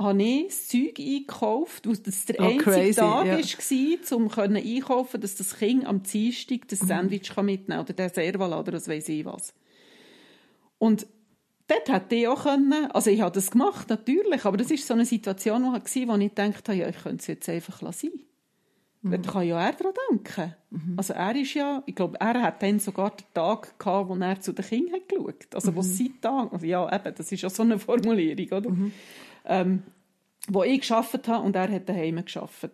habe 0.00 0.22
ich 0.22 0.66
Zeug 0.66 0.98
eingekauft, 0.98 1.86
weil 1.86 1.96
das 1.98 2.24
der 2.24 2.40
oh, 2.40 2.44
einzige 2.44 2.64
crazy, 2.64 3.00
Tag 3.00 3.26
ja. 3.26 3.38
war, 3.38 4.16
um 4.16 4.56
einkaufen 4.56 5.20
dass 5.20 5.36
das 5.36 5.58
Kind 5.58 5.86
am 5.86 6.02
Dienstag 6.02 6.68
das 6.68 6.82
mhm. 6.82 6.86
Sandwich 6.86 7.36
mhm. 7.36 7.44
mitnehmen 7.44 7.66
kann 7.68 7.80
oder 7.80 7.92
den 7.92 8.08
Serval 8.08 8.52
oder 8.52 8.72
was 8.72 8.88
weiß 8.88 9.08
ich 9.10 9.24
was. 9.24 9.52
Und 10.78 11.06
dort 11.68 11.88
hätte 11.88 12.14
ich 12.14 12.28
auch 12.28 12.44
können, 12.44 12.90
also 12.92 13.10
ich 13.10 13.20
habe 13.20 13.34
das 13.34 13.50
gemacht, 13.50 13.90
natürlich, 13.90 14.44
aber 14.44 14.56
das 14.56 14.70
war 14.70 14.76
so 14.78 14.94
eine 14.94 15.04
Situation, 15.04 15.64
wo 15.64 15.76
ich, 15.76 16.08
wo 16.08 16.16
ich 16.16 16.34
dachte, 16.34 16.72
ja, 16.72 16.88
ich 16.88 17.02
könnte 17.02 17.20
es 17.20 17.26
jetzt 17.26 17.48
einfach 17.48 17.82
lassen. 17.82 18.10
Mhm. 19.02 19.22
Da 19.22 19.30
kann 19.30 19.46
ja 19.46 19.60
er 19.60 19.72
daran 19.72 19.94
denken. 20.10 20.54
Mhm. 20.70 20.94
Also 20.96 21.12
er 21.12 21.36
ist 21.36 21.54
ja, 21.54 21.82
ich 21.84 21.94
glaube, 21.94 22.18
er 22.20 22.40
hat 22.40 22.62
dann 22.62 22.78
sogar 22.78 23.10
den 23.10 23.26
Tag 23.34 23.78
gehabt, 23.78 24.08
wo 24.08 24.14
er 24.14 24.40
zu 24.40 24.52
den 24.52 24.64
Kindern 24.64 25.00
geschaut 25.06 25.44
hat. 25.44 25.54
Also 25.54 25.72
mhm. 25.72 25.76
wo 25.76 25.82
sein 25.82 26.14
Tag, 26.22 26.52
also 26.52 26.64
ja 26.64 26.94
eben, 26.94 27.14
das 27.14 27.32
ist 27.32 27.42
ja 27.42 27.50
so 27.50 27.62
eine 27.62 27.78
Formulierung, 27.78 28.58
oder? 28.58 28.70
Mhm 28.70 28.92
ähm, 29.50 29.82
wo 30.48 30.62
ich 30.62 30.80
geschafft 30.80 31.28
habe 31.28 31.44
und 31.44 31.56
er 31.56 31.70
hat 31.70 31.88
daheim 31.88 32.24
geschafft. 32.24 32.70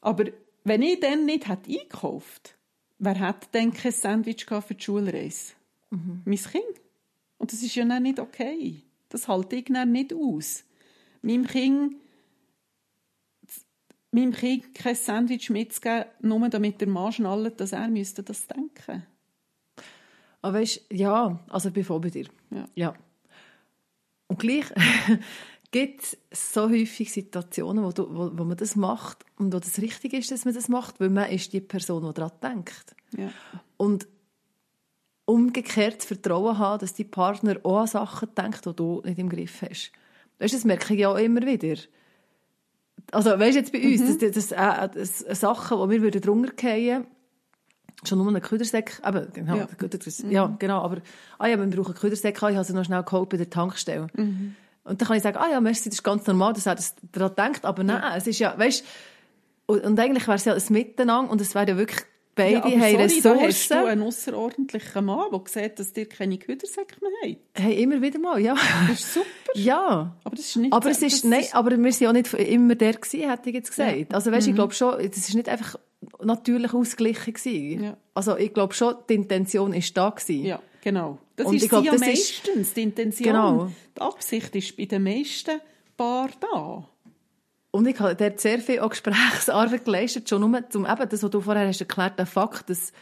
Aber 0.00 0.26
wenn 0.62 0.82
ich 0.82 1.00
dann 1.00 1.24
nicht 1.24 1.48
hätte 1.48 1.70
eingekauft, 1.70 2.56
wer 2.98 3.14
hätte 3.14 3.48
denn 3.52 3.72
kein 3.72 3.90
Sandwich 3.90 4.44
für 4.44 4.74
die 4.74 4.82
Schulreise? 4.82 5.54
Mhm. 5.90 6.22
Mein 6.24 6.36
Kind. 6.36 6.80
Und 7.38 7.52
das 7.52 7.62
ist 7.62 7.74
ja 7.74 7.84
dann 7.84 8.02
nicht 8.02 8.20
okay. 8.20 8.82
Das 9.08 9.28
halte 9.28 9.56
ich 9.56 9.64
dann 9.64 9.92
nicht 9.92 10.12
aus. 10.12 10.64
Meinem 11.22 11.46
Kind, 11.46 11.96
meinem 14.10 14.32
Kind 14.32 14.74
kein 14.74 14.94
Sandwich 14.94 15.48
mitzugeben, 15.50 16.04
nur 16.20 16.48
damit 16.50 16.80
der 16.80 16.88
Mann 16.88 17.12
schnallt, 17.12 17.60
dass 17.60 17.72
er 17.72 17.88
müsste 17.88 18.22
das 18.22 18.46
denken. 18.46 19.06
Aber 20.42 20.58
weißt, 20.58 20.82
ja, 20.92 21.40
also 21.48 21.68
ich 21.68 21.74
bin 21.74 21.84
voll 21.84 22.00
bei 22.00 22.10
dir. 22.10 22.26
Ja. 22.50 22.68
ja. 22.74 22.94
Und 24.26 24.38
gleich 24.38 24.66
gibt 25.74 26.16
so 26.30 26.70
häufig 26.70 27.12
Situationen, 27.12 27.82
wo, 27.82 27.90
du, 27.90 28.06
wo, 28.08 28.30
wo, 28.38 28.44
man 28.44 28.56
das 28.56 28.76
macht 28.76 29.24
und 29.38 29.52
wo 29.52 29.58
das 29.58 29.80
richtig 29.82 30.12
ist, 30.12 30.30
dass 30.30 30.44
man 30.44 30.54
das 30.54 30.68
macht, 30.68 31.00
weil 31.00 31.10
man 31.10 31.28
ist 31.28 31.52
die 31.52 31.60
Person, 31.60 32.06
die 32.06 32.14
daran 32.14 32.30
denkt. 32.40 32.94
Ja. 33.16 33.28
Und 33.76 34.06
umgekehrt 35.24 35.98
das 35.98 36.04
Vertrauen 36.04 36.58
haben, 36.58 36.78
dass 36.78 36.94
die 36.94 37.02
Partner 37.02 37.56
auch 37.64 37.80
an 37.80 37.86
Sachen 37.88 38.28
denkt, 38.36 38.64
die 38.66 38.72
du 38.72 39.02
nicht 39.04 39.18
im 39.18 39.28
Griff 39.28 39.62
hast. 39.62 39.90
Weißt, 40.38 40.54
das 40.54 40.64
merke 40.64 40.94
ich 40.94 41.00
ja 41.00 41.08
auch 41.08 41.18
immer 41.18 41.42
wieder. 41.42 41.74
Also, 43.10 43.30
weißt 43.30 43.56
du, 43.56 43.58
jetzt 43.58 43.72
bei 43.72 43.82
uns, 43.82 44.00
mhm. 44.00 44.18
das, 44.20 44.30
das, 44.30 44.52
äh, 44.52 44.88
das, 44.94 45.24
das 45.24 45.40
Sachen, 45.40 45.90
die 45.90 46.02
wir 46.02 46.10
drunter 46.12 46.52
fallen 46.56 47.04
schon 48.04 48.18
nur 48.18 48.28
einen 48.28 48.42
Küdersäck, 48.42 49.00
eben, 49.04 49.32
genau, 49.32 49.56
ja. 49.56 49.66
Das, 49.66 50.22
ja, 50.28 50.46
mhm. 50.46 50.58
genau, 50.58 50.82
aber, 50.82 50.98
ah 51.38 51.46
ja, 51.46 51.58
wir 51.58 51.66
brauchen 51.66 51.92
einen 51.92 52.00
Küdersäck, 52.00 52.36
ich 52.36 52.42
habe 52.42 52.64
sie 52.64 52.74
noch 52.74 52.84
schnell 52.84 53.02
geholt 53.02 53.28
bei 53.30 53.38
der 53.38 53.48
Tankstelle. 53.48 54.08
Mhm. 54.14 54.54
Und 54.84 55.00
dann 55.00 55.08
kann 55.08 55.16
ich 55.16 55.22
sagen, 55.22 55.38
ah 55.38 55.50
ja, 55.50 55.60
merci, 55.60 55.88
das 55.88 55.98
ist 55.98 56.02
ganz 56.02 56.26
normal, 56.26 56.52
dass 56.52 56.66
er 56.66 56.74
das 56.74 56.94
daran 57.12 57.34
denkt, 57.34 57.64
aber 57.64 57.82
nein, 57.82 58.02
ja. 58.02 58.16
es 58.16 58.26
ist 58.26 58.38
ja, 58.38 58.56
weißt 58.58 58.84
und, 59.66 59.84
und 59.84 59.98
eigentlich 59.98 60.26
wäre 60.26 60.36
es 60.36 60.44
ja 60.44 60.54
ein 60.54 60.62
Miteinander 60.68 61.30
und 61.30 61.40
es 61.40 61.54
wäre 61.54 61.68
ja 61.68 61.76
wirklich, 61.76 62.02
beide 62.34 62.54
ja, 62.54 62.64
haben 62.64 62.80
sorry, 62.80 62.96
Ressourcen. 62.96 63.38
Da 63.38 63.46
hast 63.46 63.70
du 63.70 63.86
einen 63.86 64.02
außerordentlichen 64.02 65.04
Mann, 65.04 65.30
der 65.30 65.40
sieht, 65.46 65.78
dass 65.78 65.92
dir 65.92 66.06
keine 66.06 66.38
Küdersäcke 66.38 66.96
mehr 67.00 67.10
haben. 67.22 67.36
Hey, 67.54 67.82
immer 67.82 68.02
wieder 68.02 68.18
mal, 68.18 68.40
ja. 68.40 68.54
Das 68.88 69.00
ist 69.00 69.14
super. 69.14 69.28
Ja. 69.54 70.16
Aber 70.24 70.36
das 70.36 70.46
ist 70.46 70.56
nicht 70.56 70.72
aber 70.72 70.90
es 70.90 71.02
ist, 71.02 71.24
nein, 71.24 71.44
aber 71.52 71.70
wir 71.70 71.92
sind 71.92 72.04
ja 72.04 72.12
nicht 72.12 72.32
immer 72.34 72.74
der 72.74 72.94
gewesen, 72.94 73.30
hätte 73.30 73.48
ich 73.48 73.54
jetzt 73.54 73.70
gesagt. 73.70 73.96
Ja. 73.96 74.06
Also 74.10 74.32
weißt, 74.32 74.46
mhm. 74.46 74.50
ich 74.50 74.56
glaube 74.56 74.74
schon, 74.74 74.96
das 74.98 75.16
ist 75.16 75.34
nicht 75.34 75.48
einfach 75.48 75.76
natürlich 76.22 76.74
ausgeglichen 76.74 77.32
gewesen. 77.32 77.84
Ja. 77.84 77.96
Also 78.14 78.36
ich 78.36 78.52
glaube 78.52 78.74
schon, 78.74 78.96
die 79.08 79.14
Intention 79.14 79.72
ist 79.72 79.96
da 79.96 80.10
gewesen. 80.10 80.44
Ja. 80.44 80.60
Genau. 80.82 81.18
Das 81.36 81.46
und 81.46 81.56
ist 81.56 81.68
glaub, 81.68 81.84
ja 81.84 81.92
meistens 81.92 82.68
ist, 82.68 82.76
die 82.76 82.82
Intention. 82.82 83.26
Genau. 83.26 83.70
Die 83.96 84.00
Absicht 84.00 84.54
ist 84.54 84.76
bei 84.76 84.84
den 84.84 85.02
meisten 85.02 85.60
Paaren 85.96 86.32
da. 86.40 86.88
Und 87.70 87.88
ich 87.88 87.98
habe 87.98 88.14
dort 88.14 88.40
sehr 88.40 88.60
viel 88.60 88.78
auch 88.80 88.90
Gesprächsarbeit 88.90 89.84
geleistet, 89.84 90.28
schon 90.28 90.48
nur 90.48 90.70
zum 90.70 90.86
eben 90.86 91.08
das, 91.08 91.22
was 91.24 91.30
du 91.30 91.40
vorher 91.40 91.66
hast 91.66 91.80
erklärt, 91.80 92.18
der 92.18 92.26
Fakt, 92.26 92.70
dass 92.70 92.92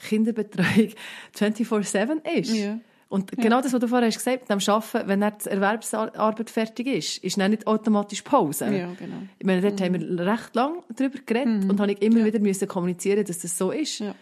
Kinderbetreuung 0.00 0.92
24-7 1.36 2.26
ist. 2.36 2.52
Ja. 2.52 2.78
Und 3.08 3.30
genau 3.30 3.60
das, 3.60 3.72
was 3.72 3.78
du 3.78 3.86
vorher 3.86 4.08
hast 4.08 4.18
gesagt 4.18 4.50
hast, 4.50 4.68
Arbeiten, 4.68 5.08
wenn 5.08 5.20
dann 5.20 5.34
die 5.42 5.48
Erwerbsarbeit 5.48 6.50
fertig 6.50 6.88
ist, 6.88 7.18
ist 7.18 7.38
dann 7.38 7.52
nicht 7.52 7.68
automatisch 7.68 8.22
Pause. 8.22 8.64
Ja, 8.64 8.92
genau. 8.98 9.22
Ich 9.38 9.46
meine, 9.46 9.60
dort 9.60 9.80
haben 9.80 9.94
wir 9.94 10.26
recht 10.26 10.56
lang 10.56 10.82
darüber 10.92 11.20
geredet 11.24 11.70
und 11.70 11.78
habe 11.78 11.92
ich 11.92 12.02
immer 12.02 12.24
wieder 12.24 12.40
müssen 12.40 12.66
kommunizieren, 12.66 13.24
dass 13.24 13.38
das 13.38 13.56
so 13.56 13.70
ist. 13.70 14.00
Ja. 14.00 14.14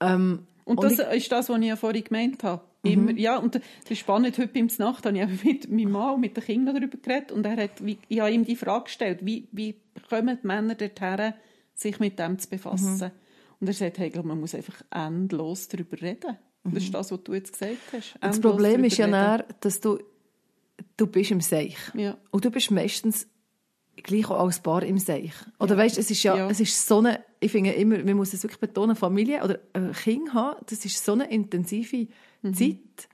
Ähm, 0.00 0.46
Und, 0.70 0.78
Und 0.78 0.84
das 0.84 0.98
ich- 1.00 1.16
ist 1.24 1.32
das, 1.32 1.48
was 1.48 1.58
ich 1.60 1.66
ja 1.66 1.76
vorhin 1.76 2.04
gemeint 2.04 2.44
habe. 2.44 2.62
Immer, 2.82 3.10
ja, 3.12 3.36
und 3.38 3.56
das 3.56 3.62
ist 3.90 3.98
spannend, 3.98 4.38
heute 4.38 4.48
beim 4.54 4.68
Nacht 4.78 5.04
habe 5.04 5.18
ich 5.18 5.44
mit 5.44 5.70
meinem 5.70 5.90
Mann 5.90 6.14
und 6.14 6.20
mit 6.20 6.36
den 6.36 6.44
Kindern 6.44 6.76
darüber 6.76 6.96
geredet 6.96 7.32
und 7.32 7.44
er 7.44 7.56
hat, 7.56 7.72
ich 8.08 8.20
habe 8.20 8.30
ihm 8.30 8.44
die 8.44 8.56
Frage 8.56 8.84
gestellt, 8.84 9.18
wie, 9.22 9.48
wie 9.52 9.74
kommen 10.08 10.38
die 10.42 10.46
Männer 10.46 10.76
dorthin, 10.76 11.34
sich 11.74 11.98
mit 11.98 12.18
dem 12.18 12.38
zu 12.38 12.48
befassen? 12.48 13.10
Und 13.58 13.66
er 13.66 13.74
sagt, 13.74 13.98
hey, 13.98 14.06
ich 14.06 14.12
glaube, 14.14 14.28
man 14.28 14.40
muss 14.40 14.54
einfach 14.54 14.80
endlos 14.90 15.68
darüber 15.68 16.00
reden. 16.00 16.38
Und 16.62 16.76
das 16.76 16.84
ist 16.84 16.94
das, 16.94 17.10
was 17.10 17.22
du 17.24 17.34
jetzt 17.34 17.52
gesagt 17.52 17.76
hast. 17.92 18.14
das 18.20 18.36
Endlos 18.36 18.52
Problem 18.52 18.72
darüber 18.72 18.86
ist 18.86 18.96
ja 18.98 19.34
reden. 19.34 19.44
dass 19.60 19.80
du, 19.80 19.98
du 20.96 21.06
bist 21.06 21.30
im 21.32 21.40
Seich. 21.42 21.76
Ja. 21.94 22.16
Und 22.30 22.44
du 22.44 22.50
bist 22.50 22.70
meistens 22.70 23.26
gleich 24.02 24.28
auch 24.30 24.44
als 24.44 24.60
Paar 24.60 24.82
im 24.82 24.98
Seich. 24.98 25.32
Oder 25.58 25.76
weißt, 25.76 25.98
es 25.98 26.10
ist 26.10 26.22
ja, 26.22 26.36
Ja. 26.36 26.50
es 26.50 26.60
ist 26.60 26.86
so 26.86 26.98
eine, 26.98 27.20
ich 27.40 27.50
finde 27.52 27.72
immer, 27.72 27.98
man 27.98 28.14
muss 28.16 28.32
es 28.32 28.42
wirklich 28.42 28.60
betonen, 28.60 28.96
Familie 28.96 29.42
oder 29.44 29.58
ein 29.72 29.92
Kind 29.92 30.34
haben, 30.34 30.56
das 30.66 30.84
ist 30.84 31.04
so 31.04 31.12
eine 31.12 31.30
intensive 31.30 32.08
Mhm. 32.42 32.54
Zeit. 32.54 33.08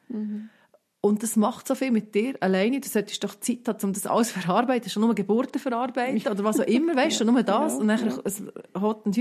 Und 1.00 1.22
das 1.22 1.36
macht 1.36 1.68
so 1.68 1.74
viel 1.74 1.90
mit 1.90 2.14
dir 2.14 2.34
alleine. 2.40 2.80
Du 2.80 2.88
solltest 2.88 3.22
doch 3.22 3.34
Zeit 3.40 3.66
haben, 3.68 3.78
um 3.84 3.92
das 3.92 4.06
alles 4.06 4.32
zu 4.32 4.40
verarbeiten. 4.40 4.90
Schon 4.90 5.02
nur 5.02 5.14
Geburten 5.14 5.58
verarbeiten 5.60 6.20
oder 6.30 6.42
was 6.44 6.58
auch 6.60 6.66
immer, 6.66 6.96
weißt 6.96 7.20
du, 7.20 7.24
schon 7.24 7.32
nur 7.34 7.42
das. 7.42 7.74
Ja, 7.74 7.78
und 7.78 7.88
dann 7.88 8.08
ja. 8.08 8.18
es 8.24 8.42
Hot 8.80 9.04
und. 9.06 9.16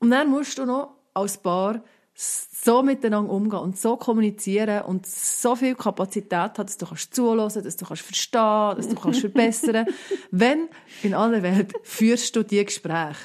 Und 0.00 0.10
dann 0.10 0.28
musst 0.28 0.58
du 0.58 0.66
noch 0.66 0.94
als 1.14 1.38
Paar 1.38 1.82
so 2.14 2.82
miteinander 2.82 3.32
umgehen 3.32 3.60
und 3.60 3.78
so 3.78 3.96
kommunizieren 3.96 4.82
und 4.84 5.06
so 5.06 5.56
viel 5.56 5.74
Kapazität 5.74 6.32
haben, 6.32 6.66
dass 6.66 6.76
du 6.76 6.86
kannst 6.86 7.14
zuhören, 7.14 7.38
dass 7.62 7.76
du 7.76 7.84
kannst 7.86 8.02
verstehen, 8.02 8.76
dass 8.76 8.88
du 8.88 8.94
kannst 8.94 9.20
verbessern. 9.20 9.86
Wenn 10.30 10.68
in 11.02 11.14
aller 11.14 11.42
Welt 11.42 11.72
führst 11.82 12.36
du 12.36 12.42
die 12.42 12.64
Gespräche. 12.64 13.16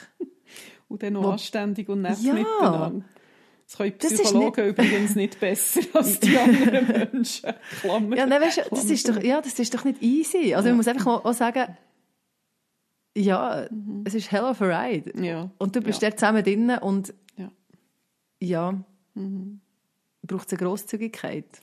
Und 0.88 1.04
dann 1.04 1.14
noch 1.14 1.34
anständig 1.34 1.90
und 1.90 2.02
nett 2.02 2.18
Ja. 2.22 2.34
miteinander. 2.34 3.06
Das 3.66 3.76
können 3.78 3.94
Das 4.00 4.12
ist 4.14 4.24
Psychologen 4.24 4.68
übrigens 4.70 5.16
nicht 5.16 5.40
besser 5.42 5.82
als 5.94 6.22
die 6.22 6.38
anderen 6.38 6.88
Menschen. 7.12 7.54
Klammer. 7.82 8.16
Ja, 8.16 8.26
nein, 8.26 8.42
weißt 8.42 8.62
das 8.72 8.86
ist 8.86 9.10
doch, 9.10 9.22
ja, 9.22 9.42
das 9.42 9.60
ist 9.60 9.74
doch 9.74 9.84
nicht 9.84 10.02
easy. 10.02 10.56
Also 10.56 10.70
man 10.70 10.78
muss 10.78 10.88
einfach 10.88 11.06
mal 11.06 11.16
auch 11.18 11.34
sagen, 11.34 11.76
ja, 13.18 13.68
es 14.06 14.14
ist 14.14 14.32
hell 14.32 14.44
of 14.46 14.62
a 14.62 14.66
ride. 14.66 15.12
Ja. 15.22 15.52
Und 15.58 15.76
du 15.76 15.82
bist 15.82 16.02
ja. 16.02 16.10
dort 16.10 16.20
zusammen 16.20 16.44
drinnen 16.44 16.78
und 16.80 17.14
Ja. 17.36 17.52
Ja, 18.40 18.84
braucht 20.22 20.48
es 20.48 20.54
eine 20.54 20.60
Grosszügigkeit. 20.60 21.62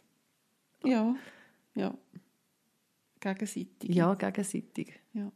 Ja. 0.84 1.14
Ja. 1.74 1.96
Gegenseitig. 3.20 3.90
Ja, 3.90 4.14
gegenseitig. 4.14 5.00
Ja. 5.12 5.32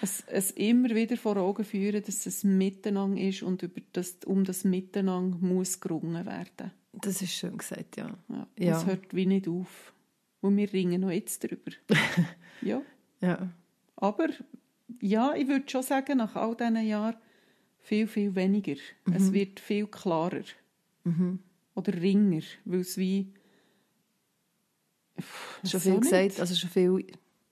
Es, 0.00 0.24
es 0.26 0.50
immer 0.52 0.90
wieder 0.90 1.16
vor 1.16 1.36
Augen 1.36 1.64
führen, 1.64 2.02
dass 2.02 2.26
es 2.26 2.44
Miteinander 2.44 3.20
ist 3.20 3.42
und 3.42 3.62
über 3.62 3.80
das, 3.92 4.16
um 4.26 4.44
das 4.44 4.64
Miteinander 4.64 5.36
muss 5.38 5.80
gerungen 5.80 6.24
werden. 6.26 6.72
Das 6.92 7.22
ist 7.22 7.32
schön 7.32 7.58
gesagt, 7.58 7.96
ja. 7.96 8.16
Ja. 8.28 8.46
Ja. 8.58 8.72
Das 8.72 8.86
hört 8.86 9.14
wie 9.14 9.26
nicht 9.26 9.48
auf. 9.48 9.92
Und 10.40 10.56
wir 10.56 10.72
ringen 10.72 11.00
noch 11.00 11.10
jetzt 11.10 11.42
darüber. 11.44 11.72
ja. 12.62 12.82
Ja, 13.20 13.48
Aber 13.96 14.28
ja, 15.00 15.34
ich 15.34 15.48
würde 15.48 15.68
schon 15.68 15.82
sagen, 15.82 16.18
nach 16.18 16.36
all 16.36 16.54
diesen 16.54 16.86
Jahren 16.86 17.16
viel, 17.84 18.06
viel 18.08 18.34
weniger. 18.34 18.76
Es 19.12 19.32
wird 19.32 19.60
viel 19.60 19.86
klarer. 19.86 20.42
Oder 21.74 21.94
ringer, 21.94 22.42
weil 22.64 22.80
es 22.80 22.98
wie... 22.98 23.32
Pff, 25.20 25.60
schon 25.64 25.80
viel 25.80 25.92
nicht. 25.92 26.02
gesagt, 26.02 26.40
also 26.40 26.54
schon 26.56 26.70
viel 26.70 27.06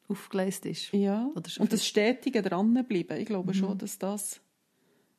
aufgeleistet 0.08 0.72
ist. 0.72 0.92
Ja, 0.92 1.30
und 1.34 1.72
das 1.72 1.86
stetige 1.86 2.42
Dranbleiben, 2.42 3.18
ich 3.18 3.26
glaube 3.26 3.54
schon, 3.54 3.78
dass 3.78 3.98
das 3.98 4.40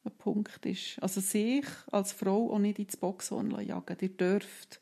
ein 0.04 0.12
Punkt 0.18 0.66
ist. 0.66 1.02
Also 1.02 1.22
sich 1.22 1.66
als 1.92 2.12
Frau 2.12 2.52
auch 2.52 2.60
nicht 2.60 2.80
ins 2.80 2.98
Boxhorn 2.98 3.52
jagen. 3.62 3.98
Ihr 4.02 4.10
dürft 4.10 4.82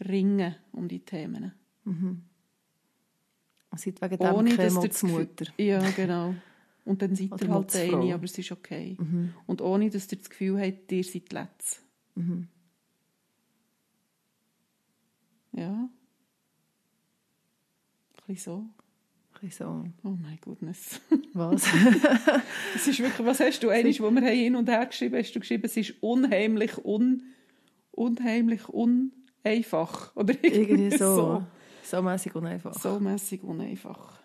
ringen 0.00 0.56
um 0.72 0.88
die 0.88 1.00
Themen. 1.00 1.52
Und 1.84 2.24
seid 3.74 4.00
wegen 4.00 4.18
Ohne, 4.22 4.48
dem 4.50 4.56
keine 4.56 5.12
Mutter. 5.12 5.46
Ja, 5.58 5.90
genau. 5.90 6.34
Und 6.86 7.02
dann 7.02 7.16
seid 7.16 7.42
ihr 7.42 7.48
halt 7.48 7.76
eine, 7.76 8.14
aber 8.14 8.24
es 8.24 8.38
ist 8.38 8.52
okay. 8.52 8.96
Und 9.46 9.60
ohne, 9.60 9.90
dass 9.90 10.10
ihr 10.10 10.18
das 10.18 10.30
Gefühl 10.30 10.58
habt, 10.60 10.90
ihr 10.92 11.04
seid 11.04 11.30
die 11.30 11.34
Letzte. 11.34 11.80
Ja. 15.52 15.72
Ein 15.72 15.90
bisschen 18.26 18.52
so. 18.52 18.66
Ein 19.34 19.48
bisschen 19.48 19.94
Oh 20.04 20.10
my 20.10 20.36
goodness. 20.40 21.00
so. 21.10 21.16
Was? 21.34 21.66
Es 22.74 22.86
ist 22.86 23.00
wirklich, 23.00 23.26
was 23.26 23.40
hast 23.40 23.62
du 23.62 23.70
eigentlich, 23.70 24.00
wo 24.00 24.10
wir 24.10 24.22
haben 24.22 24.28
hin 24.28 24.54
und 24.54 24.68
her 24.68 24.86
geschrieben, 24.86 25.16
hast 25.16 25.32
du 25.32 25.40
geschrieben, 25.40 25.64
es 25.64 25.76
ist 25.76 25.94
unheimlich, 26.02 26.78
un, 26.84 27.22
unheimlich 27.90 28.68
uneinfach. 28.68 30.14
Oder 30.14 30.34
Irgendwie 30.42 30.96
so. 30.96 31.44
So 31.82 32.02
mäßig 32.02 32.34
und 32.34 32.46
einfach. 32.46 32.74
So, 32.74 32.94
so 32.94 33.00
mässig 33.00 33.42
uneinfach. 33.42 34.20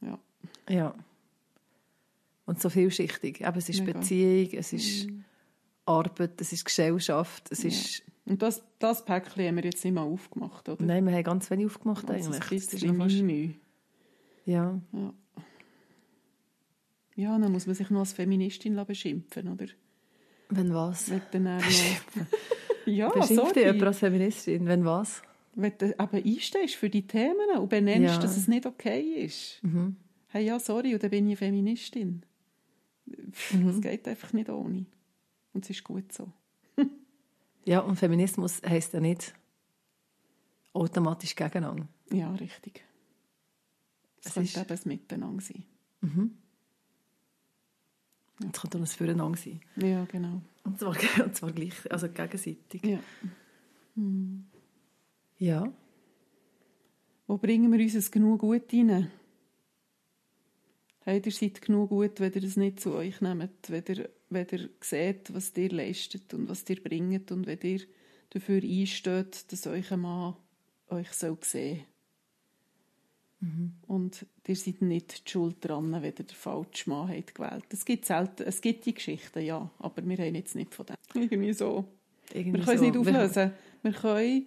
Ja. 0.00 0.18
Ja. 0.68 0.94
Und 2.46 2.60
so 2.60 2.68
vielschichtig. 2.68 3.40
Eben, 3.40 3.56
es 3.58 3.68
ist 3.68 3.80
Mega. 3.80 3.98
Beziehung, 3.98 4.48
es 4.52 4.72
ist 4.72 5.08
Arbeit, 5.86 6.40
es 6.40 6.52
ist 6.52 6.64
Gesellschaft, 6.64 7.50
es 7.50 7.64
ist... 7.64 8.02
Und 8.26 8.40
das, 8.42 8.62
das 8.78 9.04
Päckchen 9.04 9.46
haben 9.46 9.56
wir 9.56 9.64
jetzt 9.64 9.84
nicht 9.84 9.94
mal 9.94 10.02
aufgemacht, 10.02 10.68
oder? 10.68 10.82
Nein, 10.82 11.04
wir 11.06 11.12
haben 11.12 11.22
ganz 11.24 11.50
wenig 11.50 11.66
aufgemacht 11.66 12.08
Also 12.10 12.30
eigentlich. 12.32 12.50
ein 12.52 12.58
Das 12.58 12.74
ist 12.74 12.84
noch 12.84 12.96
fast... 12.96 13.22
Mühe. 13.22 13.54
Ja. 14.46 14.80
Ja. 14.92 15.14
ja, 17.16 17.38
dann 17.38 17.52
muss 17.52 17.66
man 17.66 17.74
sich 17.74 17.90
noch 17.90 18.00
als 18.00 18.12
Feministin 18.12 18.82
beschimpfen, 18.86 19.48
oder? 19.48 19.66
Wenn 20.50 20.74
was? 20.74 21.10
Wenn 21.10 21.44
dann 21.44 21.62
ja, 22.86 23.08
Beschimpft 23.08 23.30
dich 23.30 23.36
sorry. 23.36 23.64
jemand 23.64 23.82
als 23.84 23.98
Feministin? 23.98 24.66
Wenn 24.66 24.84
was? 24.84 25.22
Wenn 25.54 25.72
du 25.78 25.86
eben 25.86 25.96
einstehst 26.36 26.74
für 26.74 26.90
die 26.90 27.06
Themen 27.06 27.58
und 27.58 27.68
benennst, 27.68 28.14
Ja. 28.16 28.20
dass 28.20 28.36
es 28.36 28.48
nicht 28.48 28.66
okay 28.66 29.00
ist. 29.24 29.62
Hey, 30.28 30.44
ja, 30.46 30.58
sorry, 30.58 30.94
und 30.94 31.02
dann 31.02 31.10
bin 31.10 31.30
ich 31.30 31.38
Feministin. 31.38 32.24
Es 33.06 33.80
geht 33.80 34.06
einfach 34.08 34.32
nicht 34.32 34.48
ohne. 34.48 34.86
Und 35.52 35.64
es 35.64 35.70
ist 35.70 35.84
gut 35.84 36.12
so. 36.12 36.30
Ja, 37.66 37.80
und 37.80 37.96
Feminismus 37.96 38.60
heisst 38.62 38.92
ja 38.92 39.00
nicht 39.00 39.34
automatisch 40.74 41.34
gegeneinander. 41.34 41.88
Ja, 42.12 42.30
richtig. 42.34 42.84
Es 44.20 44.26
Es 44.26 44.34
könnte 44.34 44.48
ist- 44.50 44.56
eben 44.70 44.80
ein 44.80 44.88
Miteinander 44.88 45.42
sein. 45.42 45.64
Es 48.52 48.60
könnte 48.60 48.76
auch 48.78 48.82
ein 48.82 48.86
Füreinander 48.86 49.38
sein. 49.38 49.60
Ja, 49.76 50.04
genau. 50.04 50.42
Und 50.64 50.78
zwar, 50.78 50.94
und 51.24 51.36
zwar 51.36 51.52
gleich, 51.52 51.90
also 51.90 52.08
gegenseitig. 52.08 52.84
Ja. 52.84 52.98
Ja. 55.38 55.72
Wo 57.26 57.38
bringen 57.38 57.72
wir 57.72 57.80
uns 57.94 58.10
genug 58.10 58.40
gut 58.40 58.70
rein? 58.72 59.10
Hey, 61.06 61.20
ihr 61.22 61.32
seid 61.32 61.60
genug 61.60 61.90
gut, 61.90 62.18
wenn 62.18 62.32
ihr 62.32 62.44
es 62.44 62.56
nicht 62.56 62.80
zu 62.80 62.94
euch 62.94 63.20
nehmt, 63.20 63.68
wenn 63.68 63.84
ihr, 63.88 64.08
wenn 64.30 64.46
ihr 64.50 64.70
seht, 64.80 65.34
was 65.34 65.54
ihr 65.54 65.70
leistet 65.70 66.32
und 66.32 66.48
was 66.48 66.64
ihr 66.70 66.82
bringt 66.82 67.30
und 67.30 67.46
wenn 67.46 67.58
ihr 67.62 67.80
dafür 68.30 68.62
einsteht, 68.62 69.52
dass 69.52 69.66
euch 69.66 69.92
ein 69.92 70.00
Mann 70.00 70.34
euch 70.88 71.12
soll 71.12 71.36
sehen 71.42 71.84
Und 73.86 74.24
ihr 74.46 74.56
seid 74.56 74.80
nicht 74.80 75.26
die 75.26 75.30
schuld 75.30 75.56
dran, 75.60 75.92
wenn 75.92 76.04
ihr 76.04 76.12
den 76.12 76.26
falschen 76.28 76.88
Mann 76.88 77.10
habt 77.10 77.34
gewählt 77.34 77.66
Es 77.68 77.84
gibt 77.84 78.06
selten, 78.06 78.44
es 78.44 78.62
gibt 78.62 78.86
die 78.86 78.94
Geschichten, 78.94 79.42
ja, 79.42 79.70
aber 79.80 80.08
wir 80.08 80.16
haben 80.16 80.34
jetzt 80.34 80.54
nicht 80.54 80.74
von 80.74 80.86
dem. 80.86 80.96
Irgendwie 81.22 81.52
so. 81.52 81.84
Irgendwie 82.32 82.60
Wir 82.60 82.64
können 82.64 82.78
so. 82.78 82.84
es 82.84 82.92
nicht 82.92 82.96
auflösen. 82.96 83.52
Wir 83.82 83.92
können 83.92 84.46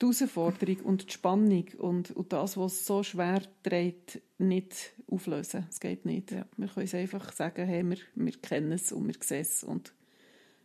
die 0.00 0.06
Herausforderung 0.06 0.80
und 0.80 1.08
die 1.08 1.12
Spannung 1.12 1.66
und, 1.78 2.10
und 2.12 2.32
das, 2.32 2.56
was 2.56 2.86
so 2.86 3.02
schwer 3.02 3.42
trägt, 3.62 4.20
nicht 4.38 4.92
auflösen. 5.10 5.66
Es 5.68 5.80
geht 5.80 6.06
nicht. 6.06 6.30
Ja. 6.30 6.46
Wir 6.56 6.68
können 6.68 6.86
es 6.86 6.94
einfach 6.94 7.32
sagen, 7.32 7.66
hey, 7.66 7.84
wir, 7.84 7.98
wir 8.14 8.32
kennen 8.32 8.72
es 8.72 8.92
und 8.92 9.06
wir 9.06 9.14
sehen 9.20 9.42
es 9.42 9.64
und 9.64 9.92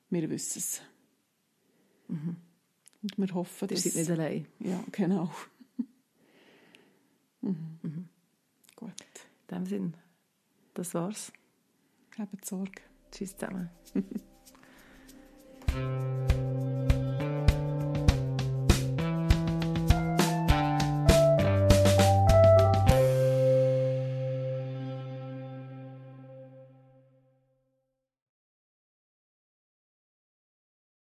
wir 0.09 0.29
wissen 0.29 0.59
es. 0.59 0.81
Und 2.07 2.38
wir 3.17 3.33
hoffen, 3.33 3.67
Ihr 3.69 3.75
dass... 3.75 3.83
seid 3.83 3.95
nicht 3.95 4.11
allein. 4.11 4.47
Ja, 4.59 4.83
genau. 4.91 5.31
mhm. 7.41 8.09
Gut. 8.75 8.91
In 9.49 9.57
dem 9.57 9.65
Sinn, 9.65 9.93
das 10.73 10.93
war's. 10.93 11.31
Habt 12.17 12.45
Sorge. 12.45 12.81
Tschüss 13.11 13.36
zusammen. 13.38 13.69